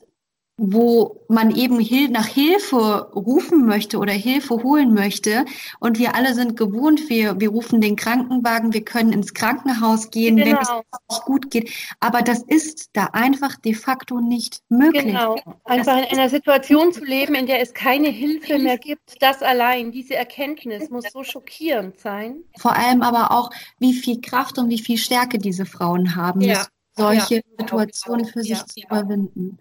wo 0.58 1.24
man 1.28 1.56
eben 1.56 1.78
nach 2.12 2.26
Hilfe 2.26 3.12
rufen 3.16 3.66
möchte 3.68 4.00
oder 4.00 4.12
Hilfe 4.12 4.64
holen 4.64 4.94
möchte. 4.96 5.46
Und 5.80 6.00
wir 6.00 6.16
alle 6.16 6.34
sind 6.34 6.58
gewohnt, 6.58 7.10
wir, 7.10 7.40
wir 7.40 7.50
rufen 7.50 7.80
den 7.80 7.96
Krankenwagen, 7.96 8.74
wir 8.74 8.84
können 8.84 9.14
ins 9.14 9.36
Krankenhaus 9.36 10.10
gehen, 10.10 10.38
genau. 10.38 10.48
wenn 10.48 10.58
es 10.58 10.70
nicht 11.12 11.26
gut 11.26 11.52
geht. 11.52 11.72
Aber 12.00 12.24
das 12.24 12.42
ist 12.42 12.90
da 12.94 13.06
einfach 13.14 13.56
de 13.58 13.76
facto 13.76 14.20
nicht 14.20 14.64
möglich. 14.70 15.06
Genau. 15.06 15.36
Einfach 15.64 15.98
in 15.98 16.18
einer 16.18 16.30
Situation 16.30 16.92
zu 16.92 17.06
leben, 17.06 17.36
in 17.36 17.46
der 17.46 17.62
es 17.62 17.76
keine 17.76 18.10
Hilfe 18.10 18.58
mehr 18.58 18.80
gibt, 18.80 19.22
das 19.22 19.44
allein, 19.44 19.92
diese 19.92 20.16
Erkenntnis 20.16 20.90
muss 20.90 21.06
so 21.14 21.24
schockierend 21.24 22.00
sein. 22.00 22.38
Vor 22.58 22.76
allem 22.76 23.04
aber 23.04 23.32
auch, 23.32 23.52
wie 23.78 23.94
viel 23.94 24.22
Kraft 24.22 24.58
und 24.58 24.70
wie 24.70 24.80
viel 24.80 24.98
Stärke 24.98 25.38
diese 25.38 25.68
Frauen 25.68 26.16
haben, 26.16 26.42
ja. 26.42 26.66
solche 26.96 27.36
ja. 27.36 27.42
Situationen 27.60 28.26
für 28.26 28.42
sich 28.42 28.58
ja. 28.58 28.66
zu 28.66 28.82
überwinden. 28.82 29.60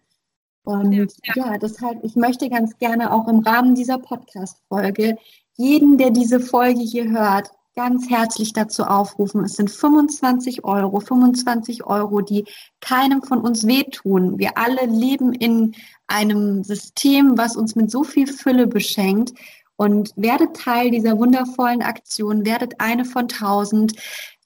Und 0.67 0.93
ja. 0.93 1.35
ja, 1.37 1.59
deshalb, 1.59 2.03
ich 2.03 2.17
möchte 2.17 2.51
ganz 2.51 2.77
gerne 2.79 3.13
auch 3.13 3.29
im 3.29 3.39
Rahmen 3.39 3.77
dieser 3.77 3.99
Podcast-Folge 3.99 5.17
jeden, 5.57 5.97
der 5.97 6.11
diese 6.11 6.41
Folge 6.41 6.81
hier 6.81 7.09
hört, 7.11 7.51
ganz 7.77 8.11
herzlich 8.11 8.53
dazu 8.53 8.83
aufrufen. 8.83 9.45
Es 9.45 9.55
sind 9.55 9.71
25 9.71 10.65
Euro, 10.65 10.99
25 10.99 11.87
Euro, 11.87 12.21
die 12.21 12.47
keinem 12.81 13.23
von 13.23 13.43
uns 13.43 13.65
wehtun. 13.65 14.41
Wir 14.41 14.59
alle 14.59 14.87
leben 14.87 15.33
in 15.33 15.77
einem 16.09 16.65
System, 16.65 17.39
was 17.39 17.55
uns 17.55 17.77
mit 17.77 17.89
so 17.89 18.03
viel 18.03 18.27
Fülle 18.27 18.67
beschenkt. 18.67 19.35
Und 19.77 20.15
werdet 20.17 20.57
Teil 20.57 20.91
dieser 20.91 21.17
wundervollen 21.17 21.83
Aktion, 21.83 22.45
werdet 22.45 22.81
eine 22.81 23.05
von 23.05 23.29
tausend. 23.29 23.93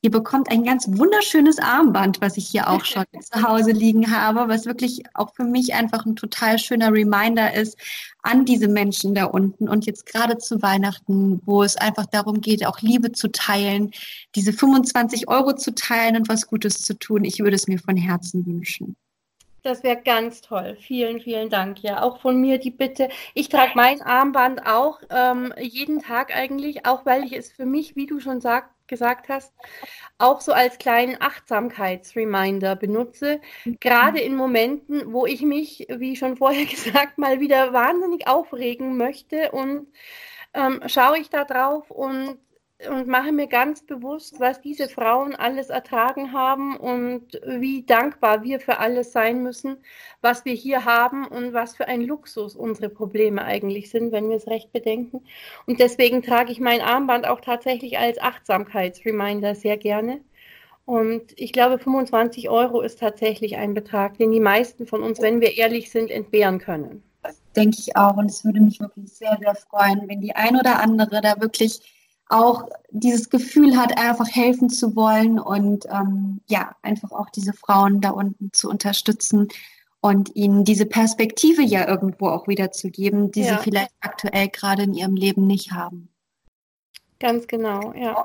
Ihr 0.03 0.11
bekommt 0.11 0.51
ein 0.51 0.65
ganz 0.65 0.89
wunderschönes 0.89 1.59
Armband, 1.59 2.23
was 2.23 2.39
ich 2.39 2.49
hier 2.49 2.71
auch 2.71 2.85
schon 2.87 3.05
zu 3.21 3.43
Hause 3.43 3.73
liegen 3.73 4.11
habe, 4.11 4.49
was 4.49 4.65
wirklich 4.65 5.03
auch 5.13 5.35
für 5.35 5.45
mich 5.45 5.75
einfach 5.75 6.07
ein 6.07 6.17
total 6.17 6.59
schöner 6.59 6.91
Reminder 6.91 7.53
ist 7.53 7.77
an 8.23 8.45
diese 8.47 8.69
Menschen 8.69 9.15
da 9.15 9.25
unten 9.25 9.69
und 9.69 9.87
jetzt 9.87 10.07
gerade 10.07 10.39
zu 10.39 10.63
Weihnachten, 10.63 11.41
wo 11.45 11.63
es 11.63 11.77
einfach 11.77 12.07
darum 12.07 12.41
geht, 12.41 12.67
auch 12.67 12.81
Liebe 12.81 13.13
zu 13.13 13.31
teilen, 13.31 13.91
diese 14.35 14.53
25 14.53 15.29
Euro 15.29 15.55
zu 15.55 15.75
teilen 15.75 16.17
und 16.17 16.29
was 16.29 16.47
Gutes 16.47 16.83
zu 16.83 16.99
tun. 16.99 17.25
Ich 17.25 17.41
würde 17.41 17.57
es 17.57 17.67
mir 17.67 17.79
von 17.79 17.97
Herzen 17.97 18.47
wünschen. 18.47 18.97
Das 19.63 19.83
wäre 19.83 20.01
ganz 20.03 20.41
toll. 20.41 20.77
Vielen, 20.81 21.21
vielen 21.21 21.51
Dank. 21.51 21.83
Ja, 21.83 22.03
auch 22.03 22.21
von 22.21 22.41
mir 22.41 22.59
die 22.59 22.71
Bitte. 22.71 23.11
Ich 23.35 23.51
trage 23.51 23.73
mein 23.75 24.01
Armband 24.01 24.67
auch 24.67 25.01
ähm, 25.11 25.53
jeden 25.59 26.01
Tag 26.01 26.35
eigentlich, 26.35 26.87
auch 26.87 27.05
weil 27.05 27.25
ich 27.25 27.33
es 27.35 27.53
für 27.53 27.67
mich, 27.67 27.95
wie 27.95 28.07
du 28.07 28.21
schon 28.21 28.41
sagst, 28.41 28.71
gesagt 28.91 29.31
hast, 29.31 29.55
auch 30.19 30.43
so 30.43 30.53
als 30.53 30.77
kleinen 30.77 31.17
Achtsamkeitsreminder 31.19 32.77
benutze, 32.77 33.41
gerade 33.81 34.21
in 34.21 34.35
Momenten, 34.35 35.15
wo 35.15 35.25
ich 35.25 35.41
mich, 35.41 35.87
wie 35.89 36.17
schon 36.17 36.37
vorher 36.37 36.67
gesagt, 36.67 37.17
mal 37.17 37.41
wieder 37.41 37.73
wahnsinnig 37.73 38.29
aufregen 38.29 38.99
möchte 38.99 39.53
und 39.53 39.87
ähm, 40.53 40.83
schaue 40.87 41.19
ich 41.19 41.31
da 41.31 41.45
drauf 41.45 41.91
und 41.91 42.37
und 42.89 43.07
mache 43.07 43.33
mir 43.33 43.47
ganz 43.47 43.83
bewusst, 43.83 44.41
was 44.41 44.61
diese 44.61 44.89
Frauen 44.89 45.35
alles 45.35 45.69
ertragen 45.69 46.33
haben 46.33 46.77
und 46.77 47.41
wie 47.45 47.83
dankbar 47.83 48.43
wir 48.43 48.61
für 48.61 48.79
alles 48.79 49.13
sein 49.13 49.43
müssen, 49.43 49.79
was 50.23 50.45
wir 50.45 50.55
hier 50.55 50.85
haben 50.85 51.27
und 51.27 51.53
was 51.53 51.77
für 51.77 51.89
ein 51.89 52.01
Luxus 52.01 52.57
unsere 52.57 52.89
Probleme 52.89 53.45
eigentlich 53.45 53.91
sind, 53.91 54.13
wenn 54.13 54.29
wir 54.31 54.37
es 54.37 54.47
recht 54.47 54.73
bedenken. 54.73 55.23
Und 55.67 55.81
deswegen 55.81 56.23
trage 56.23 56.53
ich 56.53 56.61
mein 56.61 56.81
Armband 56.81 57.27
auch 57.27 57.41
tatsächlich 57.41 57.99
als 57.99 58.19
Achtsamkeitsreminder 58.19 59.55
sehr 59.55 59.77
gerne. 59.77 60.21
Und 60.87 61.39
ich 61.39 61.53
glaube, 61.53 61.79
25 61.79 62.49
Euro 62.49 62.81
ist 62.81 62.99
tatsächlich 62.99 63.57
ein 63.57 63.75
Betrag, 63.75 64.19
den 64.19 64.33
die 64.33 64.41
meisten 64.41 64.87
von 64.87 65.03
uns, 65.03 65.21
wenn 65.21 65.41
wir 65.41 65.57
ehrlich 65.57 65.91
sind, 65.91 66.11
entbehren 66.11 66.59
können. 66.59 67.03
Denke 67.55 67.77
ich 67.79 67.97
auch. 67.97 68.17
Und 68.17 68.31
es 68.31 68.45
würde 68.45 68.61
mich 68.61 68.81
wirklich 68.81 69.13
sehr, 69.13 69.37
sehr 69.41 69.55
freuen, 69.55 70.09
wenn 70.09 70.21
die 70.21 70.35
ein 70.35 70.57
oder 70.57 70.81
andere 70.81 71.21
da 71.21 71.41
wirklich 71.41 72.00
auch 72.31 72.69
dieses 72.91 73.29
Gefühl 73.29 73.77
hat, 73.77 73.99
einfach 73.99 74.29
helfen 74.29 74.71
zu 74.71 74.95
wollen 74.97 75.39
und 75.39 75.87
ähm, 75.91 76.41
ja, 76.47 76.77
einfach 76.83 77.11
auch 77.11 77.29
diese 77.31 77.53
Frauen 77.53 78.01
da 78.01 78.11
unten 78.11 78.53
zu 78.53 78.71
unterstützen 78.71 79.49
und 80.01 80.35
ihnen 80.35 80.65
diese 80.65 80.87
Perspektive 80.87 81.63
ja 81.63 81.87
irgendwo 81.87 82.29
auch 82.29 82.49
wieder 82.49 82.71
zu 82.71 82.91
geben, 82.91 83.33
die 83.33 83.43
ja. 83.43 83.59
sie 83.59 83.65
vielleicht 83.65 83.91
aktuell 84.01 84.49
gerade 84.49 84.85
in 84.85 84.95
ihrem 84.95 85.17
Leben 85.17 85.47
nicht 85.47 85.73
haben. 85.73 86.09
Ganz 87.19 87.47
genau, 87.47 87.93
ja. 87.95 88.25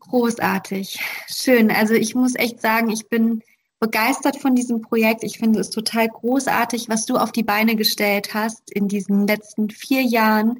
Großartig, 0.00 1.00
schön. 1.28 1.70
Also 1.70 1.94
ich 1.94 2.14
muss 2.14 2.34
echt 2.34 2.60
sagen, 2.60 2.90
ich 2.90 3.08
bin 3.08 3.42
begeistert 3.78 4.36
von 4.36 4.54
diesem 4.54 4.82
Projekt. 4.82 5.22
Ich 5.24 5.38
finde 5.38 5.60
es 5.60 5.70
total 5.70 6.08
großartig, 6.08 6.88
was 6.88 7.06
du 7.06 7.16
auf 7.16 7.32
die 7.32 7.44
Beine 7.44 7.76
gestellt 7.76 8.34
hast 8.34 8.70
in 8.72 8.88
diesen 8.88 9.26
letzten 9.26 9.70
vier 9.70 10.02
Jahren 10.02 10.58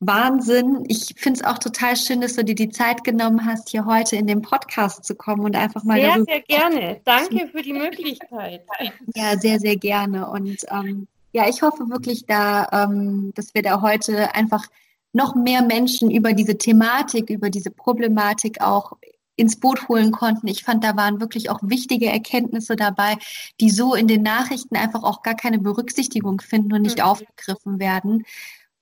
Wahnsinn. 0.00 0.84
Ich 0.88 1.14
finde 1.16 1.40
es 1.40 1.46
auch 1.46 1.58
total 1.58 1.94
schön, 1.94 2.22
dass 2.22 2.34
du 2.34 2.42
dir 2.42 2.54
die 2.54 2.70
Zeit 2.70 3.04
genommen 3.04 3.44
hast, 3.44 3.68
hier 3.68 3.84
heute 3.84 4.16
in 4.16 4.26
den 4.26 4.40
Podcast 4.40 5.04
zu 5.04 5.14
kommen 5.14 5.44
und 5.44 5.54
einfach 5.54 5.84
mal. 5.84 6.00
Sehr, 6.00 6.24
sehr 6.24 6.40
gerne. 6.40 7.00
Danke 7.04 7.48
für 7.48 7.62
die 7.62 7.74
Möglichkeit. 7.74 8.62
Ja, 9.14 9.36
sehr, 9.36 9.60
sehr 9.60 9.76
gerne. 9.76 10.28
Und 10.30 10.64
ähm, 10.70 11.06
ja, 11.32 11.48
ich 11.48 11.62
hoffe 11.62 11.90
wirklich 11.90 12.26
da, 12.26 12.66
ähm, 12.72 13.32
dass 13.34 13.54
wir 13.54 13.62
da 13.62 13.82
heute 13.82 14.34
einfach 14.34 14.66
noch 15.12 15.34
mehr 15.34 15.62
Menschen 15.62 16.10
über 16.10 16.32
diese 16.32 16.56
Thematik, 16.56 17.28
über 17.28 17.50
diese 17.50 17.70
Problematik 17.70 18.62
auch 18.62 18.92
ins 19.36 19.58
Boot 19.58 19.88
holen 19.88 20.12
konnten. 20.12 20.46
Ich 20.48 20.64
fand, 20.64 20.84
da 20.84 20.96
waren 20.96 21.20
wirklich 21.20 21.50
auch 21.50 21.60
wichtige 21.62 22.06
Erkenntnisse 22.06 22.76
dabei, 22.76 23.16
die 23.60 23.70
so 23.70 23.94
in 23.94 24.06
den 24.06 24.22
Nachrichten 24.22 24.76
einfach 24.76 25.02
auch 25.02 25.22
gar 25.22 25.34
keine 25.34 25.58
Berücksichtigung 25.58 26.40
finden 26.40 26.74
und 26.74 26.82
nicht 26.82 26.98
mhm. 26.98 27.04
aufgegriffen 27.04 27.78
werden. 27.78 28.24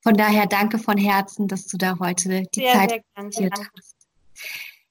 Von 0.09 0.17
daher 0.17 0.47
danke 0.47 0.79
von 0.79 0.97
Herzen, 0.97 1.49
dass 1.49 1.67
du 1.67 1.77
da 1.77 1.99
heute 1.99 2.45
die 2.55 2.61
sehr, 2.61 2.73
Zeit 2.73 3.03
investiert 3.15 3.53
hast. 3.77 3.95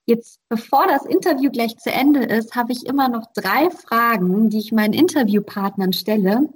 Jetzt, 0.05 0.39
bevor 0.47 0.85
das 0.85 1.07
Interview 1.07 1.49
gleich 1.49 1.75
zu 1.77 1.91
Ende 1.91 2.21
ist, 2.21 2.53
habe 2.53 2.71
ich 2.71 2.85
immer 2.85 3.09
noch 3.09 3.25
drei 3.33 3.71
Fragen, 3.71 4.51
die 4.51 4.59
ich 4.59 4.71
meinen 4.71 4.93
Interviewpartnern 4.93 5.91
stelle, 5.91 6.47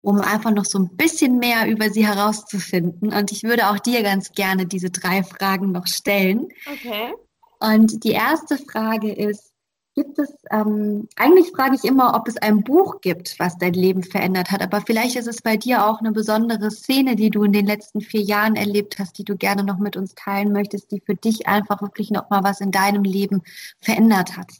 um 0.00 0.18
einfach 0.22 0.50
noch 0.50 0.64
so 0.64 0.78
ein 0.78 0.96
bisschen 0.96 1.36
mehr 1.40 1.68
über 1.68 1.90
sie 1.90 2.06
herauszufinden. 2.06 3.12
Und 3.12 3.32
ich 3.32 3.42
würde 3.42 3.68
auch 3.68 3.78
dir 3.78 4.02
ganz 4.02 4.32
gerne 4.32 4.64
diese 4.64 4.88
drei 4.88 5.22
Fragen 5.22 5.70
noch 5.70 5.86
stellen. 5.86 6.48
Okay. 6.72 7.12
Und 7.58 8.02
die 8.04 8.12
erste 8.12 8.56
Frage 8.56 9.12
ist, 9.12 9.49
Gibt 9.96 10.18
es, 10.20 10.32
ähm, 10.52 11.08
eigentlich 11.16 11.50
frage 11.50 11.74
ich 11.74 11.84
immer, 11.84 12.14
ob 12.14 12.28
es 12.28 12.36
ein 12.36 12.62
Buch 12.62 13.00
gibt, 13.00 13.38
was 13.40 13.58
dein 13.58 13.72
Leben 13.74 14.04
verändert 14.04 14.52
hat, 14.52 14.62
aber 14.62 14.80
vielleicht 14.82 15.16
ist 15.16 15.26
es 15.26 15.42
bei 15.42 15.56
dir 15.56 15.84
auch 15.84 15.98
eine 15.98 16.12
besondere 16.12 16.70
Szene, 16.70 17.16
die 17.16 17.30
du 17.30 17.42
in 17.42 17.52
den 17.52 17.66
letzten 17.66 18.00
vier 18.00 18.22
Jahren 18.22 18.54
erlebt 18.54 19.00
hast, 19.00 19.18
die 19.18 19.24
du 19.24 19.36
gerne 19.36 19.64
noch 19.64 19.78
mit 19.78 19.96
uns 19.96 20.14
teilen 20.14 20.52
möchtest, 20.52 20.92
die 20.92 21.00
für 21.00 21.16
dich 21.16 21.48
einfach 21.48 21.82
wirklich 21.82 22.10
nochmal 22.10 22.44
was 22.44 22.60
in 22.60 22.70
deinem 22.70 23.02
Leben 23.02 23.42
verändert 23.80 24.36
hat. 24.36 24.52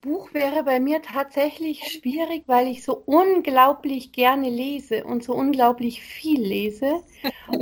Buch 0.00 0.32
wäre 0.32 0.62
bei 0.62 0.78
mir 0.78 1.02
tatsächlich 1.02 1.82
schwierig, 1.90 2.44
weil 2.46 2.68
ich 2.68 2.84
so 2.84 3.02
unglaublich 3.04 4.12
gerne 4.12 4.48
lese 4.48 5.02
und 5.02 5.24
so 5.24 5.34
unglaublich 5.34 6.02
viel 6.02 6.40
lese. 6.40 7.02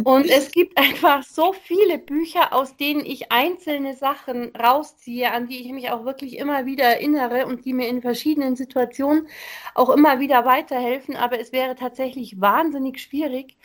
Und 0.05 0.28
es 0.28 0.51
gibt 0.51 0.76
einfach 0.76 1.22
so 1.22 1.55
viele 1.55 1.97
Bücher, 1.99 2.53
aus 2.53 2.76
denen 2.76 3.07
ich 3.07 3.32
einzelne 3.32 3.97
Sachen 3.97 4.55
rausziehe, 4.55 5.32
an 5.32 5.47
die 5.47 5.64
ich 5.64 5.72
mich 5.72 5.91
auch 5.91 6.05
wirklich 6.05 6.37
immer 6.37 6.66
wieder 6.66 6.84
erinnere 6.84 7.47
und 7.47 7.64
die 7.64 7.72
mir 7.72 7.89
in 7.89 8.03
verschiedenen 8.03 8.55
Situationen 8.55 9.28
auch 9.74 9.89
immer 9.89 10.20
wieder 10.20 10.45
weiterhelfen. 10.45 11.16
Aber 11.16 11.41
es 11.41 11.53
wäre 11.53 11.74
tatsächlich 11.74 12.39
wahnsinnig 12.39 13.01
schwierig, 13.01 13.57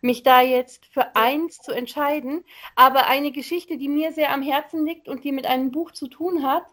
mich 0.00 0.24
da 0.24 0.40
jetzt 0.42 0.86
für 0.86 1.14
eins 1.14 1.58
zu 1.58 1.70
entscheiden. 1.70 2.44
Aber 2.74 3.06
eine 3.06 3.30
Geschichte, 3.30 3.78
die 3.78 3.88
mir 3.88 4.10
sehr 4.10 4.32
am 4.32 4.42
Herzen 4.42 4.84
liegt 4.84 5.08
und 5.08 5.22
die 5.22 5.30
mit 5.30 5.46
einem 5.46 5.70
Buch 5.70 5.92
zu 5.92 6.08
tun 6.08 6.42
hat, 6.42 6.64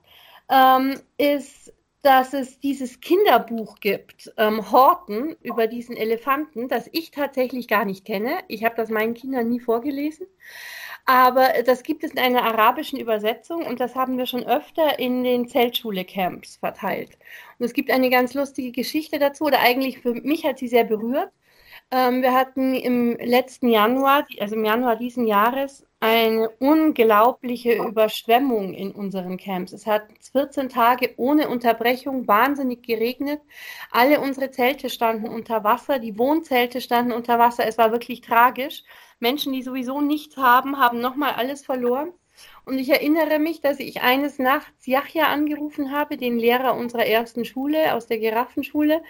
ähm, 0.49 0.99
ist, 1.17 1.73
dass 2.03 2.33
es 2.33 2.59
dieses 2.59 2.99
Kinderbuch 2.99 3.79
gibt, 3.79 4.33
ähm, 4.37 4.71
Horten, 4.71 5.35
über 5.41 5.67
diesen 5.67 5.95
Elefanten, 5.95 6.67
das 6.67 6.89
ich 6.91 7.11
tatsächlich 7.11 7.67
gar 7.67 7.85
nicht 7.85 8.05
kenne. 8.05 8.39
Ich 8.49 8.65
habe 8.65 8.75
das 8.75 8.89
meinen 8.89 9.13
Kindern 9.13 9.49
nie 9.49 9.61
vorgelesen. 9.61 10.27
Aber 11.05 11.49
das 11.65 11.83
gibt 11.83 12.03
es 12.03 12.11
in 12.11 12.19
einer 12.19 12.43
arabischen 12.43 12.99
Übersetzung 12.99 13.65
und 13.65 13.79
das 13.79 13.95
haben 13.95 14.17
wir 14.17 14.25
schon 14.25 14.45
öfter 14.45 14.99
in 14.99 15.23
den 15.23 15.47
Zeltschule-Camps 15.49 16.57
verteilt. 16.57 17.17
Und 17.59 17.65
es 17.65 17.73
gibt 17.73 17.91
eine 17.91 18.09
ganz 18.09 18.33
lustige 18.33 18.71
Geschichte 18.71 19.19
dazu, 19.19 19.45
oder 19.45 19.59
eigentlich 19.59 19.99
für 19.99 20.13
mich 20.13 20.45
hat 20.45 20.59
sie 20.59 20.67
sehr 20.69 20.85
berührt. 20.85 21.31
Ähm, 21.95 22.23
wir 22.23 22.33
hatten 22.33 22.73
im 22.73 23.15
letzten 23.17 23.69
Januar, 23.69 24.25
also 24.39 24.55
im 24.55 24.65
Januar 24.65 24.95
diesen 24.95 25.27
Jahres, 25.27 25.85
eine 25.99 26.49
unglaubliche 26.49 27.75
Überschwemmung 27.75 28.73
in 28.73 28.91
unseren 28.91 29.37
Camps. 29.37 29.73
Es 29.73 29.85
hat 29.85 30.07
14 30.31 30.69
Tage 30.69 31.13
ohne 31.17 31.49
Unterbrechung 31.49 32.27
wahnsinnig 32.27 32.81
geregnet. 32.81 33.41
Alle 33.91 34.21
unsere 34.21 34.49
Zelte 34.49 34.89
standen 34.89 35.27
unter 35.29 35.63
Wasser, 35.63 35.99
die 35.99 36.17
Wohnzelte 36.17 36.81
standen 36.81 37.11
unter 37.11 37.37
Wasser. 37.37 37.67
Es 37.67 37.77
war 37.77 37.91
wirklich 37.91 38.21
tragisch. 38.21 38.83
Menschen, 39.19 39.53
die 39.53 39.61
sowieso 39.61 40.01
nichts 40.01 40.35
haben, 40.35 40.79
haben 40.79 40.99
nochmal 40.99 41.33
alles 41.33 41.63
verloren. 41.63 42.11
Und 42.65 42.79
ich 42.79 42.89
erinnere 42.89 43.37
mich, 43.37 43.61
dass 43.61 43.79
ich 43.79 44.01
eines 44.01 44.39
Nachts 44.39 44.87
Yachja 44.87 45.27
angerufen 45.27 45.91
habe, 45.91 46.17
den 46.17 46.39
Lehrer 46.39 46.75
unserer 46.75 47.05
ersten 47.05 47.45
Schule 47.45 47.93
aus 47.93 48.07
der 48.07 48.17
Giraffenschule, 48.17 49.03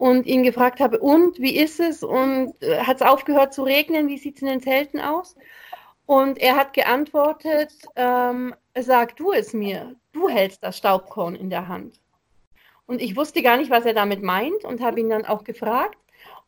und 0.00 0.26
ihn 0.26 0.44
gefragt 0.44 0.80
habe, 0.80 0.98
und 0.98 1.38
wie 1.38 1.54
ist 1.54 1.78
es? 1.78 2.02
Und 2.02 2.54
äh, 2.62 2.78
hat 2.78 3.02
es 3.02 3.06
aufgehört 3.06 3.52
zu 3.52 3.64
regnen? 3.64 4.08
Wie 4.08 4.16
sieht 4.16 4.36
es 4.36 4.42
in 4.42 4.48
den 4.48 4.62
Zelten 4.62 4.98
aus? 4.98 5.36
Und 6.06 6.38
er 6.38 6.56
hat 6.56 6.72
geantwortet, 6.72 7.74
ähm, 7.96 8.54
sag 8.78 9.16
du 9.16 9.30
es 9.32 9.52
mir, 9.52 9.94
du 10.12 10.30
hältst 10.30 10.64
das 10.64 10.78
Staubkorn 10.78 11.34
in 11.34 11.50
der 11.50 11.68
Hand. 11.68 12.00
Und 12.86 13.02
ich 13.02 13.14
wusste 13.14 13.42
gar 13.42 13.58
nicht, 13.58 13.70
was 13.70 13.84
er 13.84 13.92
damit 13.92 14.22
meint 14.22 14.64
und 14.64 14.80
habe 14.80 15.00
ihn 15.00 15.10
dann 15.10 15.26
auch 15.26 15.44
gefragt. 15.44 15.98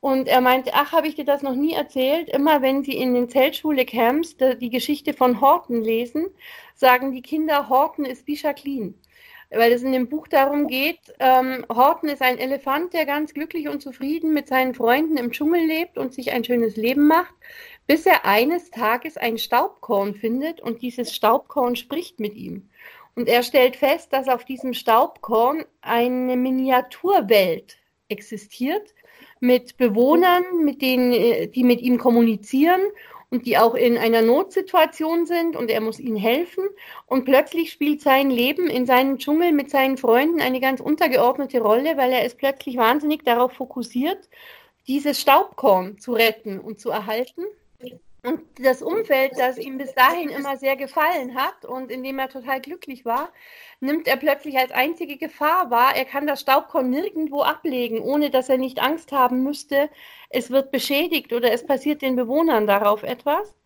Und 0.01 0.29
er 0.29 0.41
meinte, 0.41 0.71
ach, 0.73 0.93
habe 0.93 1.07
ich 1.07 1.17
dir 1.17 1.27
das 1.27 1.43
noch 1.43 1.55
nie 1.55 1.75
erzählt? 1.75 2.31
Immer 2.31 2.63
wenn 2.63 2.83
sie 2.83 2.97
in 2.97 3.13
den 3.13 3.29
Zeltschule-Camps 3.29 4.39
die 4.63 4.71
Geschichte 4.71 5.13
von 5.13 5.43
Horten 5.43 5.83
lesen, 5.83 6.29
sagen 6.75 7.13
die 7.13 7.23
Kinder, 7.23 7.69
Horten 7.69 8.07
ist 8.07 8.27
wie 8.27 8.35
Jacqueline. 8.35 8.95
Weil 9.55 9.73
es 9.73 9.83
in 9.83 9.93
dem 9.93 10.09
Buch 10.09 10.29
darum 10.29 10.67
geht, 10.67 11.01
ähm, 11.19 11.67
Horten 11.69 12.09
ist 12.09 12.23
ein 12.23 12.39
Elefant, 12.39 12.95
der 12.95 13.05
ganz 13.05 13.35
glücklich 13.35 13.69
und 13.69 13.83
zufrieden 13.83 14.33
mit 14.33 14.49
seinen 14.49 14.75
Freunden 14.75 15.17
im 15.17 15.31
Dschungel 15.31 15.65
lebt 15.65 15.99
und 15.99 16.15
sich 16.15 16.33
ein 16.33 16.45
schönes 16.45 16.77
Leben 16.77 17.07
macht 17.07 17.35
bis 17.87 18.07
er 18.07 18.25
eines 18.25 18.71
Tages 18.71 19.17
ein 19.17 19.39
Staubkorn 19.39 20.15
findet 20.15 20.61
und 20.61 20.83
dieses 20.83 21.15
Staubkorn 21.15 21.77
spricht 21.77 22.21
mit 22.21 22.35
ihm. 22.35 22.69
Und 23.15 23.29
er 23.29 23.43
stellt 23.43 23.77
fest, 23.77 24.13
dass 24.13 24.29
auf 24.29 24.45
diesem 24.45 24.73
Staubkorn 24.73 25.65
eine 25.83 26.37
Miniaturwelt 26.37 27.77
existiert 28.09 28.95
mit 29.41 29.77
Bewohnern, 29.77 30.45
mit 30.65 30.81
denen, 30.81 31.13
äh, 31.13 31.49
die 31.49 31.65
mit 31.65 31.81
ihm 31.81 31.99
kommunizieren 31.99 32.81
und 33.33 33.47
die 33.47 33.57
auch 33.57 33.74
in 33.74 33.97
einer 33.97 34.20
Notsituation 34.20 35.24
sind 35.24 35.57
und 35.57 35.70
er 35.70 35.80
muss 35.80 35.99
ihnen 35.99 36.18
helfen. 36.18 36.64
Und 37.07 37.24
plötzlich 37.24 37.72
spielt 37.72 38.03
sein 38.03 38.30
Leben 38.30 38.68
in 38.68 38.85
seinem 38.85 39.16
Dschungel 39.16 39.53
mit 39.53 39.70
seinen 39.70 39.97
Freunden 39.97 40.43
eine 40.43 40.61
ganz 40.61 40.80
untergeordnete 40.80 41.62
Rolle, 41.62 41.97
weil 41.97 42.12
er 42.12 42.26
ist 42.26 42.37
plötzlich 42.37 42.76
wahnsinnig 42.76 43.24
darauf 43.24 43.53
fokussiert, 43.55 44.28
dieses 44.87 45.18
Staubkorn 45.18 45.99
zu 45.99 46.12
retten 46.12 46.61
und 46.61 46.78
zu 46.78 46.91
erhalten. 46.91 47.43
Und 48.25 48.41
das 48.61 48.83
Umfeld, 48.83 49.33
das 49.37 49.59
ihm 49.59 49.79
bis 49.79 49.95
dahin 49.95 50.29
immer 50.29 50.57
sehr 50.57 50.77
gefallen 50.77 51.35
hat 51.35 51.64
und 51.64 51.91
in 51.91 52.05
dem 52.05 52.20
er 52.20 52.29
total 52.29 52.61
glücklich 52.61 53.05
war, 53.05 53.33
nimmt 53.81 54.07
er 54.07 54.16
plötzlich 54.16 54.57
als 54.57 54.70
einzige 54.70 55.16
Gefahr 55.16 55.73
wahr. 55.73 55.97
Er 55.97 56.05
kann 56.05 56.29
das 56.29 56.41
Staubkorn 56.41 56.89
nirgendwo 56.89 57.43
ablegen, 57.43 58.01
ohne 58.01 58.31
dass 58.31 58.49
er 58.49 58.59
nicht 58.59 58.81
Angst 58.81 59.11
haben 59.11 59.43
müsste, 59.43 59.91
es 60.31 60.51
wird 60.51 60.70
beschädigt 60.70 61.33
oder 61.33 61.51
es 61.53 61.66
passiert 61.66 62.01
den 62.01 62.14
Bewohnern 62.14 62.68
darauf 62.68 63.03
etwas. 63.03 63.57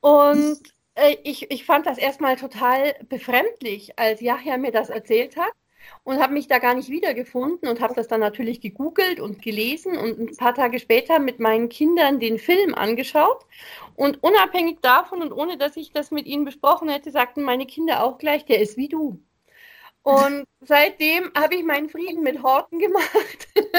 Und 0.00 0.62
äh, 0.94 1.16
ich, 1.22 1.50
ich 1.50 1.64
fand 1.66 1.84
das 1.84 1.98
erstmal 1.98 2.36
total 2.36 2.94
befremdlich, 3.10 3.98
als 3.98 4.22
Yahya 4.22 4.56
mir 4.56 4.72
das 4.72 4.88
erzählt 4.88 5.36
hat 5.36 5.52
und 6.04 6.20
habe 6.20 6.32
mich 6.32 6.48
da 6.48 6.58
gar 6.58 6.74
nicht 6.74 6.90
wiedergefunden 6.90 7.68
und 7.68 7.80
habe 7.80 7.94
das 7.94 8.08
dann 8.08 8.20
natürlich 8.20 8.60
gegoogelt 8.60 9.20
und 9.20 9.42
gelesen 9.42 9.96
und 9.96 10.18
ein 10.18 10.36
paar 10.36 10.54
Tage 10.54 10.78
später 10.78 11.18
mit 11.18 11.40
meinen 11.40 11.68
Kindern 11.68 12.20
den 12.20 12.38
Film 12.38 12.74
angeschaut. 12.74 13.44
Und 13.96 14.22
unabhängig 14.22 14.78
davon 14.82 15.22
und 15.22 15.32
ohne 15.32 15.56
dass 15.56 15.76
ich 15.76 15.92
das 15.92 16.10
mit 16.10 16.26
ihnen 16.26 16.44
besprochen 16.44 16.88
hätte, 16.88 17.10
sagten 17.10 17.42
meine 17.42 17.66
Kinder 17.66 18.04
auch 18.04 18.18
gleich, 18.18 18.44
der 18.44 18.60
ist 18.60 18.76
wie 18.76 18.88
du. 18.88 19.20
Und 20.04 20.44
seitdem 20.60 21.32
habe 21.34 21.56
ich 21.56 21.64
meinen 21.64 21.88
Frieden 21.88 22.22
mit 22.22 22.42
Horten 22.42 22.78
gemacht. 22.78 23.48
und, 23.56 23.72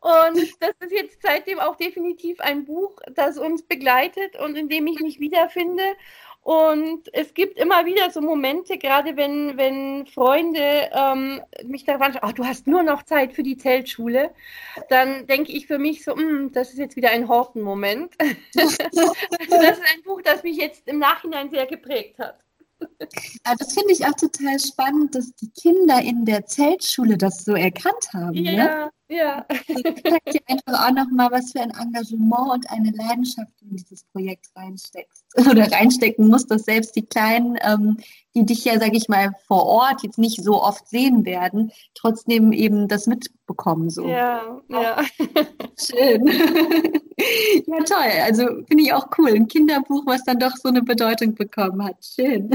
und 0.00 0.54
das 0.60 0.72
ist 0.80 0.92
jetzt 0.92 1.22
seitdem 1.22 1.60
auch 1.60 1.76
definitiv 1.76 2.40
ein 2.40 2.64
Buch, 2.64 2.98
das 3.14 3.38
uns 3.38 3.62
begleitet 3.62 4.36
und 4.40 4.56
in 4.56 4.68
dem 4.68 4.86
ich 4.86 4.98
mich 5.00 5.20
wiederfinde. 5.20 5.84
Und 6.42 7.02
es 7.12 7.34
gibt 7.34 7.56
immer 7.56 7.86
wieder 7.86 8.10
so 8.10 8.20
Momente, 8.20 8.76
gerade 8.76 9.16
wenn, 9.16 9.56
wenn 9.56 10.06
Freunde 10.06 10.90
ähm, 10.92 11.40
mich 11.64 11.84
daran 11.84 12.12
schauen, 12.12 12.28
oh, 12.28 12.32
du 12.32 12.44
hast 12.44 12.66
nur 12.66 12.82
noch 12.82 13.04
Zeit 13.04 13.32
für 13.32 13.44
die 13.44 13.56
Zeltschule, 13.56 14.32
dann 14.88 15.28
denke 15.28 15.52
ich 15.52 15.68
für 15.68 15.78
mich 15.78 16.02
so, 16.02 16.16
mm, 16.16 16.50
das 16.52 16.70
ist 16.70 16.78
jetzt 16.78 16.96
wieder 16.96 17.10
ein 17.10 17.28
Horten-Moment. 17.28 18.14
also 18.56 18.76
das 19.50 19.78
ist 19.78 19.82
ein 19.94 20.02
Buch, 20.04 20.20
das 20.22 20.42
mich 20.42 20.56
jetzt 20.56 20.88
im 20.88 20.98
Nachhinein 20.98 21.48
sehr 21.48 21.66
geprägt 21.66 22.18
hat. 22.18 22.40
Aber 23.44 23.56
das 23.56 23.74
finde 23.74 23.92
ich 23.92 24.04
auch 24.04 24.16
total 24.16 24.58
spannend, 24.58 25.14
dass 25.14 25.32
die 25.36 25.50
Kinder 25.50 26.00
in 26.02 26.24
der 26.24 26.44
Zeltschule 26.46 27.16
das 27.16 27.44
so 27.44 27.54
erkannt 27.54 28.12
haben. 28.12 28.42
Ne? 28.42 28.56
Ja, 28.56 28.64
ne? 28.64 28.90
Ja. 29.12 29.46
Das 29.48 29.82
zeigt 29.82 30.34
dir 30.34 30.40
einfach 30.46 30.88
auch 30.88 30.92
nochmal, 30.92 31.30
was 31.30 31.52
für 31.52 31.60
ein 31.60 31.70
Engagement 31.70 32.50
und 32.52 32.70
eine 32.70 32.90
Leidenschaft 32.90 33.52
du 33.60 33.66
in 33.68 33.76
dieses 33.76 34.04
Projekt 34.04 34.46
reinsteckst 34.56 35.24
oder 35.50 35.70
reinstecken 35.70 36.28
musst, 36.28 36.50
dass 36.50 36.64
selbst 36.64 36.96
die 36.96 37.06
Kleinen, 37.06 37.58
ähm, 37.62 37.98
die 38.34 38.44
dich 38.44 38.64
ja, 38.64 38.78
sage 38.78 38.96
ich 38.96 39.08
mal, 39.08 39.32
vor 39.46 39.64
Ort 39.66 40.02
jetzt 40.02 40.18
nicht 40.18 40.42
so 40.42 40.62
oft 40.62 40.88
sehen 40.88 41.24
werden, 41.24 41.72
trotzdem 41.94 42.52
eben 42.52 42.88
das 42.88 43.06
mitbekommen. 43.06 43.90
So. 43.90 44.08
Ja, 44.08 44.60
ja. 44.68 45.02
Schön. 45.78 46.26
ja, 47.66 47.84
toll. 47.84 48.22
Also 48.24 48.46
finde 48.68 48.84
ich 48.84 48.92
auch 48.92 49.06
cool. 49.18 49.30
Ein 49.34 49.48
Kinderbuch, 49.48 50.06
was 50.06 50.24
dann 50.24 50.38
doch 50.38 50.56
so 50.56 50.68
eine 50.68 50.82
Bedeutung 50.82 51.34
bekommen 51.34 51.84
hat. 51.84 51.96
Schön. 52.04 52.50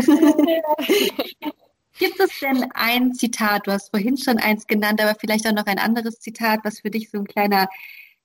Gibt 1.99 2.19
es 2.19 2.39
denn 2.39 2.69
ein 2.73 3.13
Zitat? 3.13 3.67
Du 3.67 3.71
hast 3.71 3.89
vorhin 3.89 4.17
schon 4.17 4.37
eins 4.37 4.67
genannt, 4.67 5.01
aber 5.01 5.15
vielleicht 5.19 5.47
auch 5.47 5.53
noch 5.53 5.65
ein 5.65 5.79
anderes 5.79 6.19
Zitat, 6.19 6.59
was 6.63 6.79
für 6.79 6.91
dich 6.91 7.09
so 7.09 7.17
ein 7.17 7.25
kleiner, 7.25 7.67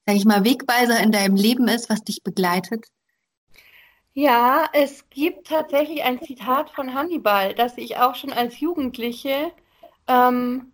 sag 0.06 0.16
ich 0.16 0.24
mal, 0.24 0.44
Wegweiser 0.44 1.00
in 1.00 1.12
deinem 1.12 1.36
Leben 1.36 1.68
ist, 1.68 1.88
was 1.88 2.04
dich 2.04 2.22
begleitet? 2.22 2.86
Ja, 4.14 4.68
es 4.74 5.08
gibt 5.08 5.46
tatsächlich 5.46 6.02
ein 6.04 6.20
Zitat 6.20 6.70
von 6.70 6.92
Hannibal, 6.92 7.54
das 7.54 7.78
ich 7.78 7.96
auch 7.96 8.14
schon 8.14 8.32
als 8.32 8.60
Jugendliche 8.60 9.52
ähm, 10.06 10.72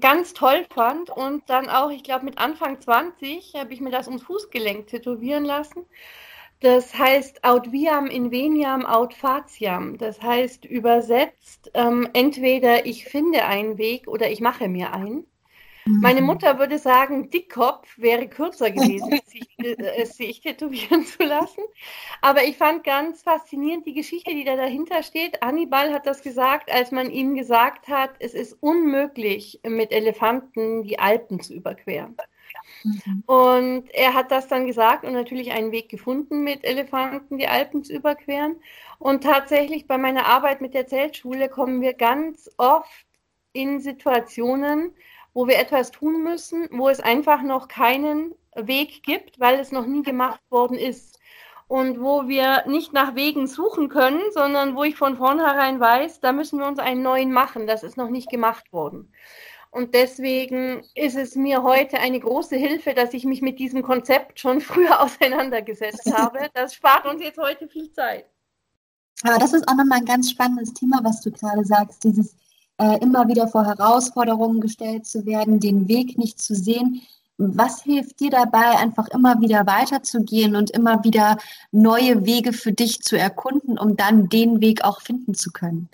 ganz 0.00 0.32
toll 0.32 0.64
fand 0.72 1.10
und 1.10 1.50
dann 1.50 1.68
auch, 1.68 1.90
ich 1.90 2.04
glaube, 2.04 2.24
mit 2.24 2.38
Anfang 2.38 2.80
20 2.80 3.54
habe 3.56 3.74
ich 3.74 3.80
mir 3.80 3.90
das 3.90 4.06
ums 4.06 4.22
Fußgelenk 4.22 4.86
tätowieren 4.86 5.44
lassen. 5.44 5.84
Das 6.62 6.96
heißt 6.96 7.42
aut 7.42 7.72
viam 7.72 8.06
inveniam 8.06 8.86
aut 8.86 9.14
fatiam. 9.14 9.98
Das 9.98 10.22
heißt 10.22 10.64
übersetzt, 10.64 11.72
ähm, 11.74 12.08
entweder 12.12 12.86
ich 12.86 13.04
finde 13.04 13.44
einen 13.44 13.78
Weg 13.78 14.06
oder 14.06 14.30
ich 14.30 14.40
mache 14.40 14.68
mir 14.68 14.92
einen. 14.94 15.26
Meine 15.84 16.20
mhm. 16.20 16.28
Mutter 16.28 16.60
würde 16.60 16.78
sagen, 16.78 17.30
Dickkopf 17.30 17.98
wäre 17.98 18.28
kürzer 18.28 18.70
gewesen, 18.70 19.20
sich, 19.26 19.48
äh, 19.58 20.04
sich 20.04 20.40
tätowieren 20.40 21.04
zu 21.04 21.24
lassen. 21.24 21.62
Aber 22.20 22.44
ich 22.44 22.56
fand 22.56 22.84
ganz 22.84 23.22
faszinierend 23.22 23.84
die 23.84 23.94
Geschichte, 23.94 24.30
die 24.30 24.44
da 24.44 24.54
dahinter 24.54 25.02
steht. 25.02 25.40
Hannibal 25.42 25.92
hat 25.92 26.06
das 26.06 26.22
gesagt, 26.22 26.70
als 26.70 26.92
man 26.92 27.10
ihm 27.10 27.34
gesagt 27.34 27.88
hat, 27.88 28.10
es 28.20 28.34
ist 28.34 28.56
unmöglich, 28.60 29.58
mit 29.66 29.90
Elefanten 29.90 30.84
die 30.84 31.00
Alpen 31.00 31.40
zu 31.40 31.54
überqueren. 31.54 32.16
Mhm. 32.84 33.22
Und 33.26 33.94
er 33.94 34.14
hat 34.14 34.30
das 34.30 34.48
dann 34.48 34.66
gesagt 34.66 35.04
und 35.04 35.12
natürlich 35.12 35.52
einen 35.52 35.72
Weg 35.72 35.88
gefunden, 35.88 36.42
mit 36.42 36.64
Elefanten 36.64 37.38
die 37.38 37.48
Alpen 37.48 37.84
zu 37.84 37.94
überqueren. 37.94 38.56
Und 38.98 39.24
tatsächlich 39.24 39.86
bei 39.86 39.98
meiner 39.98 40.26
Arbeit 40.26 40.60
mit 40.60 40.74
der 40.74 40.86
Zeltschule 40.86 41.48
kommen 41.48 41.80
wir 41.80 41.94
ganz 41.94 42.50
oft 42.56 43.06
in 43.52 43.80
Situationen, 43.80 44.94
wo 45.34 45.46
wir 45.46 45.58
etwas 45.58 45.90
tun 45.90 46.22
müssen, 46.22 46.68
wo 46.72 46.88
es 46.88 47.00
einfach 47.00 47.42
noch 47.42 47.68
keinen 47.68 48.34
Weg 48.54 49.02
gibt, 49.02 49.40
weil 49.40 49.58
es 49.58 49.72
noch 49.72 49.86
nie 49.86 50.02
gemacht 50.02 50.40
worden 50.50 50.76
ist. 50.76 51.18
Und 51.68 52.00
wo 52.02 52.28
wir 52.28 52.64
nicht 52.66 52.92
nach 52.92 53.14
Wegen 53.14 53.46
suchen 53.46 53.88
können, 53.88 54.20
sondern 54.32 54.76
wo 54.76 54.84
ich 54.84 54.96
von 54.96 55.16
vornherein 55.16 55.80
weiß, 55.80 56.20
da 56.20 56.32
müssen 56.32 56.58
wir 56.58 56.66
uns 56.66 56.78
einen 56.78 57.02
neuen 57.02 57.32
machen. 57.32 57.66
Das 57.66 57.82
ist 57.82 57.96
noch 57.96 58.10
nicht 58.10 58.28
gemacht 58.28 58.72
worden. 58.74 59.10
Und 59.72 59.94
deswegen 59.94 60.82
ist 60.94 61.16
es 61.16 61.34
mir 61.34 61.62
heute 61.62 61.98
eine 61.98 62.20
große 62.20 62.56
Hilfe, 62.56 62.92
dass 62.92 63.14
ich 63.14 63.24
mich 63.24 63.40
mit 63.40 63.58
diesem 63.58 63.82
Konzept 63.82 64.38
schon 64.38 64.60
früher 64.60 65.00
auseinandergesetzt 65.00 66.12
habe. 66.12 66.50
Das 66.52 66.74
spart 66.74 67.06
uns 67.06 67.22
jetzt 67.22 67.38
heute 67.38 67.66
viel 67.66 67.90
Zeit. 67.90 68.26
Aber 69.22 69.38
das 69.38 69.54
ist 69.54 69.66
auch 69.66 69.74
nochmal 69.74 69.98
ein 70.00 70.04
ganz 70.04 70.30
spannendes 70.30 70.74
Thema, 70.74 71.00
was 71.02 71.22
du 71.22 71.30
gerade 71.30 71.64
sagst, 71.64 72.04
dieses 72.04 72.36
äh, 72.76 72.98
immer 72.98 73.26
wieder 73.28 73.48
vor 73.48 73.64
Herausforderungen 73.64 74.60
gestellt 74.60 75.06
zu 75.06 75.24
werden, 75.24 75.58
den 75.58 75.88
Weg 75.88 76.18
nicht 76.18 76.40
zu 76.40 76.54
sehen. 76.54 77.00
Was 77.38 77.82
hilft 77.82 78.20
dir 78.20 78.30
dabei, 78.30 78.78
einfach 78.78 79.08
immer 79.08 79.40
wieder 79.40 79.66
weiterzugehen 79.66 80.54
und 80.54 80.70
immer 80.70 81.02
wieder 81.02 81.38
neue 81.70 82.26
Wege 82.26 82.52
für 82.52 82.72
dich 82.72 83.00
zu 83.00 83.16
erkunden, 83.16 83.78
um 83.78 83.96
dann 83.96 84.28
den 84.28 84.60
Weg 84.60 84.84
auch 84.84 85.00
finden 85.00 85.32
zu 85.32 85.50
können? 85.50 85.88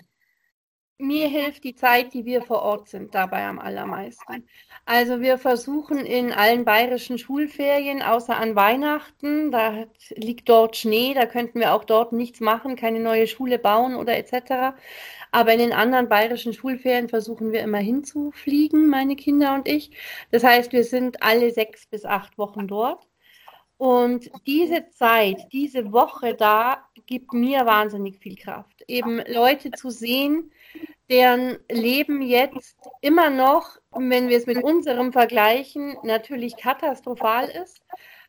Mir 1.01 1.29
hilft 1.29 1.63
die 1.63 1.75
Zeit, 1.75 2.13
die 2.13 2.25
wir 2.25 2.41
vor 2.41 2.61
Ort 2.61 2.89
sind, 2.89 3.15
dabei 3.15 3.45
am 3.45 3.57
allermeisten. 3.57 4.45
Also 4.85 5.21
wir 5.21 5.37
versuchen 5.37 5.99
in 5.99 6.33
allen 6.33 6.65
bayerischen 6.65 7.17
Schulferien, 7.17 8.01
außer 8.01 8.35
an 8.35 8.57
Weihnachten, 8.57 9.49
da 9.49 9.85
liegt 10.15 10.49
dort 10.49 10.75
Schnee, 10.75 11.13
da 11.13 11.25
könnten 11.25 11.61
wir 11.61 11.73
auch 11.73 11.85
dort 11.85 12.11
nichts 12.11 12.41
machen, 12.41 12.75
keine 12.75 12.99
neue 12.99 13.27
Schule 13.27 13.59
bauen 13.59 13.95
oder 13.95 14.17
etc. 14.17 14.75
Aber 15.31 15.53
in 15.53 15.59
den 15.59 15.71
anderen 15.71 16.09
bayerischen 16.09 16.51
Schulferien 16.51 17.07
versuchen 17.07 17.53
wir 17.53 17.61
immer 17.61 17.77
hinzufliegen, 17.77 18.89
meine 18.89 19.15
Kinder 19.15 19.53
und 19.55 19.69
ich. 19.69 19.91
Das 20.31 20.43
heißt, 20.43 20.73
wir 20.73 20.83
sind 20.83 21.23
alle 21.23 21.51
sechs 21.51 21.85
bis 21.85 22.03
acht 22.03 22.37
Wochen 22.37 22.67
dort. 22.67 23.07
Und 23.77 24.29
diese 24.45 24.89
Zeit, 24.89 25.47
diese 25.53 25.93
Woche 25.93 26.35
da, 26.35 26.89
gibt 27.05 27.31
mir 27.31 27.65
wahnsinnig 27.65 28.17
viel 28.19 28.35
Kraft. 28.35 28.83
Eben 28.89 29.21
Leute 29.27 29.71
zu 29.71 29.89
sehen, 29.89 30.51
deren 31.09 31.57
Leben 31.71 32.21
jetzt 32.21 32.77
immer 33.01 33.29
noch, 33.29 33.77
wenn 33.91 34.29
wir 34.29 34.37
es 34.37 34.45
mit 34.45 34.63
unserem 34.63 35.11
vergleichen, 35.11 35.95
natürlich 36.03 36.55
katastrophal 36.57 37.49
ist, 37.49 37.81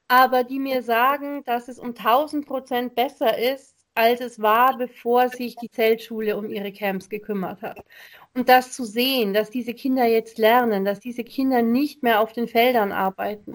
aber 0.09 0.45
die 0.45 0.59
mir 0.59 0.83
sagen, 0.83 1.45
dass 1.45 1.69
es 1.69 1.79
um 1.79 1.95
1000 1.95 2.47
Prozent 2.47 2.95
besser 2.95 3.39
ist, 3.39 3.77
als 3.95 4.21
es 4.21 4.41
war, 4.41 4.79
bevor 4.79 5.29
sich 5.29 5.57
die 5.57 5.71
Zeltschule 5.71 6.37
um 6.37 6.49
ihre 6.49 6.73
Camps 6.73 7.09
gekümmert 7.09 7.61
hat. 7.63 7.85
Und 8.35 8.49
das 8.49 8.73
zu 8.73 8.85
sehen, 8.85 9.35
dass 9.35 9.51
diese 9.51 9.75
Kinder 9.75 10.07
jetzt 10.07 10.39
lernen, 10.39 10.85
dass 10.85 11.01
diese 11.01 11.25
Kinder 11.25 11.63
nicht 11.63 12.03
mehr 12.03 12.21
auf 12.21 12.33
den 12.33 12.49
Feldern 12.49 12.93
arbeiten, 12.93 13.55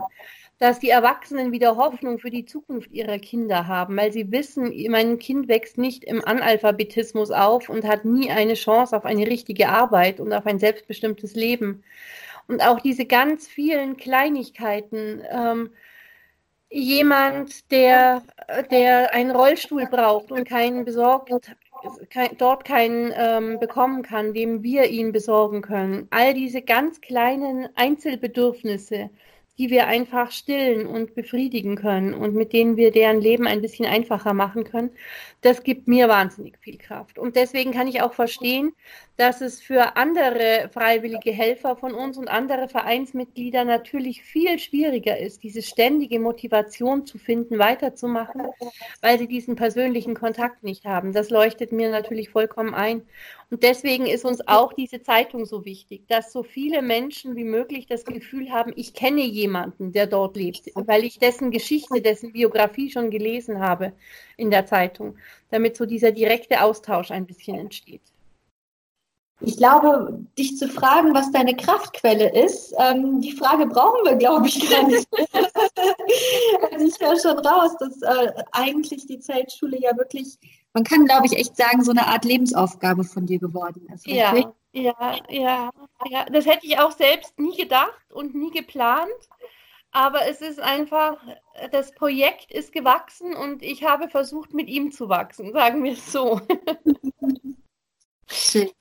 dass 0.57 0.79
die 0.79 0.89
Erwachsenen 0.89 1.51
wieder 1.51 1.75
Hoffnung 1.75 2.19
für 2.19 2.29
die 2.29 2.45
Zukunft 2.45 2.91
ihrer 2.91 3.19
Kinder 3.19 3.67
haben, 3.67 3.97
weil 3.97 4.13
sie 4.13 4.31
wissen, 4.31 4.73
mein 4.89 5.19
Kind 5.19 5.47
wächst 5.47 5.77
nicht 5.77 6.03
im 6.05 6.23
Analphabetismus 6.23 7.31
auf 7.31 7.69
und 7.69 7.85
hat 7.85 8.05
nie 8.05 8.31
eine 8.31 8.53
Chance 8.53 8.95
auf 8.95 9.05
eine 9.05 9.27
richtige 9.27 9.69
Arbeit 9.69 10.19
und 10.19 10.31
auf 10.31 10.45
ein 10.45 10.59
selbstbestimmtes 10.59 11.35
Leben. 11.35 11.83
Und 12.47 12.61
auch 12.61 12.79
diese 12.79 13.05
ganz 13.05 13.47
vielen 13.47 13.97
Kleinigkeiten, 13.97 15.23
ähm, 15.29 15.71
jemand, 16.69 17.71
der, 17.71 18.23
der 18.71 19.13
einen 19.13 19.31
Rollstuhl 19.31 19.87
braucht 19.87 20.31
und 20.31 20.47
keinen 20.47 20.85
besorgt, 20.85 21.31
kein, 22.09 22.37
dort 22.37 22.65
keinen 22.65 23.13
ähm, 23.15 23.59
bekommen 23.59 24.03
kann, 24.03 24.33
dem 24.33 24.63
wir 24.63 24.85
ihn 24.85 25.11
besorgen 25.11 25.61
können. 25.61 26.07
All 26.11 26.33
diese 26.33 26.61
ganz 26.61 27.01
kleinen 27.01 27.69
Einzelbedürfnisse, 27.75 29.09
die 29.57 29.69
wir 29.69 29.87
einfach 29.87 30.31
stillen 30.31 30.85
und 30.85 31.15
befriedigen 31.15 31.75
können 31.75 32.13
und 32.13 32.35
mit 32.35 32.53
denen 32.53 32.77
wir 32.77 32.91
deren 32.91 33.21
Leben 33.21 33.47
ein 33.47 33.61
bisschen 33.61 33.85
einfacher 33.85 34.33
machen 34.33 34.65
können, 34.65 34.91
das 35.45 35.61
gibt 35.61 35.87
mir 35.87 36.07
wahnsinnig 36.07 36.57
viel 36.57 36.79
Kraft. 36.79 37.19
Und 37.19 37.35
deswegen 37.35 37.71
kann 37.71 37.87
ich 37.87 38.01
auch 38.01 38.13
verstehen, 38.13 38.73
dass 39.15 39.41
es 39.41 39.61
für 39.61 39.95
andere 39.95 40.69
freiwillige 40.73 41.31
Helfer 41.31 41.75
von 41.75 41.93
uns 41.93 42.17
und 42.17 42.27
andere 42.27 42.67
Vereinsmitglieder 42.67 43.63
natürlich 43.63 44.23
viel 44.23 44.57
schwieriger 44.57 45.19
ist, 45.19 45.43
diese 45.43 45.61
ständige 45.61 46.19
Motivation 46.19 47.05
zu 47.05 47.19
finden, 47.19 47.59
weiterzumachen, 47.59 48.41
weil 49.01 49.19
sie 49.19 49.27
diesen 49.27 49.55
persönlichen 49.55 50.15
Kontakt 50.15 50.63
nicht 50.63 50.85
haben. 50.85 51.13
Das 51.13 51.29
leuchtet 51.29 51.71
mir 51.71 51.91
natürlich 51.91 52.31
vollkommen 52.31 52.73
ein. 52.73 53.03
Und 53.51 53.61
deswegen 53.61 54.07
ist 54.07 54.25
uns 54.25 54.45
auch 54.47 54.73
diese 54.73 55.03
Zeitung 55.03 55.45
so 55.45 55.65
wichtig, 55.65 56.07
dass 56.07 56.33
so 56.33 56.41
viele 56.41 56.81
Menschen 56.81 57.35
wie 57.35 57.43
möglich 57.43 57.85
das 57.85 58.03
Gefühl 58.03 58.51
haben, 58.51 58.73
ich 58.75 58.95
kenne 58.95 59.21
jemanden, 59.21 59.91
der 59.91 60.07
dort 60.07 60.35
lebt, 60.35 60.71
weil 60.73 61.03
ich 61.03 61.19
dessen 61.19 61.51
Geschichte, 61.51 62.01
dessen 62.01 62.33
Biografie 62.33 62.89
schon 62.89 63.11
gelesen 63.11 63.59
habe 63.59 63.93
in 64.35 64.49
der 64.49 64.65
Zeitung, 64.65 65.17
damit 65.49 65.77
so 65.77 65.85
dieser 65.85 66.11
direkte 66.11 66.61
Austausch 66.61 67.11
ein 67.11 67.25
bisschen 67.25 67.57
entsteht. 67.57 68.01
Ich 69.41 69.57
glaube, 69.57 70.25
dich 70.37 70.57
zu 70.57 70.69
fragen, 70.69 71.13
was 71.13 71.31
deine 71.31 71.55
Kraftquelle 71.55 72.33
ist, 72.45 72.73
ähm, 72.79 73.19
die 73.19 73.33
Frage 73.33 73.67
brauchen 73.67 74.05
wir, 74.05 74.15
glaube 74.15 74.47
ich, 74.47 74.69
gar 74.69 74.87
nicht. 74.87 75.07
also 76.71 76.85
ich 76.85 76.99
höre 76.99 77.19
schon 77.19 77.45
raus, 77.45 77.75
dass 77.77 78.01
äh, 78.01 78.31
eigentlich 78.53 79.05
die 79.07 79.19
Zeltschule 79.19 79.77
ja 79.79 79.95
wirklich, 79.97 80.37
man 80.73 80.85
kann, 80.85 81.05
glaube 81.05 81.25
ich, 81.25 81.33
echt 81.33 81.57
sagen, 81.57 81.83
so 81.83 81.91
eine 81.91 82.07
Art 82.07 82.23
Lebensaufgabe 82.23 83.03
von 83.03 83.25
dir 83.25 83.39
geworden 83.39 83.87
ist. 83.93 84.07
Ja, 84.07 84.33
ja, 84.71 85.17
ja, 85.29 85.69
ja. 86.09 86.25
Das 86.31 86.45
hätte 86.45 86.65
ich 86.65 86.79
auch 86.79 86.91
selbst 86.91 87.37
nie 87.37 87.57
gedacht 87.57 88.13
und 88.13 88.35
nie 88.35 88.51
geplant. 88.51 89.09
Aber 89.95 90.27
es 90.27 90.41
ist 90.41 90.59
einfach, 90.59 91.15
das 91.71 91.93
Projekt 91.93 92.51
ist 92.51 92.73
gewachsen 92.73 93.33
und 93.33 93.63
ich 93.63 93.85
habe 93.85 94.09
versucht, 94.09 94.53
mit 94.53 94.67
ihm 94.67 94.91
zu 94.91 95.07
wachsen, 95.07 95.53
sagen 95.53 95.85
wir 95.85 95.93
es 95.93 96.11
so. 96.11 96.41
Schön. 98.27 98.71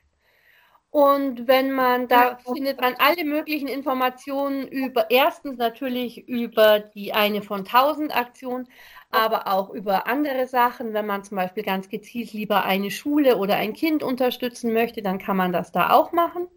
Und 0.91 1.47
wenn 1.47 1.73
man, 1.73 2.09
da 2.09 2.39
findet 2.39 2.81
man 2.81 2.95
alle 2.99 3.25
möglichen 3.25 3.69
Informationen 3.69 4.67
über, 4.67 5.11
erstens 5.11 5.59
natürlich 5.59 6.27
über 6.29 6.81
die 6.81 7.13
eine 7.13 7.43
von 7.43 7.61
1000 7.61 8.17
Aktion, 8.17 8.67
aber 9.11 9.49
auch 9.49 9.69
über 9.71 10.07
andere 10.07 10.47
Sachen. 10.47 10.95
Wenn 10.95 11.07
man 11.07 11.25
zum 11.25 11.37
Beispiel 11.37 11.63
ganz 11.63 11.89
gezielt 11.91 12.33
lieber 12.33 12.65
eine 12.65 12.91
Schule 12.91 13.37
oder 13.37 13.57
ein 13.57 13.75
Kind 13.75 14.03
unterstützen 14.03 14.73
möchte, 14.73 15.03
dann 15.03 15.19
kann 15.19 15.37
man 15.37 15.53
das 15.53 15.73
da 15.73 15.91
auch 15.91 16.13
machen. 16.13 16.49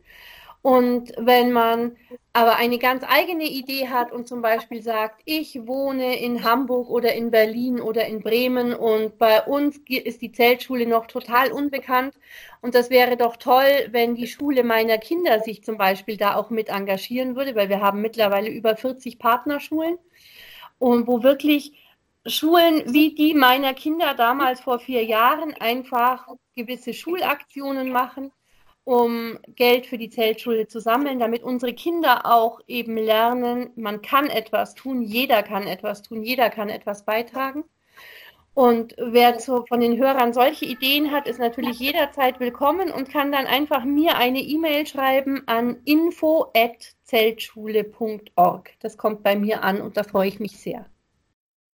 Und 0.61 1.13
wenn 1.17 1.51
man 1.51 1.97
aber 2.33 2.55
eine 2.57 2.77
ganz 2.77 3.03
eigene 3.07 3.45
Idee 3.45 3.89
hat 3.89 4.11
und 4.11 4.27
zum 4.27 4.41
Beispiel 4.41 4.81
sagt, 4.81 5.21
ich 5.25 5.65
wohne 5.65 6.19
in 6.19 6.43
Hamburg 6.43 6.89
oder 6.89 7.13
in 7.13 7.31
Berlin 7.31 7.81
oder 7.81 8.05
in 8.05 8.21
Bremen 8.21 8.73
und 8.73 9.17
bei 9.17 9.41
uns 9.41 9.79
ist 9.87 10.21
die 10.21 10.31
Zeltschule 10.31 10.85
noch 10.85 11.07
total 11.07 11.51
unbekannt 11.51 12.13
und 12.61 12.75
das 12.75 12.89
wäre 12.91 13.17
doch 13.17 13.37
toll, 13.37 13.87
wenn 13.89 14.15
die 14.15 14.27
Schule 14.27 14.63
meiner 14.63 14.99
Kinder 14.99 15.39
sich 15.41 15.63
zum 15.63 15.77
Beispiel 15.77 16.15
da 16.15 16.35
auch 16.35 16.51
mit 16.51 16.69
engagieren 16.69 17.35
würde, 17.35 17.55
weil 17.55 17.69
wir 17.69 17.81
haben 17.81 18.01
mittlerweile 18.01 18.49
über 18.49 18.77
40 18.77 19.17
Partnerschulen 19.17 19.97
und 20.79 21.07
wo 21.07 21.23
wirklich 21.23 21.73
Schulen 22.27 22.83
wie 22.93 23.15
die 23.15 23.33
meiner 23.33 23.73
Kinder 23.73 24.13
damals 24.13 24.61
vor 24.61 24.79
vier 24.79 25.03
Jahren 25.03 25.53
einfach 25.55 26.27
gewisse 26.55 26.93
Schulaktionen 26.93 27.91
machen 27.91 28.31
um 28.83 29.37
Geld 29.55 29.85
für 29.85 29.97
die 29.97 30.09
Zeltschule 30.09 30.67
zu 30.67 30.79
sammeln, 30.79 31.19
damit 31.19 31.43
unsere 31.43 31.73
Kinder 31.73 32.25
auch 32.25 32.59
eben 32.67 32.97
lernen, 32.97 33.71
man 33.75 34.01
kann 34.01 34.27
etwas 34.27 34.75
tun, 34.75 35.01
jeder 35.01 35.43
kann 35.43 35.67
etwas 35.67 36.01
tun, 36.01 36.23
jeder 36.23 36.49
kann 36.49 36.69
etwas 36.69 37.05
beitragen. 37.05 37.63
Und 38.53 38.95
wer 38.97 39.37
zu, 39.37 39.65
von 39.65 39.79
den 39.79 39.97
Hörern 39.97 40.33
solche 40.33 40.65
Ideen 40.65 41.11
hat, 41.11 41.25
ist 41.25 41.39
natürlich 41.39 41.79
jederzeit 41.79 42.41
willkommen 42.41 42.91
und 42.91 43.09
kann 43.09 43.31
dann 43.31 43.45
einfach 43.45 43.85
mir 43.85 44.17
eine 44.17 44.41
E-Mail 44.41 44.85
schreiben 44.85 45.47
an 45.47 45.77
info@zeltschule.org. 45.85 48.71
Das 48.81 48.97
kommt 48.97 49.23
bei 49.23 49.37
mir 49.37 49.63
an 49.63 49.79
und 49.79 49.95
da 49.95 50.03
freue 50.03 50.27
ich 50.27 50.41
mich 50.41 50.59
sehr. 50.59 50.85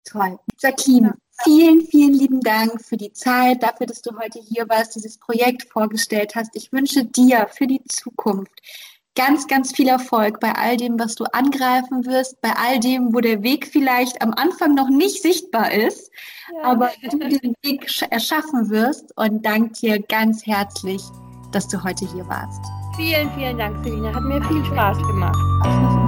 Toll. 0.05 0.37
Jacqueline, 0.59 1.15
vielen, 1.43 1.87
vielen 1.87 2.15
lieben 2.15 2.41
Dank 2.41 2.83
für 2.83 2.97
die 2.97 3.13
Zeit, 3.13 3.63
dafür, 3.63 3.87
dass 3.87 4.03
du 4.03 4.17
heute 4.19 4.41
hier 4.41 4.69
warst, 4.69 4.95
dieses 4.95 5.19
Projekt 5.19 5.65
vorgestellt 5.71 6.35
hast. 6.35 6.51
Ich 6.55 6.73
wünsche 6.73 7.05
dir 7.05 7.49
für 7.53 7.67
die 7.67 7.83
Zukunft 7.89 8.61
ganz, 9.15 9.47
ganz 9.47 9.73
viel 9.73 9.89
Erfolg 9.89 10.41
bei 10.41 10.53
all 10.53 10.77
dem, 10.77 10.99
was 10.99 11.15
du 11.15 11.25
angreifen 11.33 12.05
wirst, 12.05 12.41
bei 12.41 12.53
all 12.53 12.81
dem, 12.81 13.15
wo 13.15 13.21
der 13.21 13.43
Weg 13.43 13.67
vielleicht 13.67 14.21
am 14.23 14.33
Anfang 14.35 14.75
noch 14.75 14.89
nicht 14.89 15.23
sichtbar 15.23 15.73
ist, 15.73 16.11
ja. 16.53 16.65
aber 16.65 16.91
du 17.11 17.19
den 17.19 17.55
Weg 17.63 17.87
erschaffen 18.11 18.71
wirst 18.71 19.17
und 19.17 19.45
danke 19.45 19.73
dir 19.75 20.01
ganz 20.01 20.47
herzlich, 20.47 21.03
dass 21.53 21.69
du 21.69 21.83
heute 21.83 22.11
hier 22.13 22.27
warst. 22.29 22.61
Vielen, 22.97 23.31
vielen 23.33 23.59
Dank, 23.59 23.85
Selina. 23.85 24.15
Hat 24.15 24.23
mir 24.23 24.43
viel 24.45 24.65
Spaß 24.65 24.99
gemacht. 24.99 26.04